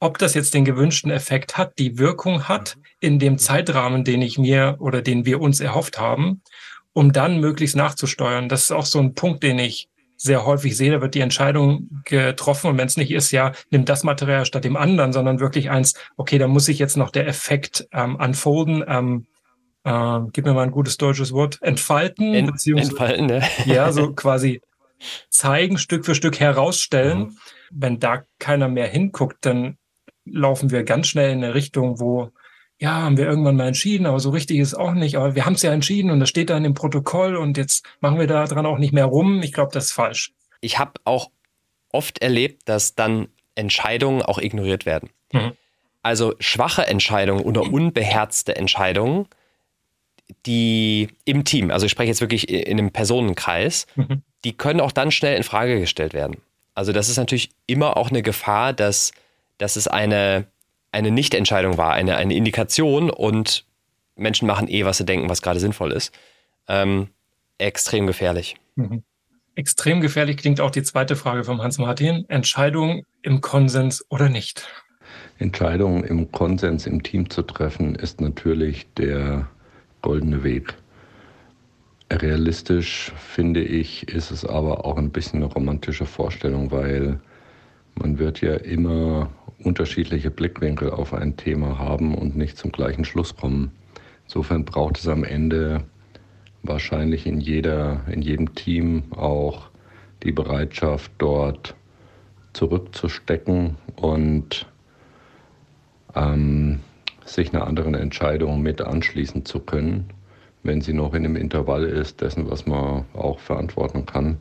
ob 0.00 0.18
das 0.18 0.34
jetzt 0.34 0.54
den 0.54 0.64
gewünschten 0.64 1.10
Effekt 1.10 1.56
hat, 1.56 1.78
die 1.78 1.98
Wirkung 1.98 2.48
hat 2.48 2.76
in 2.98 3.18
dem 3.18 3.38
Zeitrahmen, 3.38 4.02
den 4.02 4.22
ich 4.22 4.38
mir 4.38 4.76
oder 4.80 5.02
den 5.02 5.26
wir 5.26 5.40
uns 5.40 5.60
erhofft 5.60 5.98
haben, 5.98 6.42
um 6.92 7.12
dann 7.12 7.38
möglichst 7.38 7.76
nachzusteuern. 7.76 8.48
Das 8.48 8.62
ist 8.62 8.72
auch 8.72 8.86
so 8.86 8.98
ein 8.98 9.14
Punkt, 9.14 9.42
den 9.42 9.58
ich 9.58 9.88
sehr 10.22 10.46
häufig 10.46 10.76
sehe, 10.76 10.92
da 10.92 11.00
wird 11.00 11.14
die 11.16 11.20
Entscheidung 11.20 11.88
getroffen 12.04 12.70
und 12.70 12.78
wenn 12.78 12.86
es 12.86 12.96
nicht 12.96 13.10
ist, 13.10 13.32
ja, 13.32 13.52
nimm 13.70 13.84
das 13.84 14.04
Material 14.04 14.46
statt 14.46 14.64
dem 14.64 14.76
anderen, 14.76 15.12
sondern 15.12 15.40
wirklich 15.40 15.68
eins, 15.68 15.94
okay, 16.16 16.38
da 16.38 16.46
muss 16.46 16.66
sich 16.66 16.78
jetzt 16.78 16.96
noch 16.96 17.10
der 17.10 17.26
Effekt 17.26 17.88
ähm, 17.92 18.14
unfolden, 18.16 18.84
ähm, 18.86 19.26
äh, 19.82 20.20
gib 20.32 20.46
mir 20.46 20.54
mal 20.54 20.62
ein 20.62 20.70
gutes 20.70 20.96
deutsches 20.96 21.32
Wort, 21.32 21.58
entfalten, 21.60 22.34
Ent, 22.34 22.52
entfalten, 22.66 23.28
ja. 23.28 23.42
ja, 23.66 23.92
so 23.92 24.12
quasi 24.14 24.60
zeigen, 25.28 25.76
Stück 25.76 26.04
für 26.04 26.14
Stück 26.14 26.38
herausstellen. 26.38 27.18
Mhm. 27.18 27.36
Wenn 27.72 27.98
da 27.98 28.22
keiner 28.38 28.68
mehr 28.68 28.86
hinguckt, 28.86 29.38
dann 29.44 29.76
laufen 30.24 30.70
wir 30.70 30.84
ganz 30.84 31.08
schnell 31.08 31.32
in 31.32 31.42
eine 31.42 31.54
Richtung, 31.54 31.98
wo 31.98 32.30
ja, 32.82 33.02
haben 33.02 33.16
wir 33.16 33.26
irgendwann 33.26 33.54
mal 33.54 33.68
entschieden, 33.68 34.06
aber 34.06 34.18
so 34.18 34.30
richtig 34.30 34.58
ist 34.58 34.68
es 34.68 34.74
auch 34.74 34.90
nicht. 34.90 35.14
Aber 35.14 35.36
wir 35.36 35.46
haben 35.46 35.52
es 35.52 35.62
ja 35.62 35.72
entschieden 35.72 36.10
und 36.10 36.18
das 36.18 36.28
steht 36.28 36.50
dann 36.50 36.64
im 36.64 36.74
Protokoll 36.74 37.36
und 37.36 37.56
jetzt 37.56 37.86
machen 38.00 38.18
wir 38.18 38.26
da 38.26 38.44
dran 38.44 38.66
auch 38.66 38.78
nicht 38.78 38.92
mehr 38.92 39.04
rum. 39.04 39.40
Ich 39.44 39.52
glaube, 39.52 39.70
das 39.72 39.84
ist 39.84 39.92
falsch. 39.92 40.32
Ich 40.60 40.80
habe 40.80 40.94
auch 41.04 41.30
oft 41.92 42.20
erlebt, 42.20 42.62
dass 42.68 42.96
dann 42.96 43.28
Entscheidungen 43.54 44.22
auch 44.22 44.38
ignoriert 44.38 44.84
werden. 44.84 45.10
Mhm. 45.30 45.52
Also 46.02 46.34
schwache 46.40 46.84
Entscheidungen 46.84 47.44
oder 47.44 47.62
unbeherzte 47.62 48.56
Entscheidungen, 48.56 49.28
die 50.44 51.06
im 51.24 51.44
Team, 51.44 51.70
also 51.70 51.86
ich 51.86 51.92
spreche 51.92 52.08
jetzt 52.08 52.20
wirklich 52.20 52.48
in 52.48 52.80
einem 52.80 52.90
Personenkreis, 52.90 53.86
mhm. 53.94 54.22
die 54.42 54.56
können 54.56 54.80
auch 54.80 54.90
dann 54.90 55.12
schnell 55.12 55.36
in 55.36 55.44
Frage 55.44 55.78
gestellt 55.78 56.14
werden. 56.14 56.38
Also 56.74 56.90
das 56.90 57.08
ist 57.08 57.16
natürlich 57.16 57.50
immer 57.68 57.96
auch 57.96 58.10
eine 58.10 58.22
Gefahr, 58.22 58.72
dass, 58.72 59.12
dass 59.58 59.76
es 59.76 59.86
eine 59.86 60.46
eine 60.92 61.10
Nichtentscheidung 61.10 61.78
war, 61.78 61.92
eine, 61.92 62.16
eine 62.16 62.34
Indikation 62.34 63.10
und 63.10 63.64
Menschen 64.14 64.46
machen 64.46 64.68
eh, 64.68 64.84
was 64.84 64.98
sie 64.98 65.04
denken, 65.04 65.28
was 65.28 65.42
gerade 65.42 65.58
sinnvoll 65.58 65.92
ist. 65.92 66.14
ähm, 66.68 67.08
extrem 67.58 68.06
gefährlich. 68.06 68.56
Mhm. 68.76 69.02
Extrem 69.54 70.00
gefährlich 70.00 70.36
klingt 70.36 70.60
auch 70.60 70.70
die 70.70 70.82
zweite 70.82 71.16
Frage 71.16 71.44
vom 71.44 71.62
Hans-Martin. 71.62 72.24
Entscheidung 72.28 73.04
im 73.22 73.40
Konsens 73.40 74.04
oder 74.08 74.28
nicht? 74.28 74.66
Entscheidungen 75.38 76.04
im 76.04 76.32
Konsens 76.32 76.86
im 76.86 77.02
Team 77.02 77.28
zu 77.28 77.42
treffen, 77.42 77.94
ist 77.94 78.20
natürlich 78.20 78.86
der 78.94 79.48
goldene 80.00 80.42
Weg. 80.42 80.74
Realistisch 82.10 83.12
finde 83.16 83.62
ich, 83.62 84.08
ist 84.08 84.30
es 84.30 84.44
aber 84.44 84.84
auch 84.84 84.96
ein 84.96 85.10
bisschen 85.10 85.42
eine 85.42 85.52
romantische 85.52 86.06
Vorstellung, 86.06 86.70
weil 86.70 87.20
man 87.94 88.18
wird 88.18 88.40
ja 88.40 88.54
immer 88.54 89.30
unterschiedliche 89.64 90.30
Blickwinkel 90.30 90.90
auf 90.90 91.14
ein 91.14 91.36
Thema 91.36 91.78
haben 91.78 92.14
und 92.14 92.36
nicht 92.36 92.56
zum 92.56 92.72
gleichen 92.72 93.04
Schluss 93.04 93.36
kommen. 93.36 93.72
Insofern 94.24 94.64
braucht 94.64 94.98
es 94.98 95.08
am 95.08 95.24
Ende 95.24 95.84
wahrscheinlich 96.62 97.26
in, 97.26 97.40
jeder, 97.40 98.02
in 98.10 98.22
jedem 98.22 98.54
Team 98.54 99.04
auch 99.12 99.70
die 100.22 100.32
Bereitschaft, 100.32 101.10
dort 101.18 101.74
zurückzustecken 102.52 103.76
und 103.96 104.66
ähm, 106.14 106.80
sich 107.24 107.52
einer 107.52 107.66
anderen 107.66 107.94
Entscheidung 107.94 108.62
mit 108.62 108.80
anschließen 108.80 109.44
zu 109.44 109.60
können, 109.60 110.10
wenn 110.62 110.80
sie 110.80 110.92
noch 110.92 111.14
in 111.14 111.22
dem 111.22 111.36
Intervall 111.36 111.84
ist, 111.84 112.20
dessen, 112.20 112.50
was 112.50 112.66
man 112.66 113.04
auch 113.14 113.38
verantworten 113.38 114.06
kann. 114.06 114.40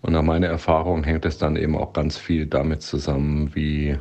Und 0.00 0.12
nach 0.12 0.22
meiner 0.22 0.46
Erfahrung 0.46 1.04
hängt 1.04 1.24
es 1.24 1.38
dann 1.38 1.56
eben 1.56 1.76
auch 1.76 1.92
ganz 1.92 2.16
viel 2.16 2.46
damit 2.46 2.82
zusammen, 2.82 3.54
wie 3.54 3.98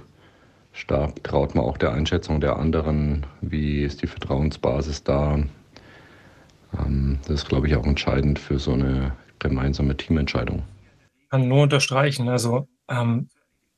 stark 0.71 1.23
traut 1.23 1.55
man 1.55 1.65
auch 1.65 1.77
der 1.77 1.91
Einschätzung 1.93 2.39
der 2.39 2.57
anderen, 2.57 3.25
wie 3.41 3.81
ist 3.83 4.03
die 4.03 4.07
Vertrauensbasis 4.07 5.03
da. 5.03 5.39
Ähm, 6.77 7.19
das 7.23 7.41
ist, 7.41 7.49
glaube 7.49 7.67
ich, 7.67 7.75
auch 7.75 7.85
entscheidend 7.85 8.37
für 8.37 8.59
so 8.59 8.73
eine 8.73 9.13
gemeinsame 9.39 9.97
Teamentscheidung. 9.97 10.63
Ich 11.19 11.29
kann 11.29 11.47
nur 11.47 11.63
unterstreichen, 11.63 12.29
also 12.29 12.67
ähm, 12.89 13.29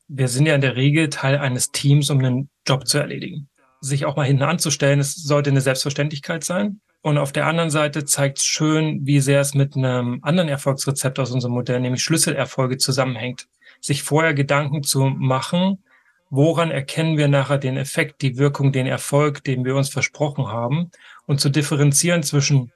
wir 0.08 0.28
sind 0.28 0.46
ja 0.46 0.56
in 0.56 0.62
der 0.62 0.76
Regel 0.76 1.10
Teil 1.10 1.38
eines 1.38 1.72
Teams, 1.72 2.10
um 2.10 2.20
einen 2.20 2.50
Job 2.68 2.88
zu 2.88 2.98
erledigen. 2.98 3.48
Sich 3.80 4.06
auch 4.06 4.18
mal 4.18 4.26
hinten 4.26 4.44
anzustellen, 4.44 5.00
es 5.00 5.16
sollte 5.16 5.52
eine 5.52 5.62
Selbstverständlichkeit 5.62 6.44
sein. 6.44 6.82
Und 7.02 7.18
auf 7.18 7.32
der 7.32 7.45
anderen 7.47 7.70
Seite 7.70 8.04
zeigt 8.06 8.39
es 8.39 8.45
schön, 8.45 9.06
wie 9.06 9.22
sehr 9.22 9.39
es 9.39 9.54
mit 9.54 9.76
einem 9.76 10.20
anderen 10.22 10.50
Erfolgsrezept 10.50 11.18
aus 11.20 11.32
unserem 11.32 11.54
Modell, 11.54 11.80
nämlich 11.80 12.04
Schlüsselerfolge, 12.04 12.78
zusammenhängt. 12.78 13.47
Sich 13.80 14.04
vorher 14.04 14.34
Gedanken 14.34 14.84
zu 14.84 15.06
machen, 15.06 15.82
woran 16.30 16.72
erkennen 16.72 17.18
wir 17.18 17.30
nachher 17.30 17.58
den 17.58 17.78
Effekt, 17.78 18.22
die 18.22 18.38
Wirkung, 18.38 18.72
den 18.74 18.86
Erfolg, 18.86 19.43
den 19.43 19.64
wir 19.64 19.76
uns 19.76 19.89
versprochen 19.89 20.47
haben 20.47 20.91
und 21.26 21.39
zu 21.39 21.50
differenzieren 21.50 22.24
zwischen 22.24 22.72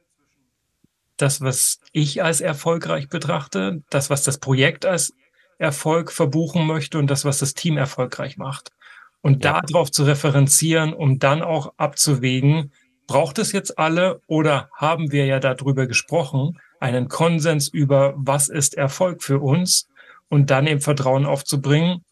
das, 1.18 1.42
was 1.42 1.80
ich 1.92 2.24
als 2.24 2.42
erfolgreich 2.42 3.10
betrachte, 3.10 3.84
das, 3.90 4.10
was 4.10 4.24
das 4.24 4.40
Projekt 4.40 4.86
als 4.86 5.14
Erfolg 5.58 6.12
verbuchen 6.12 6.66
möchte 6.66 6.98
und 6.98 7.08
das, 7.08 7.26
was 7.26 7.40
das 7.40 7.54
Team 7.54 7.78
erfolgreich 7.78 8.38
macht. 8.38 8.72
Und 9.22 9.46
ja. 9.46 9.62
darauf 9.62 9.92
zu 9.92 10.04
referenzieren, 10.04 10.94
um 10.94 11.20
dann 11.20 11.42
auch 11.42 11.74
abzuwägen, 11.78 12.72
braucht 13.08 13.40
es 13.40 13.52
jetzt 13.52 13.78
alle 13.78 14.22
oder 14.28 14.70
haben 14.76 15.12
wir 15.12 15.26
ja 15.26 15.40
darüber 15.40 15.88
gesprochen, 15.88 16.60
einen 16.80 17.08
Konsens 17.08 17.68
über, 17.68 18.14
was 18.16 18.50
ist 18.50 18.76
Erfolg 18.76 19.24
für 19.24 19.40
uns 19.40 19.88
und 20.30 20.50
dann 20.50 20.68
eben 20.68 20.82
Vertrauen 20.82 21.26
aufzubringen, 21.26 22.04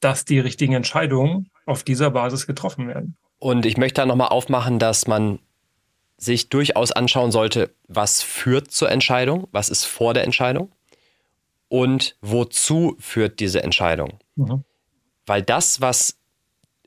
dass 0.00 0.24
die 0.24 0.38
richtigen 0.38 0.74
Entscheidungen 0.74 1.50
auf 1.66 1.82
dieser 1.82 2.10
Basis 2.10 2.46
getroffen 2.46 2.88
werden. 2.88 3.16
Und 3.38 3.66
ich 3.66 3.76
möchte 3.76 4.00
da 4.00 4.06
nochmal 4.06 4.28
aufmachen, 4.28 4.78
dass 4.78 5.06
man 5.06 5.38
sich 6.16 6.48
durchaus 6.48 6.90
anschauen 6.90 7.30
sollte, 7.30 7.70
was 7.86 8.22
führt 8.22 8.70
zur 8.70 8.90
Entscheidung, 8.90 9.46
was 9.52 9.68
ist 9.68 9.84
vor 9.84 10.14
der 10.14 10.24
Entscheidung 10.24 10.72
und 11.68 12.16
wozu 12.20 12.96
führt 12.98 13.40
diese 13.40 13.62
Entscheidung. 13.62 14.18
Mhm. 14.34 14.64
Weil 15.26 15.42
das, 15.42 15.80
was 15.80 16.18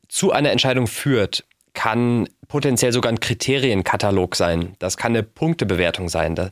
zu 0.10 0.32
einer 0.32 0.52
Entscheidung 0.52 0.88
führt, 0.88 1.46
kann 1.74 2.28
potenziell 2.48 2.92
sogar 2.92 3.12
ein 3.12 3.20
Kriterienkatalog 3.20 4.36
sein. 4.36 4.76
Das 4.80 4.98
kann 4.98 5.14
eine 5.14 5.24
Punktebewertung 5.24 6.10
sein. 6.10 6.52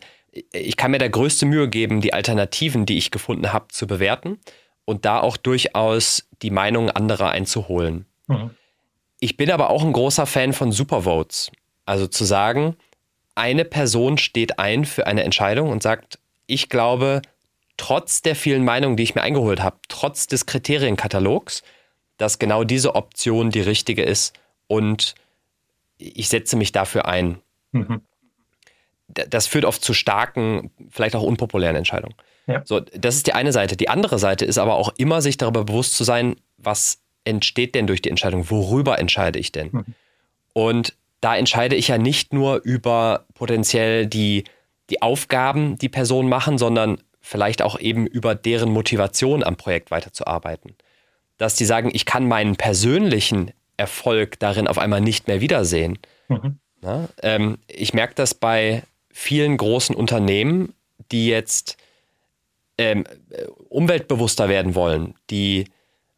Ich 0.54 0.78
kann 0.78 0.92
mir 0.92 0.98
da 0.98 1.08
größte 1.08 1.46
Mühe 1.46 1.68
geben, 1.68 2.02
die 2.02 2.14
Alternativen, 2.14 2.86
die 2.86 2.98
ich 2.98 3.12
gefunden 3.12 3.52
habe, 3.52 3.68
zu 3.70 3.88
bewerten 3.88 4.40
und 4.86 5.06
da 5.06 5.20
auch 5.20 5.38
durchaus 5.38 6.28
die 6.42 6.52
Meinung 6.52 6.90
anderer 6.90 7.32
einzuholen. 7.32 8.06
Mhm. 8.28 8.52
Ich 9.20 9.36
bin 9.36 9.52
aber 9.52 9.70
auch 9.70 9.84
ein 9.84 9.92
großer 9.92 10.26
Fan 10.26 10.54
von 10.54 10.72
Supervotes. 10.72 11.52
Also 11.86 12.08
zu 12.08 12.24
sagen, 12.24 12.78
eine 13.36 13.66
Person 13.66 14.18
steht 14.18 14.60
ein 14.60 14.86
für 14.86 15.08
eine 15.08 15.24
Entscheidung 15.24 15.70
und 15.70 15.84
sagt, 15.84 16.20
ich 16.46 16.70
glaube, 16.70 17.22
trotz 17.78 18.22
der 18.22 18.36
vielen 18.36 18.64
Meinungen, 18.64 18.96
die 18.96 19.04
ich 19.04 19.16
mir 19.16 19.22
eingeholt 19.22 19.62
habe, 19.62 19.78
trotz 19.90 20.28
des 20.28 20.46
Kriterienkatalogs, 20.46 21.64
dass 22.18 22.40
genau 22.40 22.64
diese 22.64 22.96
Option 22.96 23.50
die 23.50 23.62
richtige 23.62 24.04
ist 24.04 24.34
und 24.70 25.16
ich 25.98 26.30
setze 26.30 26.56
mich 26.56 26.72
dafür 26.72 27.08
ein. 27.08 27.40
Mhm. 27.72 28.02
Das 29.08 29.48
führt 29.48 29.66
oft 29.66 29.84
zu 29.84 29.94
starken, 29.94 30.72
vielleicht 30.90 31.16
auch 31.16 31.24
unpopulären 31.24 31.76
Entscheidungen. 31.76 32.16
Ja. 32.48 32.62
So, 32.64 32.80
das 32.80 33.16
ist 33.16 33.28
die 33.28 33.34
eine 33.34 33.52
Seite. 33.52 33.76
Die 33.76 33.90
andere 33.90 34.20
Seite 34.20 34.46
ist 34.46 34.60
aber 34.60 34.76
auch 34.76 34.94
immer, 34.98 35.22
sich 35.22 35.38
darüber 35.38 35.66
bewusst 35.66 35.96
zu 35.96 36.04
sein, 36.04 36.36
was 36.58 37.02
entsteht 37.26 37.76
denn 37.76 37.88
durch 37.88 38.02
die 38.02 38.10
Entscheidung? 38.10 38.50
Worüber 38.50 39.00
entscheide 39.00 39.40
ich 39.40 39.52
denn? 39.52 39.70
Mhm. 39.72 39.86
Und 40.54 40.94
da 41.22 41.36
entscheide 41.36 41.76
ich 41.76 41.88
ja 41.88 41.98
nicht 41.98 42.34
nur 42.34 42.62
über 42.64 43.26
potenziell 43.34 44.06
die, 44.06 44.44
die 44.90 45.02
Aufgaben, 45.02 45.78
die 45.78 45.90
Personen 45.90 46.30
machen, 46.30 46.58
sondern 46.58 47.02
vielleicht 47.20 47.62
auch 47.62 47.80
eben 47.80 48.06
über 48.08 48.36
deren 48.36 48.70
Motivation 48.70 49.44
am 49.44 49.58
Projekt 49.58 49.92
weiterzuarbeiten. 49.92 50.76
Dass 51.38 51.56
die 51.56 51.66
sagen, 51.66 51.90
ich 51.94 52.06
kann 52.06 52.28
meinen 52.28 52.56
persönlichen 52.56 53.52
Erfolg 53.80 54.38
darin 54.40 54.68
auf 54.68 54.78
einmal 54.78 55.02
nicht 55.02 55.28
mehr 55.28 55.42
wiedersehen. 55.42 55.98
Mhm. 56.28 56.60
Na, 56.82 57.10
ähm, 57.24 57.58
ich 57.68 57.94
merke 57.94 58.14
das 58.16 58.34
bei 58.34 58.84
vielen 59.12 59.58
großen 59.58 59.96
Unternehmen, 59.96 60.74
die 61.12 61.28
jetzt 61.28 61.78
ähm, 62.78 63.06
umweltbewusster 63.70 64.48
werden 64.50 64.76
wollen, 64.76 65.16
die 65.30 65.66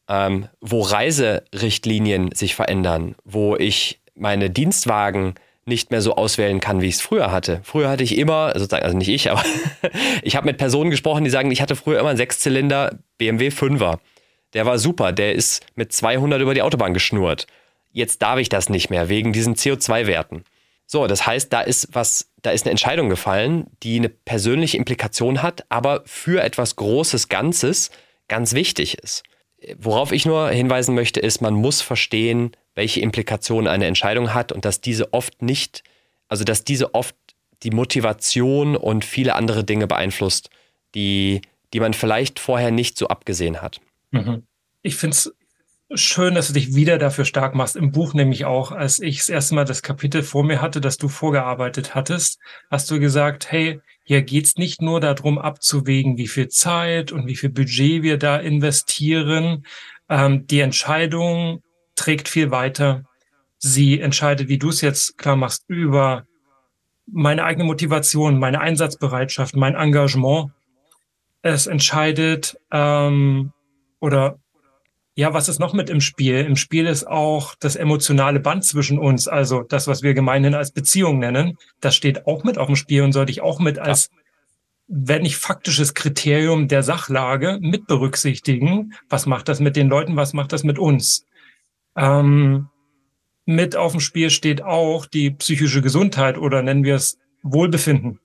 ähm, 0.07 0.47
wo 0.59 0.82
Reiserichtlinien 0.82 2.32
sich 2.34 2.55
verändern, 2.55 3.16
wo 3.24 3.55
ich 3.55 4.01
meine 4.14 4.49
Dienstwagen 4.49 5.36
nicht 5.66 5.91
mehr 5.91 6.01
so 6.01 6.16
auswählen 6.16 6.59
kann, 6.59 6.82
wie 6.82 6.88
ich 6.88 6.95
es 6.95 7.01
früher 7.01 7.32
hatte. 7.32 7.62
Früher 7.64 7.89
hatte 7.89 8.03
ich 8.03 8.18
immer, 8.18 8.51
sozusagen, 8.53 8.84
also 8.84 8.97
nicht 8.97 9.07
ich, 9.07 9.32
aber 9.32 9.43
ich 10.22 10.36
habe 10.36 10.47
mit 10.47 10.57
Personen 10.57 10.89
gesprochen, 10.89 11.24
die 11.24 11.30
sagen, 11.30 11.51
ich 11.51 11.62
hatte 11.62 11.76
früher 11.76 11.99
immer 11.99 12.09
einen 12.09 12.18
Sechszylinder 12.18 12.97
BMW 13.18 13.49
5er. 13.49 13.99
Der 14.53 14.65
war 14.65 14.77
super, 14.79 15.11
der 15.11 15.33
ist 15.33 15.65
mit 15.75 15.93
200 15.93 16.41
über 16.41 16.53
die 16.53 16.61
Autobahn 16.61 16.93
geschnurrt. 16.93 17.47
Jetzt 17.91 18.21
darf 18.21 18.39
ich 18.39 18.49
das 18.49 18.69
nicht 18.69 18.89
mehr 18.89 19.09
wegen 19.09 19.33
diesen 19.33 19.55
CO2-Werten. 19.55 20.43
So, 20.85 21.07
das 21.07 21.25
heißt, 21.25 21.53
da 21.53 21.61
ist 21.61 21.89
was, 21.93 22.31
da 22.41 22.51
ist 22.51 22.65
eine 22.65 22.71
Entscheidung 22.71 23.09
gefallen, 23.09 23.67
die 23.81 23.97
eine 23.97 24.09
persönliche 24.09 24.77
Implikation 24.77 25.41
hat, 25.41 25.63
aber 25.69 26.03
für 26.05 26.43
etwas 26.43 26.75
Großes 26.75 27.29
Ganzes 27.29 27.91
ganz 28.27 28.53
wichtig 28.53 28.97
ist. 28.97 29.23
Worauf 29.77 30.11
ich 30.11 30.25
nur 30.25 30.49
hinweisen 30.49 30.95
möchte, 30.95 31.19
ist, 31.19 31.41
man 31.41 31.53
muss 31.53 31.81
verstehen, 31.81 32.51
welche 32.75 32.99
Implikationen 32.99 33.67
eine 33.67 33.85
Entscheidung 33.85 34.33
hat 34.33 34.51
und 34.51 34.65
dass 34.65 34.81
diese 34.81 35.13
oft 35.13 35.41
nicht, 35.41 35.83
also 36.27 36.43
dass 36.43 36.63
diese 36.63 36.93
oft 36.93 37.15
die 37.63 37.71
Motivation 37.71 38.75
und 38.75 39.05
viele 39.05 39.35
andere 39.35 39.63
Dinge 39.63 39.87
beeinflusst, 39.87 40.49
die, 40.95 41.41
die 41.73 41.79
man 41.79 41.93
vielleicht 41.93 42.39
vorher 42.39 42.71
nicht 42.71 42.97
so 42.97 43.07
abgesehen 43.07 43.61
hat. 43.61 43.79
Mhm. 44.12 44.43
Ich 44.82 44.95
finde 44.95 45.16
es 45.16 45.34
schön, 45.93 46.36
dass 46.36 46.47
du 46.47 46.53
dich 46.53 46.76
wieder 46.76 46.97
dafür 46.97 47.26
stark 47.26 47.55
machst. 47.55 47.76
Im 47.76 47.91
Buch 47.91 48.14
nämlich 48.14 48.45
auch, 48.45 48.72
als 48.72 48.99
ich 48.99 49.18
das 49.18 49.30
erste 49.30 49.55
Mal 49.55 49.66
das 49.66 49.82
Kapitel 49.82 50.24
vor 50.24 50.43
mir 50.43 50.62
hatte, 50.62 50.82
das 50.82 50.97
du 50.97 51.09
vorgearbeitet 51.09 51.95
hattest, 51.95 52.39
hast 52.70 52.89
du 52.91 52.99
gesagt, 52.99 53.51
hey, 53.51 53.82
hier 54.03 54.22
geht's 54.22 54.55
nicht 54.55 54.82
nur 54.82 54.99
darum 54.99 55.38
abzuwägen, 55.38 56.18
wie 56.18 56.28
viel 56.28 56.47
Zeit 56.47 57.12
und 57.12 57.28
wie 57.28 57.36
viel 57.36 57.49
Budget 57.49 58.03
wir 58.03 58.18
da 58.18 58.38
investieren. 58.38 59.66
Ähm, 60.09 60.47
die 60.47 60.59
Entscheidung 60.59 61.62
trägt 61.95 62.28
viel 62.28 62.51
weiter. 62.51 63.03
Sie 63.57 63.99
entscheidet, 63.99 64.47
wie 64.47 64.57
du 64.57 64.70
es 64.70 64.82
jetzt 64.82 65.18
klar 65.18 65.36
machst, 65.36 65.66
über 65.68 66.26
meine 67.05 67.43
eigene 67.43 67.66
Motivation, 67.66 68.39
meine 68.39 68.59
Einsatzbereitschaft, 68.59 69.55
mein 69.55 69.76
Engagement. 69.76 70.51
Es 71.41 71.68
entscheidet 71.68 72.57
ähm, 72.72 73.51
oder 74.01 74.37
ja, 75.15 75.33
was 75.33 75.49
ist 75.49 75.59
noch 75.59 75.73
mit 75.73 75.89
im 75.89 76.01
Spiel? 76.01 76.39
Im 76.39 76.55
Spiel 76.55 76.87
ist 76.87 77.05
auch 77.05 77.55
das 77.59 77.75
emotionale 77.75 78.39
Band 78.39 78.65
zwischen 78.65 78.97
uns, 78.97 79.27
also 79.27 79.61
das, 79.61 79.87
was 79.87 80.03
wir 80.03 80.13
gemeinhin 80.13 80.55
als 80.55 80.71
Beziehung 80.71 81.19
nennen. 81.19 81.57
Das 81.81 81.95
steht 81.95 82.25
auch 82.27 82.43
mit 82.43 82.57
auf 82.57 82.67
dem 82.67 82.75
Spiel 82.75 83.03
und 83.03 83.11
sollte 83.11 83.31
ich 83.31 83.41
auch 83.41 83.59
mit 83.59 83.77
als, 83.77 84.09
wenn 84.87 85.23
nicht 85.23 85.35
faktisches 85.35 85.93
Kriterium 85.93 86.67
der 86.67 86.83
Sachlage 86.83 87.59
mit 87.61 87.87
berücksichtigen. 87.87 88.93
Was 89.09 89.25
macht 89.25 89.49
das 89.49 89.59
mit 89.59 89.75
den 89.75 89.89
Leuten? 89.89 90.15
Was 90.15 90.33
macht 90.33 90.53
das 90.53 90.63
mit 90.63 90.79
uns? 90.79 91.25
Ähm, 91.97 92.69
mit 93.45 93.75
auf 93.75 93.91
dem 93.91 94.01
Spiel 94.01 94.29
steht 94.29 94.63
auch 94.63 95.05
die 95.05 95.31
psychische 95.31 95.81
Gesundheit 95.81 96.37
oder 96.37 96.61
nennen 96.61 96.85
wir 96.85 96.95
es 96.95 97.17
Wohlbefinden. 97.43 98.19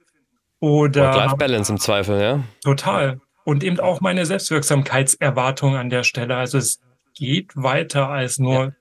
Oder 0.60 1.06
Work-Life-Balance 1.06 1.72
im 1.72 1.80
Zweifel, 1.80 2.20
ja. 2.20 2.44
Total. 2.62 3.20
Und 3.46 3.62
eben 3.62 3.78
auch 3.78 4.00
meine 4.00 4.26
Selbstwirksamkeitserwartung 4.26 5.76
an 5.76 5.88
der 5.88 6.02
Stelle. 6.02 6.34
Also 6.36 6.58
es 6.58 6.80
geht 7.14 7.52
weiter 7.54 8.08
als 8.08 8.40
nur 8.40 8.64
ja. 8.64 8.72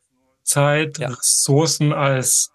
Zeit, 0.41 0.97
ja. 0.97 1.09
Ressourcen 1.09 1.93
als 1.93 2.51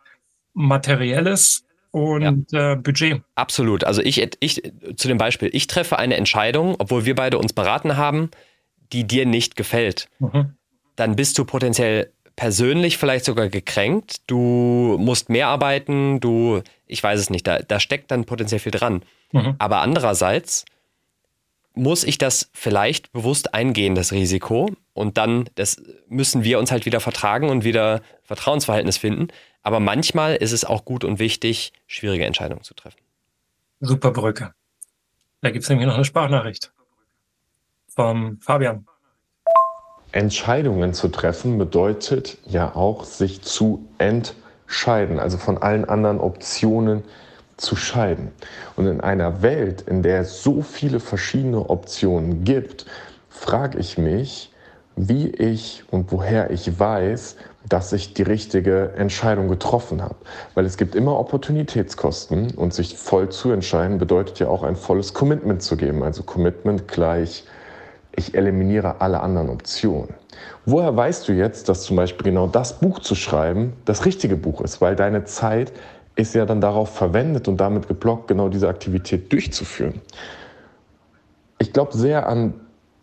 materielles 0.53 1.65
und 1.93 2.51
ja. 2.51 2.73
äh, 2.73 2.77
Budget. 2.77 3.23
Absolut. 3.37 3.85
Also 3.85 4.03
ich, 4.03 4.29
ich 4.41 4.61
zu 4.97 5.07
dem 5.07 5.19
Beispiel, 5.19 5.51
ich 5.53 5.69
treffe 5.69 6.01
eine 6.01 6.17
Entscheidung, 6.17 6.75
obwohl 6.81 7.05
wir 7.05 7.15
beide 7.15 7.39
uns 7.39 7.53
beraten 7.53 7.97
haben, 7.97 8.33
die 8.93 9.07
dir 9.07 9.25
nicht 9.25 9.55
gefällt. 9.55 10.09
Mhm. 10.19 10.57
Dann 10.97 11.15
bist 11.15 11.39
du 11.39 11.45
potenziell 11.45 12.13
persönlich 12.35 12.99
vielleicht 12.99 13.25
sogar 13.25 13.49
gekränkt. 13.49 14.23
Du 14.27 14.97
musst 14.99 15.29
mehr 15.29 15.47
arbeiten, 15.47 16.19
du, 16.19 16.63
ich 16.89 17.05
weiß 17.05 17.21
es 17.21 17.31
nicht, 17.31 17.47
da, 17.47 17.61
da 17.61 17.79
steckt 17.79 18.11
dann 18.11 18.25
potenziell 18.25 18.59
viel 18.59 18.73
dran. 18.73 19.05
Mhm. 19.31 19.55
Aber 19.61 19.81
andererseits 19.81 20.65
muss 21.81 22.05
ich 22.05 22.18
das 22.18 22.51
vielleicht 22.53 23.11
bewusst 23.12 23.55
eingehen, 23.55 23.95
das 23.95 24.12
Risiko. 24.12 24.70
Und 24.93 25.16
dann 25.16 25.49
das 25.55 25.83
müssen 26.09 26.45
wir 26.45 26.59
uns 26.59 26.70
halt 26.70 26.85
wieder 26.85 27.01
vertragen 27.01 27.49
und 27.49 27.64
wieder 27.64 28.03
Vertrauensverhältnis 28.22 28.99
finden. 28.99 29.28
Aber 29.62 29.81
manchmal 29.81 30.37
ist 30.37 30.53
es 30.53 30.64
auch 30.64 30.85
gut 30.85 31.05
und 31.05 31.18
wichtig, 31.18 31.72
schwierige 31.87 32.26
Entscheidungen 32.26 32.62
zu 32.62 32.74
treffen. 32.74 32.99
Super 33.81 34.11
Brücke. 34.11 34.53
Da 35.41 35.51
gibt 35.51 35.62
es 35.62 35.70
nämlich 35.70 35.87
noch 35.87 35.95
eine 35.95 36.05
Sprachnachricht 36.05 36.70
vom 37.89 38.39
Fabian. 38.41 38.87
Entscheidungen 40.12 40.93
zu 40.93 41.09
treffen 41.09 41.57
bedeutet 41.57 42.39
ja 42.47 42.74
auch, 42.74 43.05
sich 43.05 43.41
zu 43.41 43.89
entscheiden, 43.99 45.18
also 45.18 45.39
von 45.39 45.57
allen 45.59 45.87
anderen 45.87 46.20
Optionen 46.20 47.05
zu 47.61 47.77
scheiden. 47.77 48.33
Und 48.77 48.87
in 48.87 49.01
einer 49.01 49.43
Welt, 49.43 49.83
in 49.83 50.03
der 50.03 50.21
es 50.21 50.43
so 50.43 50.63
viele 50.63 51.01
verschiedene 51.01 51.69
Optionen 51.71 52.45
gibt, 52.45 52.87
frage 53.29 53.79
ich 53.79 53.99
mich, 53.99 54.53
wie 54.97 55.29
ich 55.29 55.85
und 55.91 56.13
woher 56.13 56.51
ich 56.51 56.79
weiß, 56.79 57.37
dass 57.69 57.93
ich 57.93 58.15
die 58.15 58.23
richtige 58.23 58.93
Entscheidung 58.97 59.49
getroffen 59.49 60.03
habe. 60.03 60.17
Weil 60.55 60.67
es 60.67 60.77
gibt 60.77 60.95
immer 60.95 61.19
Opportunitätskosten 61.19 62.53
und 62.53 62.75
sich 62.75 62.97
voll 62.97 63.29
zu 63.29 63.51
entscheiden 63.51 63.99
bedeutet 63.99 64.39
ja 64.41 64.49
auch 64.49 64.63
ein 64.63 64.77
volles 64.77 65.15
Commitment 65.15 65.63
zu 65.63 65.77
geben. 65.77 66.03
Also 66.03 66.23
Commitment 66.23 66.89
gleich, 66.89 67.45
ich 68.17 68.35
eliminiere 68.35 69.01
alle 69.01 69.21
anderen 69.21 69.51
Optionen. 69.51 70.15
Woher 70.67 70.95
weißt 70.97 71.29
du 71.29 71.33
jetzt, 71.33 71.69
dass 71.69 71.83
zum 71.83 71.97
Beispiel 71.97 72.25
genau 72.25 72.47
das 72.47 72.79
Buch 72.81 72.99
zu 73.01 73.15
schreiben 73.15 73.75
das 73.85 74.05
richtige 74.05 74.37
Buch 74.37 74.61
ist? 74.61 74.81
Weil 74.81 74.97
deine 74.97 75.25
Zeit 75.25 75.73
ist 76.21 76.35
ja 76.35 76.45
dann 76.45 76.61
darauf 76.61 76.95
verwendet 76.95 77.49
und 77.49 77.57
damit 77.59 77.89
geblockt, 77.89 78.29
genau 78.29 78.49
diese 78.49 78.68
Aktivität 78.68 79.33
durchzuführen. 79.33 80.01
Ich 81.59 81.73
glaube 81.73 81.97
sehr 81.97 82.29
an 82.29 82.55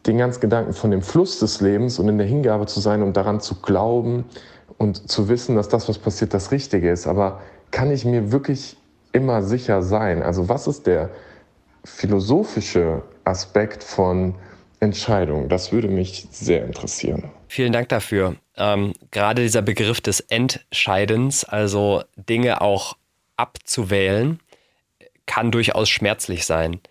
den 0.05 0.17
ganzen 0.17 0.41
Gedanken 0.41 0.73
von 0.73 0.91
dem 0.91 1.01
Fluss 1.01 1.39
des 1.39 1.61
Lebens 1.61 1.99
und 1.99 2.07
in 2.09 2.17
der 2.17 2.27
Hingabe 2.27 2.65
zu 2.65 2.79
sein 2.79 3.01
und 3.03 3.17
daran 3.17 3.39
zu 3.41 3.55
glauben 3.55 4.25
und 4.77 5.09
zu 5.09 5.29
wissen, 5.29 5.55
dass 5.55 5.69
das, 5.69 5.89
was 5.89 5.97
passiert, 5.97 6.33
das 6.33 6.51
Richtige 6.51 6.89
ist. 6.89 7.07
Aber 7.07 7.41
kann 7.71 7.91
ich 7.91 8.05
mir 8.05 8.31
wirklich 8.31 8.77
immer 9.11 9.41
sicher 9.41 9.81
sein? 9.81 10.23
Also 10.23 10.47
was 10.47 10.67
ist 10.67 10.87
der 10.87 11.09
philosophische 11.83 13.01
Aspekt 13.25 13.83
von 13.83 14.35
Entscheidung? 14.79 15.49
Das 15.49 15.71
würde 15.71 15.87
mich 15.87 16.27
sehr 16.31 16.65
interessieren. 16.65 17.25
Vielen 17.47 17.73
Dank 17.73 17.89
dafür. 17.89 18.35
Ähm, 18.55 18.93
gerade 19.11 19.41
dieser 19.41 19.61
Begriff 19.61 20.01
des 20.01 20.19
Entscheidens, 20.19 21.43
also 21.43 22.03
Dinge 22.15 22.61
auch 22.61 22.95
abzuwählen, 23.37 24.39
kann 25.25 25.51
durchaus 25.51 25.89
schmerzlich 25.89 26.45
sein. 26.45 26.81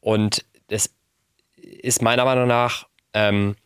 Und 0.00 0.44
das 0.68 0.90
ist 1.56 2.02
meiner 2.02 2.24
Meinung 2.24 2.46
nach 2.46 2.86
ähm, 3.14 3.56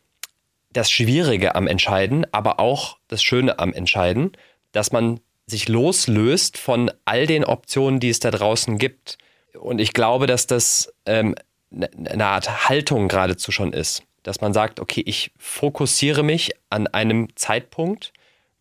das 0.71 0.91
Schwierige 0.91 1.55
am 1.55 1.67
Entscheiden, 1.67 2.25
aber 2.31 2.59
auch 2.59 2.97
das 3.07 3.23
Schöne 3.23 3.59
am 3.59 3.73
Entscheiden, 3.73 4.31
dass 4.71 4.91
man 4.91 5.19
sich 5.45 5.67
loslöst 5.67 6.57
von 6.57 6.91
all 7.05 7.27
den 7.27 7.45
Optionen, 7.45 7.99
die 7.99 8.09
es 8.09 8.19
da 8.19 8.31
draußen 8.31 8.77
gibt. 8.77 9.17
Und 9.59 9.79
ich 9.79 9.93
glaube, 9.93 10.25
dass 10.25 10.47
das 10.47 10.93
ähm, 11.05 11.35
ne, 11.69 11.89
eine 12.09 12.25
Art 12.25 12.69
Haltung 12.69 13.07
geradezu 13.07 13.51
schon 13.51 13.73
ist, 13.73 14.03
dass 14.23 14.41
man 14.41 14.53
sagt, 14.53 14.79
okay, 14.79 15.03
ich 15.05 15.31
fokussiere 15.37 16.23
mich 16.23 16.51
an 16.69 16.87
einem 16.87 17.27
Zeitpunkt, 17.35 18.13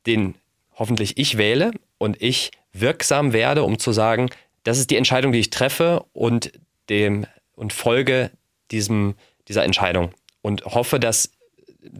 den 0.06 0.34
hoffentlich 0.74 1.18
ich 1.18 1.38
wähle 1.38 1.70
und 1.98 2.20
ich 2.20 2.50
wirksam 2.72 3.32
werde, 3.32 3.62
um 3.62 3.78
zu 3.78 3.92
sagen, 3.92 4.30
das 4.64 4.78
ist 4.78 4.90
die 4.90 4.96
Entscheidung, 4.96 5.32
die 5.32 5.40
ich 5.40 5.50
treffe 5.50 6.04
und 6.12 6.52
dem 6.88 7.26
und 7.54 7.72
folge 7.72 8.30
diesem, 8.70 9.14
dieser 9.48 9.64
Entscheidung 9.64 10.12
und 10.40 10.64
hoffe, 10.64 10.98
dass 10.98 11.32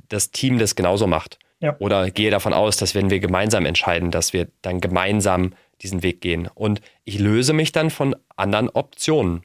das 0.09 0.31
Team 0.31 0.59
das 0.59 0.75
genauso 0.75 1.07
macht. 1.07 1.39
Ja. 1.61 1.77
Oder 1.79 2.11
gehe 2.11 2.31
davon 2.31 2.53
aus, 2.53 2.77
dass 2.77 2.95
wenn 2.95 3.11
wir 3.11 3.21
gemeinsam 3.21 3.67
entscheiden, 3.67 4.11
dass 4.11 4.33
wir 4.33 4.49
dann 4.63 4.81
gemeinsam 4.81 5.55
diesen 5.81 6.03
Weg 6.03 6.21
gehen. 6.21 6.49
Und 6.55 6.81
ich 7.05 7.19
löse 7.19 7.53
mich 7.53 7.73
dann 7.73 7.91
von 7.91 8.17
anderen 8.37 8.69
Optionen. 8.71 9.43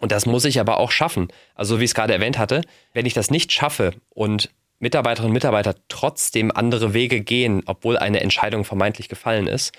Und 0.00 0.12
das 0.12 0.26
muss 0.26 0.44
ich 0.44 0.60
aber 0.60 0.78
auch 0.78 0.90
schaffen. 0.90 1.28
Also 1.54 1.80
wie 1.80 1.84
ich 1.84 1.90
es 1.90 1.94
gerade 1.94 2.12
erwähnt 2.12 2.38
hatte, 2.38 2.62
wenn 2.92 3.06
ich 3.06 3.14
das 3.14 3.30
nicht 3.30 3.52
schaffe 3.52 3.92
und 4.10 4.50
Mitarbeiterinnen 4.78 5.30
und 5.30 5.34
Mitarbeiter 5.34 5.74
trotzdem 5.88 6.52
andere 6.54 6.94
Wege 6.94 7.20
gehen, 7.20 7.62
obwohl 7.66 7.98
eine 7.98 8.20
Entscheidung 8.20 8.64
vermeintlich 8.64 9.08
gefallen 9.08 9.46
ist, 9.46 9.72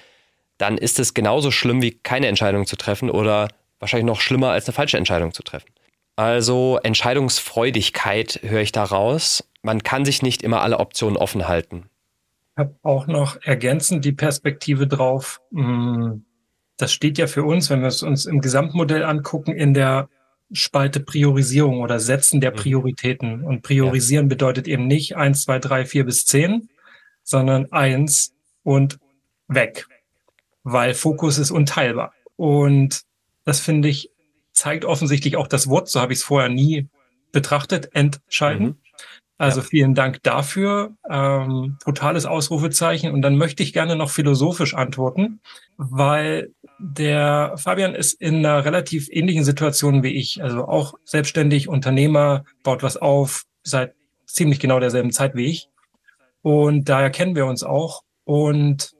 dann 0.59 0.77
ist 0.77 0.99
es 0.99 1.15
genauso 1.15 1.49
schlimm 1.49 1.81
wie 1.81 1.91
keine 1.91 2.27
Entscheidung 2.27 2.67
zu 2.67 2.75
treffen 2.75 3.09
oder 3.09 3.47
wahrscheinlich 3.79 4.05
noch 4.05 4.21
schlimmer 4.21 4.49
als 4.49 4.67
eine 4.67 4.73
falsche 4.73 4.97
Entscheidung 4.97 5.33
zu 5.33 5.41
treffen. 5.41 5.69
Also 6.17 6.77
Entscheidungsfreudigkeit 6.83 8.41
höre 8.43 8.61
ich 8.61 8.73
da 8.73 8.83
raus. 8.83 9.49
Man 9.61 9.83
kann 9.83 10.03
sich 10.03 10.21
nicht 10.21 10.43
immer 10.43 10.61
alle 10.61 10.79
Optionen 10.79 11.15
offen 11.15 11.47
halten. 11.47 11.85
Ich 12.55 12.59
habe 12.59 12.75
auch 12.83 13.07
noch 13.07 13.41
ergänzend 13.41 14.03
die 14.03 14.11
Perspektive 14.11 14.85
drauf. 14.85 15.39
Hm, 15.53 16.25
das 16.75 16.91
steht 16.91 17.17
ja 17.17 17.27
für 17.27 17.43
uns, 17.43 17.69
wenn 17.69 17.79
wir 17.79 17.87
es 17.87 18.03
uns 18.03 18.25
im 18.25 18.41
Gesamtmodell 18.41 19.03
angucken, 19.03 19.53
in 19.53 19.73
der 19.73 20.09
Spalte 20.51 20.99
Priorisierung 20.99 21.79
oder 21.79 22.01
Setzen 22.01 22.41
der 22.41 22.51
mhm. 22.51 22.55
Prioritäten. 22.55 23.43
Und 23.43 23.61
priorisieren 23.61 24.25
ja. 24.25 24.29
bedeutet 24.29 24.67
eben 24.67 24.87
nicht 24.87 25.15
eins, 25.15 25.43
zwei, 25.43 25.59
drei, 25.59 25.85
vier 25.85 26.03
bis 26.03 26.25
zehn, 26.25 26.67
sondern 27.23 27.71
eins 27.71 28.33
und 28.63 28.99
weg 29.47 29.85
weil 30.71 30.93
Fokus 30.93 31.37
ist 31.37 31.51
unteilbar. 31.51 32.13
Und 32.35 33.01
das 33.45 33.59
finde 33.59 33.89
ich, 33.89 34.09
zeigt 34.51 34.85
offensichtlich 34.85 35.37
auch 35.37 35.47
das 35.47 35.69
Wort, 35.69 35.89
so 35.89 36.01
habe 36.01 36.13
ich 36.13 36.19
es 36.19 36.25
vorher 36.25 36.49
nie 36.49 36.87
betrachtet, 37.31 37.89
entscheiden. 37.93 38.65
Mhm. 38.65 38.77
Also 39.37 39.61
vielen 39.61 39.95
Dank 39.95 40.21
dafür. 40.23 40.97
Ähm, 41.09 41.77
totales 41.81 42.25
Ausrufezeichen. 42.25 43.13
Und 43.13 43.21
dann 43.21 43.37
möchte 43.37 43.63
ich 43.63 43.71
gerne 43.71 43.95
noch 43.95 44.09
philosophisch 44.09 44.73
antworten, 44.73 45.39
weil 45.77 46.53
der 46.77 47.53
Fabian 47.55 47.95
ist 47.95 48.19
in 48.19 48.45
einer 48.45 48.65
relativ 48.65 49.07
ähnlichen 49.09 49.45
Situation 49.45 50.03
wie 50.03 50.13
ich. 50.13 50.43
Also 50.43 50.65
auch 50.67 50.95
selbstständig, 51.05 51.69
Unternehmer, 51.69 52.43
baut 52.63 52.83
was 52.83 52.97
auf, 52.97 53.45
seit 53.63 53.93
ziemlich 54.25 54.59
genau 54.59 54.81
derselben 54.81 55.11
Zeit 55.11 55.35
wie 55.35 55.45
ich. 55.45 55.69
Und 56.41 56.89
daher 56.89 57.09
kennen 57.09 57.35
wir 57.35 57.45
uns 57.45 57.63
auch. 57.63 58.03
Und 58.25 58.91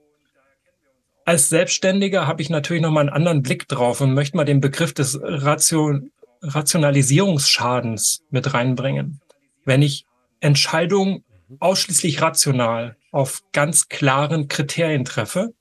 als 1.30 1.48
Selbstständiger 1.48 2.26
habe 2.26 2.42
ich 2.42 2.50
natürlich 2.50 2.82
noch 2.82 2.90
mal 2.90 3.02
einen 3.02 3.10
anderen 3.10 3.44
Blick 3.44 3.68
drauf 3.68 4.02
und 4.02 4.16
möchte 4.16 4.36
mal 4.36 4.46
den 4.46 4.62
Begriff 4.62 4.96
des 4.96 5.20
Ration 5.22 6.10
Rationalisierungsschadens 6.42 8.24
mit 8.32 8.56
reinbringen. 8.56 9.22
Wenn 9.64 9.84
ich 9.84 10.08
Entscheidungen 10.40 11.24
ausschließlich 11.60 12.24
rational 12.24 12.98
auf 13.12 13.44
ganz 13.52 13.90
klaren 13.90 14.48
Kriterien 14.48 15.06
treffe, 15.06 15.54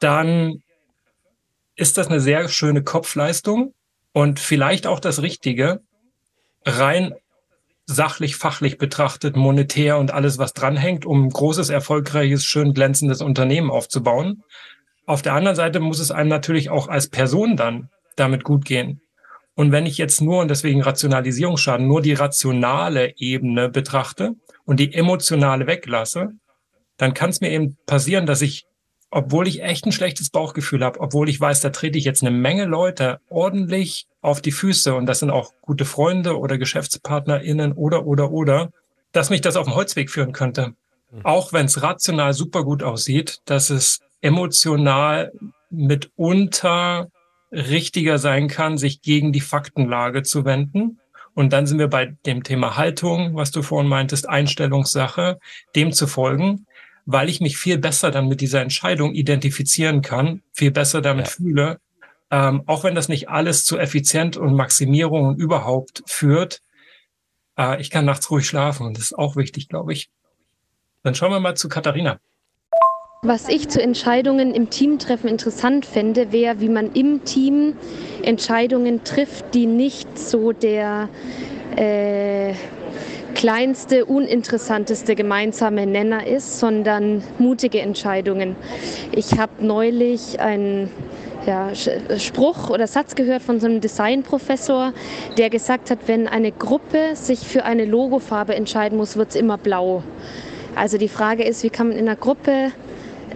dann 0.00 0.62
ist 1.74 1.96
das 1.96 2.08
eine 2.08 2.20
sehr 2.20 2.50
schöne 2.50 2.82
Kopfleistung 2.82 3.72
und 4.12 4.38
vielleicht 4.38 4.86
auch 4.86 5.00
das 5.00 5.22
Richtige, 5.22 5.80
rein 6.66 7.14
sachlich, 7.88 8.36
fachlich 8.36 8.76
betrachtet, 8.76 9.34
monetär 9.34 9.96
und 9.96 10.12
alles, 10.12 10.36
was 10.36 10.52
dranhängt, 10.52 11.06
um 11.06 11.24
ein 11.24 11.30
großes, 11.30 11.70
erfolgreiches, 11.70 12.44
schön 12.44 12.74
glänzendes 12.74 13.22
Unternehmen 13.22 13.70
aufzubauen. 13.70 14.44
Auf 15.06 15.22
der 15.22 15.32
anderen 15.32 15.56
Seite 15.56 15.80
muss 15.80 15.98
es 15.98 16.10
einem 16.10 16.28
natürlich 16.28 16.68
auch 16.68 16.88
als 16.88 17.08
Person 17.08 17.56
dann 17.56 17.88
damit 18.14 18.44
gut 18.44 18.66
gehen. 18.66 19.00
Und 19.54 19.72
wenn 19.72 19.86
ich 19.86 19.96
jetzt 19.96 20.20
nur, 20.20 20.42
und 20.42 20.48
deswegen 20.48 20.82
Rationalisierungsschaden, 20.82 21.88
nur 21.88 22.02
die 22.02 22.12
rationale 22.12 23.14
Ebene 23.16 23.70
betrachte 23.70 24.34
und 24.66 24.78
die 24.80 24.92
emotionale 24.92 25.66
weglasse, 25.66 26.32
dann 26.98 27.14
kann 27.14 27.30
es 27.30 27.40
mir 27.40 27.50
eben 27.50 27.78
passieren, 27.86 28.26
dass 28.26 28.42
ich, 28.42 28.66
obwohl 29.10 29.48
ich 29.48 29.62
echt 29.62 29.86
ein 29.86 29.92
schlechtes 29.92 30.30
Bauchgefühl 30.30 30.84
habe, 30.84 31.00
obwohl 31.00 31.28
ich 31.28 31.40
weiß, 31.40 31.60
da 31.60 31.70
trete 31.70 31.98
ich 31.98 32.04
jetzt 32.04 32.22
eine 32.22 32.30
Menge 32.30 32.66
Leute 32.66 33.20
ordentlich 33.28 34.06
auf 34.20 34.42
die 34.42 34.52
Füße 34.52 34.94
und 34.94 35.06
das 35.06 35.20
sind 35.20 35.30
auch 35.30 35.52
gute 35.62 35.84
Freunde 35.84 36.38
oder 36.38 36.58
GeschäftspartnerInnen 36.58 37.72
oder, 37.72 38.06
oder, 38.06 38.30
oder, 38.30 38.70
dass 39.12 39.30
mich 39.30 39.40
das 39.40 39.56
auf 39.56 39.66
den 39.66 39.74
Holzweg 39.74 40.10
führen 40.10 40.32
könnte. 40.32 40.74
Mhm. 41.10 41.24
Auch 41.24 41.52
wenn 41.52 41.66
es 41.66 41.82
rational 41.82 42.34
super 42.34 42.64
gut 42.64 42.82
aussieht, 42.82 43.40
dass 43.46 43.70
es 43.70 44.00
emotional 44.20 45.32
mitunter 45.70 47.08
richtiger 47.50 48.18
sein 48.18 48.48
kann, 48.48 48.76
sich 48.76 49.00
gegen 49.00 49.32
die 49.32 49.40
Faktenlage 49.40 50.22
zu 50.22 50.44
wenden. 50.44 51.00
Und 51.34 51.52
dann 51.52 51.66
sind 51.66 51.78
wir 51.78 51.88
bei 51.88 52.16
dem 52.26 52.42
Thema 52.42 52.76
Haltung, 52.76 53.36
was 53.36 53.52
du 53.52 53.62
vorhin 53.62 53.88
meintest, 53.88 54.28
Einstellungssache, 54.28 55.38
dem 55.76 55.92
zu 55.92 56.06
folgen, 56.06 56.66
weil 57.10 57.30
ich 57.30 57.40
mich 57.40 57.56
viel 57.56 57.78
besser 57.78 58.10
dann 58.10 58.28
mit 58.28 58.42
dieser 58.42 58.60
Entscheidung 58.60 59.14
identifizieren 59.14 60.02
kann, 60.02 60.42
viel 60.52 60.70
besser 60.70 61.00
damit 61.00 61.26
ja. 61.26 61.32
fühle, 61.32 61.80
ähm, 62.30 62.62
auch 62.66 62.84
wenn 62.84 62.94
das 62.94 63.08
nicht 63.08 63.30
alles 63.30 63.64
zu 63.64 63.78
Effizient 63.78 64.36
und 64.36 64.54
Maximierung 64.54 65.34
überhaupt 65.36 66.02
führt. 66.04 66.60
Äh, 67.58 67.80
ich 67.80 67.88
kann 67.88 68.04
nachts 68.04 68.30
ruhig 68.30 68.46
schlafen 68.46 68.86
und 68.86 68.98
das 68.98 69.04
ist 69.04 69.18
auch 69.18 69.36
wichtig, 69.36 69.70
glaube 69.70 69.94
ich. 69.94 70.10
Dann 71.02 71.14
schauen 71.14 71.30
wir 71.30 71.40
mal 71.40 71.56
zu 71.56 71.70
Katharina. 71.70 72.20
Was 73.22 73.48
ich 73.48 73.70
zu 73.70 73.80
Entscheidungen 73.80 74.54
im 74.54 74.68
Teamtreffen 74.68 75.30
interessant 75.30 75.86
fände, 75.86 76.30
wäre, 76.30 76.60
wie 76.60 76.68
man 76.68 76.92
im 76.92 77.24
Team 77.24 77.74
Entscheidungen 78.22 79.02
trifft, 79.04 79.54
die 79.54 79.64
nicht 79.64 80.18
so 80.18 80.52
der 80.52 81.08
äh, 81.74 82.52
kleinste, 83.34 84.04
uninteressanteste 84.04 85.14
gemeinsame 85.14 85.86
Nenner 85.86 86.26
ist, 86.26 86.58
sondern 86.58 87.22
mutige 87.38 87.80
Entscheidungen. 87.80 88.56
Ich 89.12 89.38
habe 89.38 89.64
neulich 89.64 90.40
einen 90.40 90.90
ja, 91.46 91.72
Spruch 91.74 92.68
oder 92.68 92.86
Satz 92.86 93.14
gehört 93.14 93.42
von 93.42 93.60
so 93.60 93.66
einem 93.66 93.80
Designprofessor, 93.80 94.92
der 95.36 95.50
gesagt 95.50 95.90
hat, 95.90 96.00
wenn 96.06 96.28
eine 96.28 96.52
Gruppe 96.52 97.14
sich 97.14 97.40
für 97.40 97.64
eine 97.64 97.84
Logofarbe 97.84 98.54
entscheiden 98.54 98.98
muss, 98.98 99.16
wird 99.16 99.30
es 99.30 99.36
immer 99.36 99.56
blau. 99.56 100.02
Also 100.74 100.98
die 100.98 101.08
Frage 101.08 101.44
ist, 101.44 101.62
wie 101.62 101.70
kann 101.70 101.88
man 101.88 101.96
in 101.96 102.06
einer 102.06 102.16
Gruppe 102.16 102.72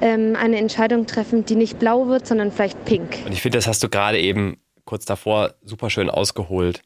ähm, 0.01 0.37
eine 0.39 0.59
Entscheidung 0.59 1.07
treffen, 1.07 1.45
die 1.45 1.55
nicht 1.55 1.79
blau 1.79 2.09
wird, 2.09 2.27
sondern 2.27 2.53
vielleicht 2.53 2.85
pink. 2.85 3.19
Und 3.25 3.33
ich 3.33 3.41
finde, 3.41 3.59
das 3.59 3.67
hast 3.67 3.83
du 3.83 3.89
gerade 3.89 4.21
eben 4.21 4.59
kurz 4.85 5.05
davor 5.05 5.55
super 5.63 5.91
schön 5.91 6.11
ausgeholt. 6.11 6.83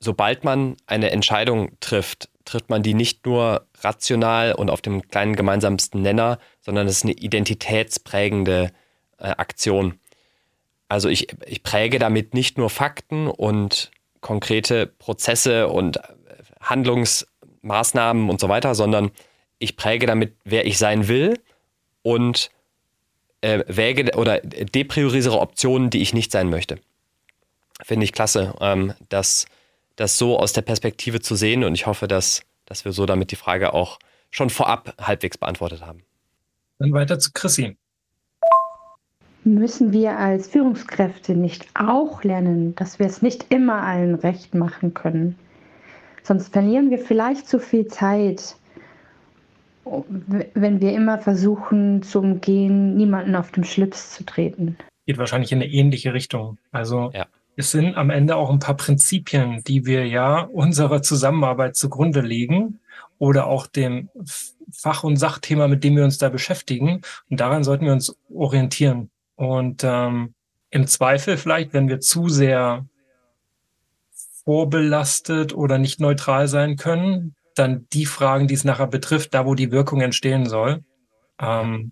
Sobald 0.00 0.44
man 0.44 0.76
eine 0.86 1.10
Entscheidung 1.10 1.72
trifft, 1.80 2.28
trifft 2.44 2.70
man 2.70 2.82
die 2.82 2.94
nicht 2.94 3.26
nur 3.26 3.66
rational 3.80 4.52
und 4.52 4.70
auf 4.70 4.80
dem 4.80 5.02
kleinen 5.08 5.36
gemeinsamsten 5.36 6.02
Nenner, 6.02 6.38
sondern 6.60 6.86
es 6.86 6.98
ist 6.98 7.04
eine 7.04 7.12
identitätsprägende 7.12 8.70
äh, 9.18 9.28
Aktion. 9.28 9.98
Also 10.88 11.08
ich, 11.08 11.28
ich 11.46 11.62
präge 11.62 11.98
damit 11.98 12.34
nicht 12.34 12.56
nur 12.56 12.70
Fakten 12.70 13.26
und 13.26 13.90
konkrete 14.20 14.86
Prozesse 14.86 15.68
und 15.68 15.98
Handlungsmaßnahmen 16.60 18.30
und 18.30 18.40
so 18.40 18.48
weiter, 18.48 18.74
sondern 18.74 19.10
ich 19.58 19.76
präge 19.76 20.06
damit, 20.06 20.36
wer 20.44 20.66
ich 20.66 20.78
sein 20.78 21.08
will 21.08 21.38
und 22.02 22.50
äh, 23.40 23.64
wäge 23.66 24.16
oder 24.16 24.40
depriorisiere 24.40 25.38
Optionen, 25.38 25.90
die 25.90 26.00
ich 26.00 26.14
nicht 26.14 26.32
sein 26.32 26.50
möchte. 26.50 26.78
Finde 27.82 28.04
ich 28.04 28.12
klasse, 28.12 28.54
ähm, 28.60 28.94
das, 29.08 29.46
das 29.98 30.16
so 30.16 30.38
aus 30.38 30.52
der 30.52 30.62
Perspektive 30.62 31.20
zu 31.20 31.34
sehen 31.34 31.64
und 31.64 31.74
ich 31.74 31.86
hoffe, 31.86 32.08
dass, 32.08 32.42
dass 32.66 32.84
wir 32.84 32.92
so 32.92 33.04
damit 33.04 33.30
die 33.32 33.36
Frage 33.36 33.74
auch 33.74 33.98
schon 34.30 34.48
vorab 34.48 34.94
halbwegs 35.00 35.36
beantwortet 35.38 35.84
haben. 35.84 36.02
Dann 36.78 36.92
weiter 36.92 37.18
zu 37.18 37.32
Chrissy. 37.32 37.76
Müssen 39.44 39.92
wir 39.92 40.16
als 40.18 40.48
Führungskräfte 40.48 41.34
nicht 41.34 41.66
auch 41.74 42.22
lernen, 42.22 42.74
dass 42.76 42.98
wir 42.98 43.06
es 43.06 43.22
nicht 43.22 43.46
immer 43.52 43.82
allen 43.82 44.14
recht 44.14 44.54
machen 44.54 44.94
können? 44.94 45.36
Sonst 46.22 46.52
verlieren 46.52 46.90
wir 46.90 46.98
vielleicht 46.98 47.48
zu 47.48 47.58
viel 47.58 47.86
Zeit 47.86 48.56
wenn 50.54 50.80
wir 50.80 50.92
immer 50.92 51.18
versuchen 51.18 52.02
zu 52.02 52.20
umgehen, 52.20 52.96
niemanden 52.96 53.34
auf 53.34 53.50
den 53.52 53.64
Schlips 53.64 54.14
zu 54.14 54.24
treten. 54.24 54.76
Geht 55.06 55.18
wahrscheinlich 55.18 55.52
in 55.52 55.62
eine 55.62 55.70
ähnliche 55.70 56.12
Richtung. 56.12 56.58
Also 56.72 57.10
ja. 57.14 57.26
Es 57.58 57.72
sind 57.72 57.96
am 57.96 58.10
Ende 58.10 58.36
auch 58.36 58.50
ein 58.50 58.60
paar 58.60 58.76
Prinzipien, 58.76 59.64
die 59.64 59.84
wir 59.84 60.06
ja 60.06 60.42
unserer 60.42 61.02
Zusammenarbeit 61.02 61.74
zugrunde 61.74 62.20
legen 62.20 62.78
oder 63.18 63.48
auch 63.48 63.66
dem 63.66 64.10
Fach- 64.72 65.02
und 65.02 65.16
Sachthema, 65.16 65.66
mit 65.66 65.82
dem 65.82 65.96
wir 65.96 66.04
uns 66.04 66.18
da 66.18 66.28
beschäftigen. 66.28 67.02
Und 67.28 67.40
daran 67.40 67.64
sollten 67.64 67.84
wir 67.84 67.92
uns 67.92 68.16
orientieren. 68.32 69.10
Und 69.34 69.82
ähm, 69.82 70.34
im 70.70 70.86
Zweifel 70.86 71.36
vielleicht, 71.36 71.72
wenn 71.72 71.88
wir 71.88 71.98
zu 71.98 72.28
sehr 72.28 72.86
vorbelastet 74.44 75.52
oder 75.52 75.78
nicht 75.78 75.98
neutral 75.98 76.46
sein 76.46 76.76
können, 76.76 77.34
dann 77.56 77.88
die 77.92 78.06
Fragen, 78.06 78.46
die 78.46 78.54
es 78.54 78.62
nachher 78.62 78.86
betrifft, 78.86 79.34
da 79.34 79.46
wo 79.46 79.56
die 79.56 79.72
Wirkung 79.72 80.00
entstehen 80.00 80.48
soll. 80.48 80.84
Ähm, 81.40 81.90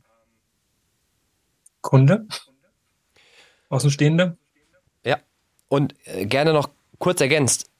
Kunde? 1.81 2.29
Außenstehende? 3.69 4.39
Und 5.69 5.95
äh, 6.05 6.27
gerne 6.27 6.53
noch 6.53 6.71
kurz 6.99 7.21
ergänzt, 7.21 7.71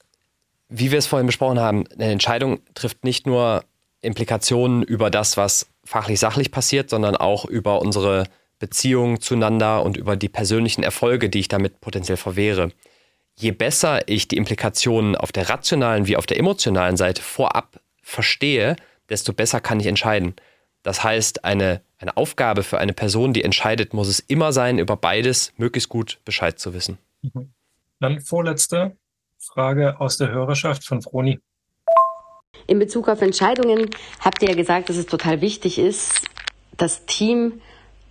wie 0.69 0.91
wir 0.91 0.99
es 0.99 1.07
vorhin 1.07 1.27
besprochen 1.27 1.59
haben, 1.59 1.85
eine 1.93 2.11
Entscheidung 2.11 2.59
trifft 2.73 3.03
nicht 3.03 3.25
nur 3.25 3.63
Implikationen 4.01 4.83
über 4.83 5.09
das, 5.09 5.37
was 5.37 5.67
fachlich-sachlich 5.85 6.51
passiert, 6.51 6.89
sondern 6.89 7.15
auch 7.15 7.45
über 7.45 7.81
unsere 7.81 8.25
Beziehungen 8.59 9.21
zueinander 9.21 9.83
und 9.83 9.97
über 9.97 10.15
die 10.15 10.29
persönlichen 10.29 10.83
Erfolge, 10.83 11.29
die 11.29 11.39
ich 11.39 11.47
damit 11.47 11.79
potenziell 11.79 12.17
verwehre 12.17 12.71
je 13.37 13.51
besser 13.51 14.07
ich 14.07 14.27
die 14.27 14.37
Implikationen 14.37 15.15
auf 15.15 15.31
der 15.31 15.49
rationalen 15.49 16.07
wie 16.07 16.17
auf 16.17 16.25
der 16.25 16.39
emotionalen 16.39 16.97
Seite 16.97 17.21
vorab 17.21 17.79
verstehe, 18.01 18.75
desto 19.09 19.31
besser 19.31 19.61
kann 19.61 19.79
ich 19.79 19.85
entscheiden. 19.85 20.35
Das 20.83 21.03
heißt, 21.03 21.45
eine, 21.45 21.81
eine 21.99 22.17
Aufgabe 22.17 22.63
für 22.63 22.79
eine 22.79 22.93
Person, 22.93 23.33
die 23.33 23.43
entscheidet, 23.43 23.93
muss 23.93 24.07
es 24.07 24.19
immer 24.19 24.53
sein, 24.53 24.79
über 24.79 24.97
beides 24.97 25.53
möglichst 25.57 25.89
gut 25.89 26.19
Bescheid 26.25 26.59
zu 26.59 26.73
wissen. 26.73 26.97
Mhm. 27.21 27.53
Dann 27.99 28.21
vorletzte 28.21 28.97
Frage 29.39 29.99
aus 29.99 30.17
der 30.17 30.29
Hörerschaft 30.29 30.83
von 30.83 31.01
Froni. 31.01 31.39
In 32.67 32.79
Bezug 32.79 33.07
auf 33.07 33.21
Entscheidungen 33.21 33.89
habt 34.19 34.41
ihr 34.41 34.49
ja 34.49 34.55
gesagt, 34.55 34.89
dass 34.89 34.97
es 34.97 35.05
total 35.05 35.41
wichtig 35.41 35.79
ist, 35.79 36.21
das 36.75 37.05
Team 37.05 37.61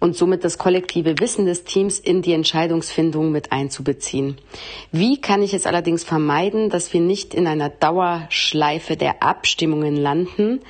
und 0.01 0.17
somit 0.17 0.45
das 0.45 0.59
kollektive 0.59 1.19
Wissen 1.21 1.47
des 1.47 1.65
Teams 1.65 1.99
in 1.99 2.23
die 2.23 2.33
Entscheidungsfindung 2.33 3.33
mit 3.33 3.53
einzubeziehen. 3.53 4.39
Wie 4.93 5.21
kann 5.21 5.43
ich 5.43 5.55
es 5.55 5.67
allerdings 5.67 6.05
vermeiden, 6.05 6.71
dass 6.71 6.93
wir 6.93 7.01
nicht 7.01 7.35
in 7.35 7.47
einer 7.47 7.69
Dauerschleife 7.69 8.97
der 8.97 9.23
Abstimmungen 9.23 9.97
landen, 9.97 10.61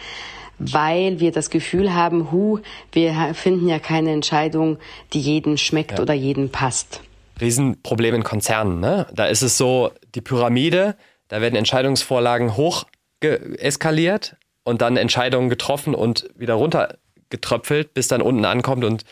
weil 0.58 1.20
wir 1.20 1.32
das 1.32 1.50
Gefühl 1.50 1.94
haben, 1.94 2.30
hu, 2.32 2.60
wir 2.92 3.34
finden 3.34 3.68
ja 3.68 3.78
keine 3.78 4.12
Entscheidung, 4.12 4.78
die 5.12 5.20
jeden 5.20 5.58
schmeckt 5.58 5.92
ja. 5.92 6.00
oder 6.00 6.14
jeden 6.14 6.50
passt. 6.50 7.02
Riesenproblem 7.40 8.14
in 8.16 8.24
Konzernen. 8.24 8.80
Ne? 8.80 9.06
Da 9.12 9.26
ist 9.26 9.42
es 9.42 9.58
so, 9.58 9.92
die 10.14 10.20
Pyramide, 10.20 10.96
da 11.28 11.40
werden 11.40 11.56
Entscheidungsvorlagen 11.56 12.56
hoch 12.56 12.84
eskaliert 13.20 14.36
und 14.64 14.82
dann 14.82 14.96
Entscheidungen 14.96 15.48
getroffen 15.48 15.94
und 15.94 16.28
wieder 16.36 16.54
runter 16.54 16.98
getröpfelt, 17.30 17.94
bis 17.94 18.08
dann 18.08 18.22
unten 18.22 18.44
ankommt 18.44 18.84
und 18.84 19.04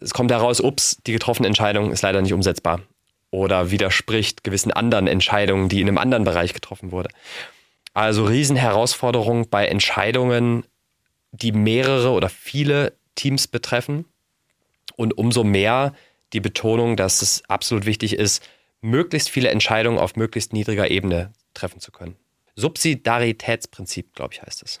es 0.00 0.14
kommt 0.14 0.30
heraus, 0.30 0.60
ups, 0.60 0.96
die 1.06 1.12
getroffene 1.12 1.46
Entscheidung 1.46 1.92
ist 1.92 2.02
leider 2.02 2.22
nicht 2.22 2.32
umsetzbar 2.32 2.80
oder 3.30 3.70
widerspricht 3.70 4.42
gewissen 4.44 4.72
anderen 4.72 5.06
Entscheidungen, 5.06 5.68
die 5.68 5.80
in 5.80 5.88
einem 5.88 5.98
anderen 5.98 6.24
Bereich 6.24 6.54
getroffen 6.54 6.90
wurde. 6.90 7.10
Also 7.92 8.24
Riesenherausforderung 8.24 9.50
bei 9.50 9.66
Entscheidungen, 9.66 10.64
die 11.32 11.52
mehrere 11.52 12.10
oder 12.10 12.28
viele 12.28 12.94
Teams 13.14 13.46
betreffen 13.46 14.06
und 14.96 15.16
umso 15.16 15.44
mehr 15.44 15.92
die 16.32 16.40
Betonung, 16.40 16.96
dass 16.96 17.22
es 17.22 17.42
absolut 17.48 17.86
wichtig 17.86 18.14
ist, 18.14 18.42
möglichst 18.80 19.28
viele 19.28 19.48
Entscheidungen 19.50 19.98
auf 19.98 20.16
möglichst 20.16 20.52
niedriger 20.52 20.90
Ebene 20.90 21.32
treffen 21.54 21.80
zu 21.80 21.92
können. 21.92 22.16
Subsidiaritätsprinzip, 22.56 24.14
glaube 24.14 24.34
ich, 24.34 24.42
heißt 24.42 24.62
es 24.62 24.80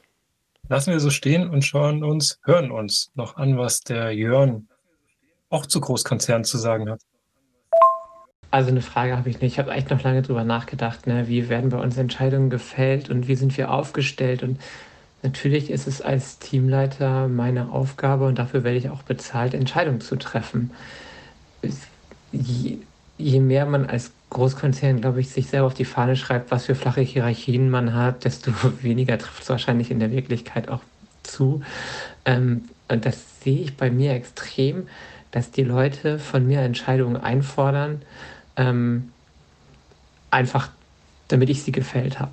lassen 0.70 0.92
wir 0.92 1.00
so 1.00 1.10
stehen 1.10 1.50
und 1.50 1.64
schauen 1.64 2.02
uns, 2.02 2.38
hören 2.44 2.70
uns 2.70 3.10
noch 3.14 3.36
an, 3.36 3.58
was 3.58 3.80
der 3.80 4.12
Jörn 4.12 4.68
auch 5.50 5.66
zu 5.66 5.80
Großkonzernen 5.80 6.44
zu 6.44 6.58
sagen 6.58 6.88
hat. 6.88 7.00
Also 8.52 8.70
eine 8.70 8.80
Frage 8.80 9.16
habe 9.16 9.28
ich 9.28 9.40
nicht. 9.40 9.52
Ich 9.52 9.58
habe 9.58 9.72
echt 9.72 9.90
noch 9.90 10.02
lange 10.02 10.22
drüber 10.22 10.44
nachgedacht, 10.44 11.06
ne? 11.06 11.28
wie 11.28 11.48
werden 11.48 11.70
bei 11.70 11.78
uns 11.78 11.96
Entscheidungen 11.96 12.50
gefällt 12.50 13.10
und 13.10 13.26
wie 13.28 13.34
sind 13.34 13.56
wir 13.56 13.72
aufgestellt. 13.72 14.44
Und 14.44 14.60
natürlich 15.22 15.70
ist 15.70 15.88
es 15.88 16.00
als 16.00 16.38
Teamleiter 16.38 17.26
meine 17.26 17.72
Aufgabe 17.72 18.26
und 18.26 18.38
dafür 18.38 18.62
werde 18.62 18.78
ich 18.78 18.90
auch 18.90 19.02
bezahlt, 19.02 19.54
Entscheidungen 19.54 20.00
zu 20.00 20.16
treffen. 20.16 20.70
Je, 22.32 23.40
mehr 23.40 23.66
man 23.66 23.86
als 23.86 24.12
Großkonzern, 24.30 25.00
glaube 25.00 25.20
ich, 25.20 25.30
sich 25.30 25.48
selber 25.48 25.66
auf 25.66 25.74
die 25.74 25.84
Fahne 25.84 26.16
schreibt, 26.16 26.50
was 26.50 26.66
für 26.66 26.74
flache 26.74 27.00
Hierarchien 27.00 27.68
man 27.68 27.94
hat, 27.94 28.24
desto 28.24 28.52
weniger 28.82 29.18
trifft 29.18 29.42
es 29.42 29.48
wahrscheinlich 29.48 29.90
in 29.90 30.00
der 30.00 30.10
Wirklichkeit 30.10 30.68
auch 30.68 30.80
zu. 31.22 31.62
Ähm, 32.24 32.68
und 32.88 33.04
das 33.04 33.42
sehe 33.42 33.60
ich 33.62 33.76
bei 33.76 33.90
mir 33.90 34.12
extrem, 34.12 34.88
dass 35.30 35.50
die 35.50 35.62
Leute 35.62 36.18
von 36.18 36.46
mir 36.46 36.60
Entscheidungen 36.60 37.16
einfordern, 37.16 38.02
ähm, 38.56 39.10
einfach 40.30 40.70
damit 41.28 41.50
ich 41.50 41.62
sie 41.62 41.72
gefällt 41.72 42.18
habe. 42.18 42.32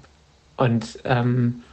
Und 0.55 0.99
ähm, 1.03 1.63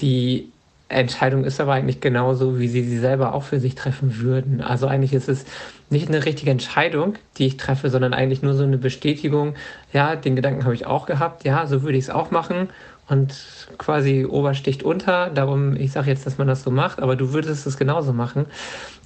die 0.00 0.50
Entscheidung 0.88 1.44
ist 1.44 1.60
aber 1.60 1.72
eigentlich 1.72 2.00
genauso, 2.00 2.60
wie 2.60 2.68
sie 2.68 2.84
sie 2.84 2.98
selber 2.98 3.34
auch 3.34 3.42
für 3.42 3.58
sich 3.58 3.74
treffen 3.74 4.20
würden. 4.20 4.60
Also 4.60 4.86
eigentlich 4.86 5.12
ist 5.12 5.28
es 5.28 5.44
nicht 5.90 6.08
eine 6.08 6.24
richtige 6.24 6.50
Entscheidung, 6.50 7.14
die 7.38 7.46
ich 7.46 7.56
treffe, 7.56 7.90
sondern 7.90 8.14
eigentlich 8.14 8.42
nur 8.42 8.54
so 8.54 8.62
eine 8.62 8.78
Bestätigung, 8.78 9.54
ja, 9.92 10.14
den 10.14 10.36
Gedanken 10.36 10.64
habe 10.64 10.74
ich 10.74 10.86
auch 10.86 11.06
gehabt, 11.06 11.44
ja, 11.44 11.66
so 11.66 11.82
würde 11.82 11.98
ich 11.98 12.04
es 12.04 12.10
auch 12.10 12.30
machen 12.30 12.68
und 13.08 13.34
quasi 13.78 14.26
Obersticht 14.26 14.82
unter. 14.82 15.30
Darum, 15.30 15.76
ich 15.76 15.92
sage 15.92 16.10
jetzt, 16.10 16.26
dass 16.26 16.38
man 16.38 16.46
das 16.46 16.62
so 16.62 16.70
macht, 16.70 17.00
aber 17.00 17.16
du 17.16 17.32
würdest 17.32 17.66
es 17.66 17.76
genauso 17.76 18.12
machen. 18.12 18.46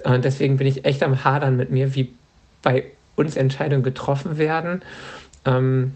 Und 0.05 0.25
deswegen 0.25 0.57
bin 0.57 0.67
ich 0.67 0.85
echt 0.85 1.03
am 1.03 1.25
Hadern 1.25 1.57
mit 1.57 1.71
mir, 1.71 1.95
wie 1.95 2.13
bei 2.63 2.85
uns 3.17 3.37
Entscheidungen 3.37 3.83
getroffen 3.83 4.39
werden. 4.39 4.83
Ähm, 5.45 5.95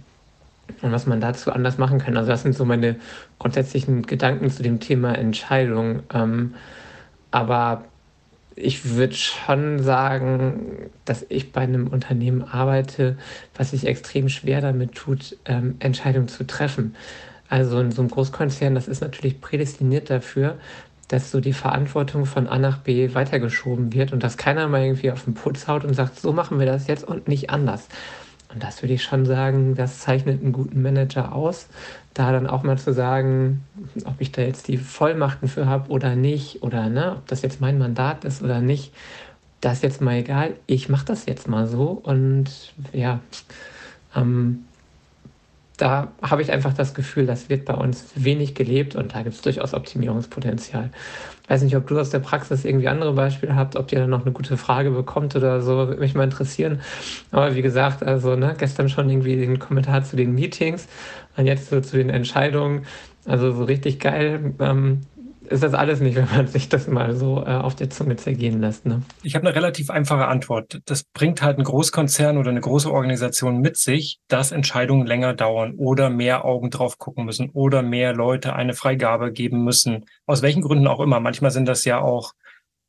und 0.83 0.93
was 0.93 1.07
man 1.07 1.21
dazu 1.21 1.53
anders 1.53 1.79
machen 1.79 1.99
kann. 1.99 2.17
Also 2.17 2.31
das 2.31 2.43
sind 2.43 2.55
so 2.55 2.65
meine 2.65 2.97
grundsätzlichen 3.39 4.03
Gedanken 4.03 4.51
zu 4.51 4.63
dem 4.63 4.81
Thema 4.81 5.17
Entscheidung. 5.17 6.03
Ähm, 6.13 6.55
aber 7.31 7.85
ich 8.57 8.95
würde 8.95 9.15
schon 9.15 9.83
sagen, 9.83 10.91
dass 11.05 11.27
ich 11.29 11.53
bei 11.53 11.63
einem 11.63 11.89
Unternehmen 11.89 12.43
arbeite, 12.43 13.19
was 13.57 13.71
sich 13.71 13.87
extrem 13.87 14.29
schwer 14.29 14.61
damit 14.61 14.95
tut, 14.95 15.37
ähm, 15.45 15.77
Entscheidungen 15.81 16.29
zu 16.29 16.47
treffen. 16.47 16.95
Also 17.49 17.81
in 17.81 17.91
so 17.91 18.03
einem 18.03 18.11
Großkonzern, 18.11 18.75
das 18.75 18.89
ist 18.89 19.01
natürlich 19.01 19.41
prädestiniert 19.41 20.11
dafür, 20.11 20.59
dass 21.09 21.31
so 21.31 21.41
die 21.41 21.53
Verantwortung 21.53 22.27
von 22.27 22.47
A 22.47 22.59
nach 22.59 22.79
B 22.79 23.15
weitergeschoben 23.15 23.93
wird 23.93 24.13
und 24.13 24.23
dass 24.23 24.37
keiner 24.37 24.67
mal 24.69 24.83
irgendwie 24.83 25.11
auf 25.11 25.25
den 25.25 25.35
Putz 25.35 25.69
haut 25.69 25.85
und 25.85 25.95
sagt, 25.95 26.19
so 26.19 26.33
machen 26.33 26.59
wir 26.59 26.67
das 26.67 26.87
jetzt 26.87 27.05
und 27.05 27.29
nicht 27.29 27.51
anders. 27.51 27.89
Und 28.55 28.63
das 28.63 28.83
würde 28.83 28.95
ich 28.95 29.03
schon 29.03 29.27
sagen, 29.27 29.75
das 29.75 29.99
zeichnet 29.99 30.41
einen 30.41 30.53
guten 30.53 30.81
Manager 30.81 31.35
aus, 31.35 31.67
da 32.15 32.31
dann 32.31 32.47
auch 32.47 32.63
mal 32.63 32.79
zu 32.79 32.93
sagen, 32.93 33.65
ob 34.05 34.15
ich 34.21 34.31
da 34.31 34.43
jetzt 34.43 34.69
die 34.69 34.79
Vollmachten 34.79 35.49
für 35.49 35.67
habe 35.67 35.91
oder 35.91 36.15
nicht, 36.15 36.63
oder 36.63 36.89
ne, 36.89 37.17
ob 37.17 37.27
das 37.27 37.43
jetzt 37.43 37.61
mein 37.61 37.79
Mandat 37.79 38.25
ist 38.25 38.43
oder 38.43 38.61
nicht, 38.61 38.93
das 39.61 39.79
ist 39.79 39.83
jetzt 39.83 40.01
mal 40.01 40.17
egal. 40.17 40.55
Ich 40.67 40.89
mache 40.89 41.07
das 41.07 41.27
jetzt 41.27 41.49
mal 41.49 41.67
so 41.67 42.01
und 42.03 42.75
ja, 42.93 43.19
ähm, 44.15 44.65
da 45.85 46.09
habe 46.23 46.41
ich 46.41 46.51
einfach 46.51 46.73
das 46.73 46.95
Gefühl, 46.95 47.27
das 47.27 47.51
wird 47.51 47.67
bei 47.67 47.75
uns 47.75 48.07
wenig 48.15 48.55
gelebt 48.55 48.97
und 48.97 49.15
da 49.15 49.21
gibt 49.21 49.35
es 49.35 49.43
durchaus 49.43 49.75
Optimierungspotenzial. 49.75 50.89
Ich 51.43 51.51
weiß 51.51 51.61
nicht, 51.63 51.77
ob 51.77 51.87
du 51.87 52.01
aus 52.01 52.09
der 52.09 52.21
Praxis 52.21 52.65
irgendwie 52.65 52.89
andere 52.89 53.13
Beispiele 53.13 53.55
habt, 53.55 53.77
ob 53.77 53.93
ihr 53.93 53.99
dann 53.99 54.09
noch 54.09 54.23
eine 54.23 54.33
gute 54.33 54.57
Frage 54.57 54.93
bekommt 54.93 55.37
oder 55.37 55.61
so, 55.61 55.77
würde 55.77 56.01
mich 56.01 56.15
mal 56.15 56.25
interessieren. 56.25 56.81
Aber 57.33 57.55
wie 57.55 57.61
gesagt, 57.61 58.03
also 58.03 58.35
ne, 58.35 58.55
gestern 58.57 58.89
schon 58.89 59.11
irgendwie 59.11 59.37
den 59.37 59.59
Kommentar 59.59 60.03
zu 60.05 60.17
den 60.17 60.35
Meetings 60.35 60.89
und 61.37 61.45
jetzt 61.45 61.69
so 61.69 61.79
zu 61.83 61.99
den 61.99 62.09
Entscheidungen. 62.09 62.87
Also 63.27 63.53
so 63.53 63.65
richtig 63.65 64.01
geil. 64.01 64.55
Ähm, 64.61 65.03
ist 65.49 65.63
das 65.63 65.75
alles 65.75 66.01
nicht, 66.01 66.17
wenn 66.17 66.29
man 66.31 66.47
sich 66.47 66.69
das 66.69 66.87
mal 66.87 67.15
so 67.15 67.43
äh, 67.43 67.51
auf 67.51 67.75
der 67.75 67.91
Zunge 67.91 68.17
zergehen 68.17 68.61
lässt. 68.61 68.87
Ne? 68.87 69.03
Ich 69.23 69.35
habe 69.35 69.47
eine 69.47 69.57
relativ 69.57 69.91
einfache 69.91 70.27
Antwort. 70.27 70.81
Das 70.87 71.05
bringt 71.05 71.43
halt 71.43 71.59
ein 71.59 71.65
Großkonzern 71.65 72.39
oder 72.39 72.51
eine 72.51 72.61
große 72.61 72.91
Organisation 72.91 73.61
mit 73.61 73.77
sich, 73.77 74.19
dass 74.29 74.53
Entscheidungen 74.53 75.07
länger 75.07 75.35
dauern 75.35 75.75
oder 75.77 76.11
mehr 76.11 76.45
Augen 76.45 76.71
drauf 76.71 76.99
gucken 76.99 77.25
müssen 77.25 77.51
oder 77.51 77.83
mehr 77.83 78.15
Leute 78.15 78.55
eine 78.55 78.75
Freigabe 78.75 79.33
geben 79.33 79.65
müssen. 79.65 80.07
Aus 80.27 80.43
welchen 80.43 80.63
Gründen 80.63 80.87
auch 80.87 81.01
immer. 81.01 81.21
Manchmal 81.21 81.51
sind 81.51 81.67
das 81.67 81.85
ja 81.85 82.01
auch 82.01 82.33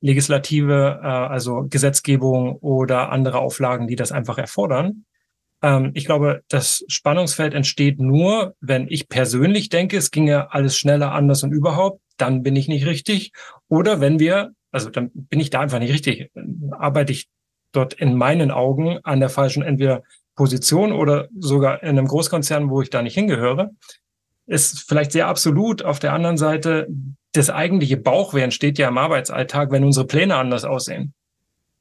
Legislative, 0.01 0.99
äh, 1.01 1.07
also 1.07 1.65
Gesetzgebung 1.69 2.57
oder 2.57 3.11
andere 3.11 3.39
Auflagen, 3.39 3.87
die 3.87 3.95
das 3.95 4.11
einfach 4.11 4.37
erfordern. 4.37 5.05
Ähm, 5.61 5.91
ich 5.93 6.05
glaube, 6.05 6.43
das 6.47 6.83
Spannungsfeld 6.87 7.53
entsteht 7.53 7.99
nur, 7.99 8.55
wenn 8.59 8.87
ich 8.87 9.09
persönlich 9.09 9.69
denke, 9.69 9.97
es 9.97 10.11
ginge 10.11 10.53
alles 10.53 10.77
schneller, 10.77 11.11
anders 11.13 11.43
und 11.43 11.51
überhaupt 11.51 12.01
dann 12.17 12.43
bin 12.43 12.55
ich 12.55 12.67
nicht 12.67 12.85
richtig. 12.85 13.31
Oder 13.67 14.01
wenn 14.01 14.19
wir, 14.19 14.51
also 14.71 14.89
dann 14.89 15.11
bin 15.13 15.39
ich 15.39 15.49
da 15.49 15.59
einfach 15.59 15.79
nicht 15.79 15.93
richtig, 15.93 16.31
arbeite 16.71 17.11
ich 17.11 17.27
dort 17.71 17.93
in 17.93 18.15
meinen 18.15 18.51
Augen 18.51 18.99
an 19.03 19.19
der 19.19 19.29
falschen 19.29 19.63
entweder 19.63 20.03
Position 20.35 20.91
oder 20.91 21.29
sogar 21.39 21.81
in 21.83 21.89
einem 21.89 22.07
Großkonzern, 22.07 22.69
wo 22.69 22.81
ich 22.81 22.89
da 22.89 23.01
nicht 23.01 23.13
hingehöre, 23.13 23.71
ist 24.47 24.87
vielleicht 24.87 25.11
sehr 25.11 25.27
absolut. 25.27 25.83
Auf 25.83 25.99
der 25.99 26.13
anderen 26.13 26.37
Seite, 26.37 26.87
das 27.33 27.49
eigentliche 27.49 27.97
Bauchweh 27.97 28.41
entsteht 28.41 28.77
ja 28.77 28.87
im 28.87 28.97
Arbeitsalltag, 28.97 29.71
wenn 29.71 29.83
unsere 29.83 30.05
Pläne 30.05 30.35
anders 30.35 30.65
aussehen. 30.65 31.13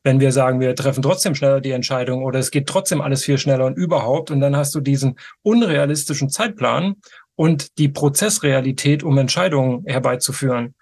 Wenn 0.02 0.20
wir 0.20 0.32
sagen, 0.32 0.60
wir 0.60 0.74
treffen 0.74 1.02
trotzdem 1.02 1.34
schneller 1.34 1.60
die 1.60 1.70
Entscheidung 1.70 2.24
oder 2.24 2.38
es 2.38 2.50
geht 2.50 2.66
trotzdem 2.66 3.00
alles 3.00 3.24
viel 3.24 3.38
schneller 3.38 3.64
und 3.64 3.76
überhaupt, 3.76 4.30
und 4.30 4.40
dann 4.40 4.56
hast 4.56 4.74
du 4.74 4.80
diesen 4.80 5.18
unrealistischen 5.42 6.28
Zeitplan 6.28 6.96
und 7.36 7.78
die 7.78 7.88
Prozessrealität, 7.88 9.02
um 9.02 9.18
Entscheidungen 9.18 9.84
herbeizuführen. 9.86 10.74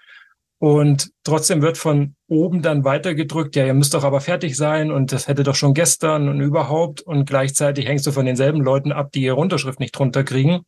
Und 0.58 1.10
trotzdem 1.24 1.60
wird 1.60 1.76
von 1.76 2.14
oben 2.28 2.62
dann 2.62 2.84
weitergedrückt, 2.84 3.56
ja, 3.56 3.66
ihr 3.66 3.74
müsst 3.74 3.94
doch 3.94 4.04
aber 4.04 4.20
fertig 4.20 4.56
sein 4.56 4.92
und 4.92 5.10
das 5.10 5.26
hätte 5.26 5.42
doch 5.42 5.56
schon 5.56 5.74
gestern 5.74 6.28
und 6.28 6.40
überhaupt. 6.40 7.00
Und 7.00 7.24
gleichzeitig 7.24 7.88
hängst 7.88 8.06
du 8.06 8.12
von 8.12 8.26
denselben 8.26 8.60
Leuten 8.60 8.92
ab, 8.92 9.10
die 9.10 9.22
ihre 9.22 9.34
Unterschrift 9.34 9.80
nicht 9.80 9.90
drunter 9.90 10.22
kriegen. 10.22 10.60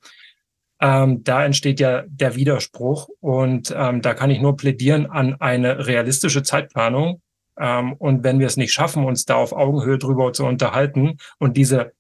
Ähm, 0.81 1.23
da 1.23 1.45
entsteht 1.45 1.79
ja 1.79 2.03
der 2.09 2.35
Widerspruch. 2.35 3.09
Und 3.21 3.73
ähm, 3.77 4.03
da 4.03 4.15
kann 4.15 4.31
ich 4.31 4.41
nur 4.41 4.57
plädieren 4.57 5.07
an 5.07 5.37
eine 5.41 5.87
realistische 5.87 6.43
Zeitplanung. 6.43 7.21
Ähm, 7.57 7.93
und 7.93 8.25
wenn 8.25 8.41
wir 8.41 8.49
es 8.49 8.57
nicht 8.57 8.73
schaffen, 8.73 9.05
uns 9.05 9.27
da 9.27 9.37
auf 9.37 9.53
Augenhöhe 9.53 9.99
drüber 9.99 10.33
zu 10.33 10.45
unterhalten 10.45 11.19
und 11.39 11.57
diese 11.57 11.93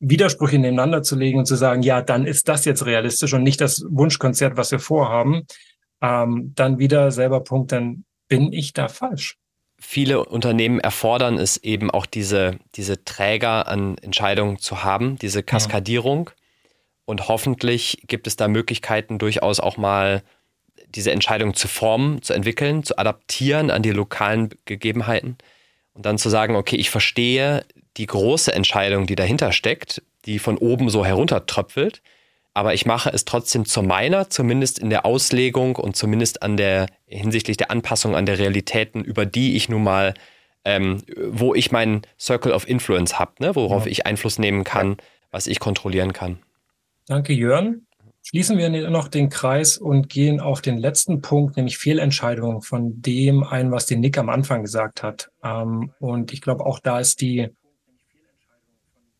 Widersprüche 0.00 0.58
nebeneinander 0.58 1.02
zu 1.02 1.16
legen 1.16 1.38
und 1.38 1.46
zu 1.46 1.56
sagen, 1.56 1.82
ja, 1.82 2.02
dann 2.02 2.26
ist 2.26 2.48
das 2.48 2.64
jetzt 2.64 2.86
realistisch 2.86 3.34
und 3.34 3.42
nicht 3.42 3.60
das 3.60 3.84
Wunschkonzert, 3.88 4.56
was 4.56 4.70
wir 4.70 4.78
vorhaben, 4.78 5.46
ähm, 6.00 6.52
dann 6.54 6.78
wieder 6.78 7.10
selber 7.10 7.40
Punkt, 7.40 7.72
dann 7.72 8.04
bin 8.28 8.52
ich 8.52 8.72
da 8.72 8.88
falsch. 8.88 9.36
Viele 9.80 10.24
Unternehmen 10.24 10.80
erfordern 10.80 11.38
es 11.38 11.56
eben 11.56 11.90
auch 11.90 12.06
diese, 12.06 12.58
diese 12.74 13.04
Träger 13.04 13.68
an 13.68 13.96
Entscheidungen 13.98 14.58
zu 14.58 14.82
haben, 14.82 15.16
diese 15.18 15.42
Kaskadierung. 15.42 16.30
Ja. 16.30 16.34
Und 17.04 17.28
hoffentlich 17.28 18.02
gibt 18.06 18.26
es 18.26 18.36
da 18.36 18.48
Möglichkeiten, 18.48 19.18
durchaus 19.18 19.60
auch 19.60 19.76
mal 19.76 20.22
diese 20.88 21.12
Entscheidung 21.12 21.54
zu 21.54 21.68
formen, 21.68 22.22
zu 22.22 22.32
entwickeln, 22.32 22.82
zu 22.82 22.98
adaptieren 22.98 23.70
an 23.70 23.82
die 23.82 23.90
lokalen 23.90 24.50
Gegebenheiten 24.64 25.38
und 25.94 26.06
dann 26.06 26.18
zu 26.18 26.28
sagen, 26.28 26.56
okay, 26.56 26.76
ich 26.76 26.90
verstehe 26.90 27.64
die 27.98 28.06
große 28.06 28.54
Entscheidung, 28.54 29.06
die 29.06 29.16
dahinter 29.16 29.52
steckt, 29.52 30.02
die 30.24 30.38
von 30.38 30.56
oben 30.56 30.88
so 30.88 31.04
heruntertröpfelt. 31.04 32.00
Aber 32.54 32.74
ich 32.74 32.86
mache 32.86 33.10
es 33.10 33.24
trotzdem 33.24 33.66
zu 33.66 33.82
meiner, 33.82 34.30
zumindest 34.30 34.78
in 34.78 34.90
der 34.90 35.04
Auslegung 35.04 35.76
und 35.76 35.96
zumindest 35.96 36.42
an 36.42 36.56
der 36.56 36.86
hinsichtlich 37.06 37.56
der 37.56 37.70
Anpassung 37.70 38.16
an 38.16 38.26
der 38.26 38.38
Realitäten, 38.38 39.04
über 39.04 39.26
die 39.26 39.56
ich 39.56 39.68
nun 39.68 39.84
mal, 39.84 40.14
ähm, 40.64 41.02
wo 41.16 41.54
ich 41.54 41.70
meinen 41.70 42.02
Circle 42.18 42.52
of 42.52 42.68
Influence 42.68 43.18
habe, 43.18 43.32
ne? 43.38 43.54
worauf 43.54 43.84
ja. 43.84 43.92
ich 43.92 44.06
Einfluss 44.06 44.38
nehmen 44.38 44.64
kann, 44.64 44.96
was 45.30 45.46
ich 45.46 45.60
kontrollieren 45.60 46.12
kann. 46.12 46.38
Danke, 47.06 47.32
Jörn. 47.32 47.86
Schließen 48.22 48.58
wir 48.58 48.68
noch 48.90 49.08
den 49.08 49.30
Kreis 49.30 49.78
und 49.78 50.10
gehen 50.10 50.40
auf 50.40 50.60
den 50.60 50.76
letzten 50.76 51.22
Punkt, 51.22 51.56
nämlich 51.56 51.78
Fehlentscheidungen 51.78 52.60
von 52.60 53.00
dem 53.00 53.42
ein, 53.42 53.70
was 53.70 53.86
den 53.86 54.00
Nick 54.00 54.18
am 54.18 54.28
Anfang 54.28 54.62
gesagt 54.62 55.02
hat. 55.02 55.30
Ähm, 55.42 55.92
und 55.98 56.32
ich 56.32 56.42
glaube, 56.42 56.66
auch 56.66 56.80
da 56.80 56.98
ist 56.98 57.20
die 57.20 57.48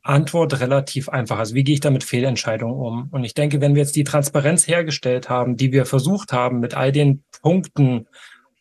Antwort 0.08 0.60
relativ 0.60 1.08
einfach. 1.08 1.38
Also 1.38 1.54
wie 1.54 1.64
gehe 1.64 1.74
ich 1.74 1.80
da 1.80 1.90
mit 1.90 2.04
Fehlentscheidungen 2.04 2.74
um? 2.74 3.08
Und 3.10 3.24
ich 3.24 3.34
denke, 3.34 3.60
wenn 3.60 3.74
wir 3.74 3.82
jetzt 3.82 3.96
die 3.96 4.04
Transparenz 4.04 4.66
hergestellt 4.66 5.28
haben, 5.28 5.56
die 5.56 5.72
wir 5.72 5.84
versucht 5.84 6.32
haben 6.32 6.60
mit 6.60 6.74
all 6.74 6.92
den 6.92 7.22
Punkten 7.42 8.06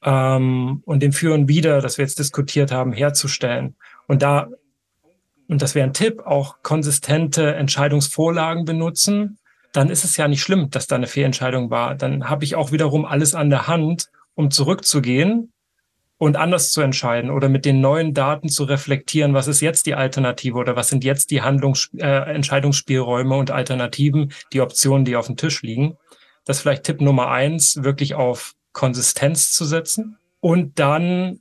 ähm, 0.03 0.81
und 0.85 1.01
dem 1.01 1.13
Für 1.13 1.33
und 1.33 1.47
Wider, 1.47 1.81
das 1.81 1.97
wir 1.97 2.03
jetzt 2.05 2.19
diskutiert 2.19 2.71
haben, 2.71 2.91
herzustellen 2.91 3.75
und 4.07 4.21
da 4.21 4.49
und 5.49 5.61
das 5.61 5.75
wäre 5.75 5.87
ein 5.87 5.93
Tipp, 5.93 6.23
auch 6.25 6.57
konsistente 6.61 7.55
Entscheidungsvorlagen 7.55 8.65
benutzen, 8.65 9.37
dann 9.71 9.89
ist 9.89 10.03
es 10.03 10.17
ja 10.17 10.27
nicht 10.27 10.41
schlimm, 10.41 10.69
dass 10.71 10.87
da 10.87 10.97
eine 10.97 11.07
Fehlentscheidung 11.07 11.69
war. 11.69 11.95
Dann 11.95 12.29
habe 12.29 12.43
ich 12.43 12.55
auch 12.55 12.73
wiederum 12.73 13.05
alles 13.05 13.33
an 13.33 13.49
der 13.49 13.65
Hand, 13.65 14.09
um 14.35 14.51
zurückzugehen 14.51 15.53
und 16.17 16.35
anders 16.35 16.71
zu 16.71 16.81
entscheiden 16.81 17.29
oder 17.29 17.49
mit 17.49 17.65
den 17.65 17.79
neuen 17.79 18.13
Daten 18.13 18.49
zu 18.49 18.63
reflektieren, 18.63 19.33
was 19.33 19.47
ist 19.47 19.61
jetzt 19.61 19.85
die 19.85 19.93
Alternative 19.93 20.57
oder 20.57 20.75
was 20.75 20.89
sind 20.89 21.03
jetzt 21.03 21.31
die 21.31 21.41
Handlungs 21.41 21.89
äh, 21.97 22.33
Entscheidungsspielräume 22.33 23.35
und 23.35 23.51
Alternativen, 23.51 24.31
die 24.51 24.61
Optionen, 24.61 25.05
die 25.05 25.15
auf 25.15 25.27
dem 25.27 25.37
Tisch 25.37 25.61
liegen. 25.61 25.97
Das 26.45 26.57
ist 26.57 26.61
vielleicht 26.61 26.83
Tipp 26.83 27.01
Nummer 27.01 27.29
eins, 27.29 27.83
wirklich 27.83 28.15
auf 28.15 28.53
Konsistenz 28.73 29.51
zu 29.51 29.65
setzen 29.65 30.17
und 30.39 30.79
dann, 30.79 31.39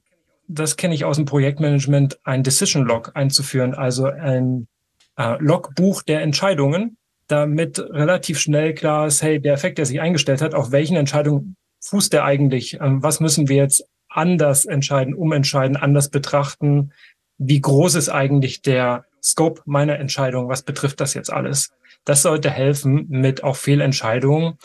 das 0.49 0.77
kenne 0.77 0.95
ich 0.95 1.05
aus 1.05 1.17
dem 1.17 1.27
Projektmanagement, 1.27 2.19
ein 2.25 2.43
Decision 2.43 2.85
Log 2.85 3.13
einzuführen, 3.15 3.75
also 3.75 4.07
ein 4.07 4.69
äh, 5.17 5.37
Logbuch 5.39 6.03
der 6.03 6.23
Entscheidungen, 6.23 6.97
damit 7.29 7.79
relativ 7.79 8.39
schnell 8.39 8.75
klar 8.75 9.07
ist, 9.07 9.23
hey, 9.23 9.41
der 9.41 9.55
Effekt, 9.55 9.79
der 9.79 9.87
sich 9.87 10.01
eingestellt 10.01 10.43
hat, 10.43 10.55
auf 10.55 10.71
welchen 10.71 10.97
Entscheidungen 10.97 11.57
fußt 11.81 12.13
der 12.13 12.25
eigentlich? 12.25 12.79
Ähm, 12.81 13.03
was 13.03 13.21
müssen 13.21 13.49
wir 13.49 13.57
jetzt 13.57 13.85
anders 14.17 14.65
entscheiden, 14.65 15.15
umentscheiden, 15.15 15.77
anders 15.77 16.09
betrachten. 16.09 16.93
Wie 17.39 17.61
groß 17.61 17.95
ist 17.97 18.09
eigentlich 18.09 18.63
der 18.63 19.05
Scope 19.23 19.63
meiner 19.67 19.99
Entscheidung? 19.99 20.49
Was 20.49 20.63
betrifft 20.63 21.01
das 21.01 21.15
jetzt 21.15 21.33
alles? 21.33 21.73
Das 22.05 22.23
sollte 22.23 22.51
helfen, 22.51 23.07
mit 23.09 23.43
auch 23.43 23.57
Fehlentscheidungen 23.57 24.59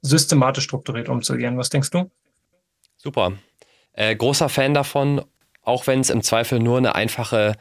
systematisch 0.00 0.64
strukturiert 0.64 1.08
umzugehen. 1.08 1.56
Was 1.58 1.70
denkst 1.70 1.90
du? 1.90 2.10
Super. 2.96 3.32
Äh, 3.94 4.14
großer 4.14 4.48
Fan 4.48 4.74
davon, 4.74 5.22
auch 5.62 5.86
wenn 5.86 6.00
es 6.00 6.10
im 6.10 6.22
Zweifel 6.22 6.60
nur 6.60 6.78
eine 6.78 6.94
einfache 6.94 7.56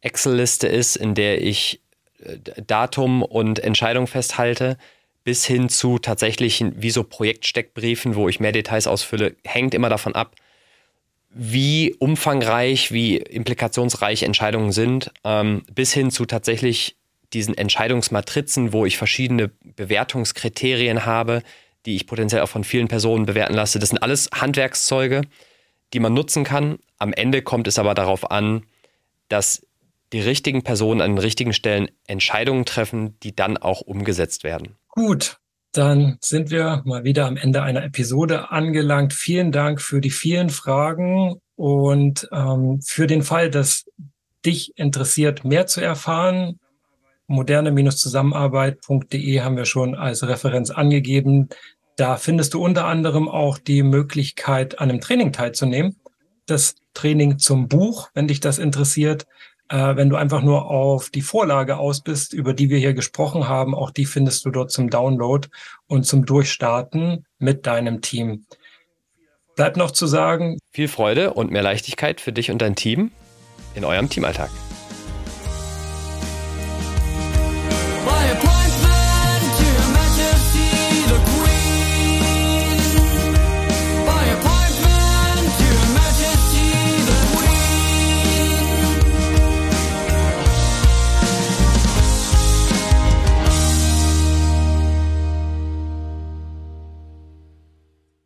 Excel-Liste 0.00 0.66
ist, 0.66 0.96
in 0.96 1.14
der 1.14 1.42
ich 1.42 1.80
äh, 2.22 2.38
Datum 2.66 3.22
und 3.22 3.60
Entscheidung 3.60 4.06
festhalte, 4.06 4.78
bis 5.24 5.44
hin 5.44 5.68
zu 5.68 5.98
tatsächlichen 5.98 6.80
wie 6.82 6.90
so 6.90 7.02
Projektsteckbriefen, 7.02 8.14
wo 8.14 8.28
ich 8.28 8.40
mehr 8.40 8.52
Details 8.52 8.86
ausfülle, 8.86 9.36
hängt 9.44 9.74
immer 9.74 9.88
davon 9.88 10.14
ab, 10.14 10.36
wie 11.38 11.94
umfangreich, 11.98 12.92
wie 12.92 13.18
implikationsreich 13.18 14.22
Entscheidungen 14.22 14.72
sind, 14.72 15.12
ähm, 15.22 15.64
bis 15.70 15.92
hin 15.92 16.10
zu 16.10 16.24
tatsächlich 16.24 16.96
diesen 17.34 17.56
Entscheidungsmatrizen, 17.56 18.72
wo 18.72 18.86
ich 18.86 18.96
verschiedene 18.96 19.48
Bewertungskriterien 19.48 21.04
habe, 21.04 21.42
die 21.84 21.94
ich 21.94 22.06
potenziell 22.06 22.40
auch 22.40 22.48
von 22.48 22.64
vielen 22.64 22.88
Personen 22.88 23.26
bewerten 23.26 23.52
lasse. 23.52 23.78
Das 23.78 23.90
sind 23.90 23.98
alles 23.98 24.30
Handwerkszeuge, 24.34 25.22
die 25.92 26.00
man 26.00 26.14
nutzen 26.14 26.42
kann. 26.42 26.78
Am 26.98 27.12
Ende 27.12 27.42
kommt 27.42 27.68
es 27.68 27.78
aber 27.78 27.92
darauf 27.92 28.30
an, 28.30 28.64
dass 29.28 29.66
die 30.14 30.20
richtigen 30.20 30.62
Personen 30.62 31.02
an 31.02 31.12
den 31.12 31.18
richtigen 31.18 31.52
Stellen 31.52 31.90
Entscheidungen 32.06 32.64
treffen, 32.64 33.20
die 33.20 33.36
dann 33.36 33.58
auch 33.58 33.82
umgesetzt 33.82 34.42
werden. 34.42 34.76
Gut, 34.88 35.38
dann 35.76 36.18
sind 36.20 36.50
wir 36.50 36.82
mal 36.84 37.04
wieder 37.04 37.26
am 37.26 37.36
Ende 37.36 37.62
einer 37.62 37.84
Episode 37.84 38.50
angelangt. 38.50 39.12
Vielen 39.12 39.52
Dank 39.52 39.80
für 39.80 40.00
die 40.00 40.10
vielen 40.10 40.50
Fragen 40.50 41.40
und 41.56 42.28
ähm, 42.32 42.80
für 42.82 43.06
den 43.06 43.22
Fall, 43.22 43.50
dass 43.50 43.84
dich 44.44 44.76
interessiert, 44.76 45.44
mehr 45.44 45.66
zu 45.66 45.80
erfahren. 45.80 46.58
Moderne-zusammenarbeit.de 47.26 49.40
haben 49.40 49.56
wir 49.56 49.64
schon 49.64 49.94
als 49.94 50.26
Referenz 50.26 50.70
angegeben. 50.70 51.48
Da 51.96 52.16
findest 52.16 52.54
du 52.54 52.64
unter 52.64 52.86
anderem 52.86 53.28
auch 53.28 53.58
die 53.58 53.82
Möglichkeit, 53.82 54.78
an 54.78 54.90
einem 54.90 55.00
Training 55.00 55.32
teilzunehmen. 55.32 55.96
Das 56.46 56.76
Training 56.94 57.38
zum 57.38 57.68
Buch, 57.68 58.08
wenn 58.14 58.28
dich 58.28 58.40
das 58.40 58.58
interessiert. 58.58 59.26
Äh, 59.68 59.96
wenn 59.96 60.08
du 60.08 60.16
einfach 60.16 60.42
nur 60.42 60.70
auf 60.70 61.10
die 61.10 61.22
Vorlage 61.22 61.76
aus 61.78 62.00
bist, 62.00 62.32
über 62.32 62.54
die 62.54 62.70
wir 62.70 62.78
hier 62.78 62.94
gesprochen 62.94 63.48
haben, 63.48 63.74
auch 63.74 63.90
die 63.90 64.06
findest 64.06 64.44
du 64.44 64.50
dort 64.50 64.70
zum 64.70 64.90
Download 64.90 65.48
und 65.86 66.06
zum 66.06 66.24
Durchstarten 66.24 67.26
mit 67.38 67.66
deinem 67.66 68.00
Team. 68.00 68.46
Bleibt 69.56 69.76
noch 69.76 69.90
zu 69.90 70.06
sagen. 70.06 70.58
Viel 70.70 70.88
Freude 70.88 71.32
und 71.32 71.50
mehr 71.50 71.62
Leichtigkeit 71.62 72.20
für 72.20 72.32
dich 72.32 72.50
und 72.50 72.62
dein 72.62 72.76
Team 72.76 73.10
in 73.74 73.84
eurem 73.84 74.08
Teamalltag. 74.08 74.50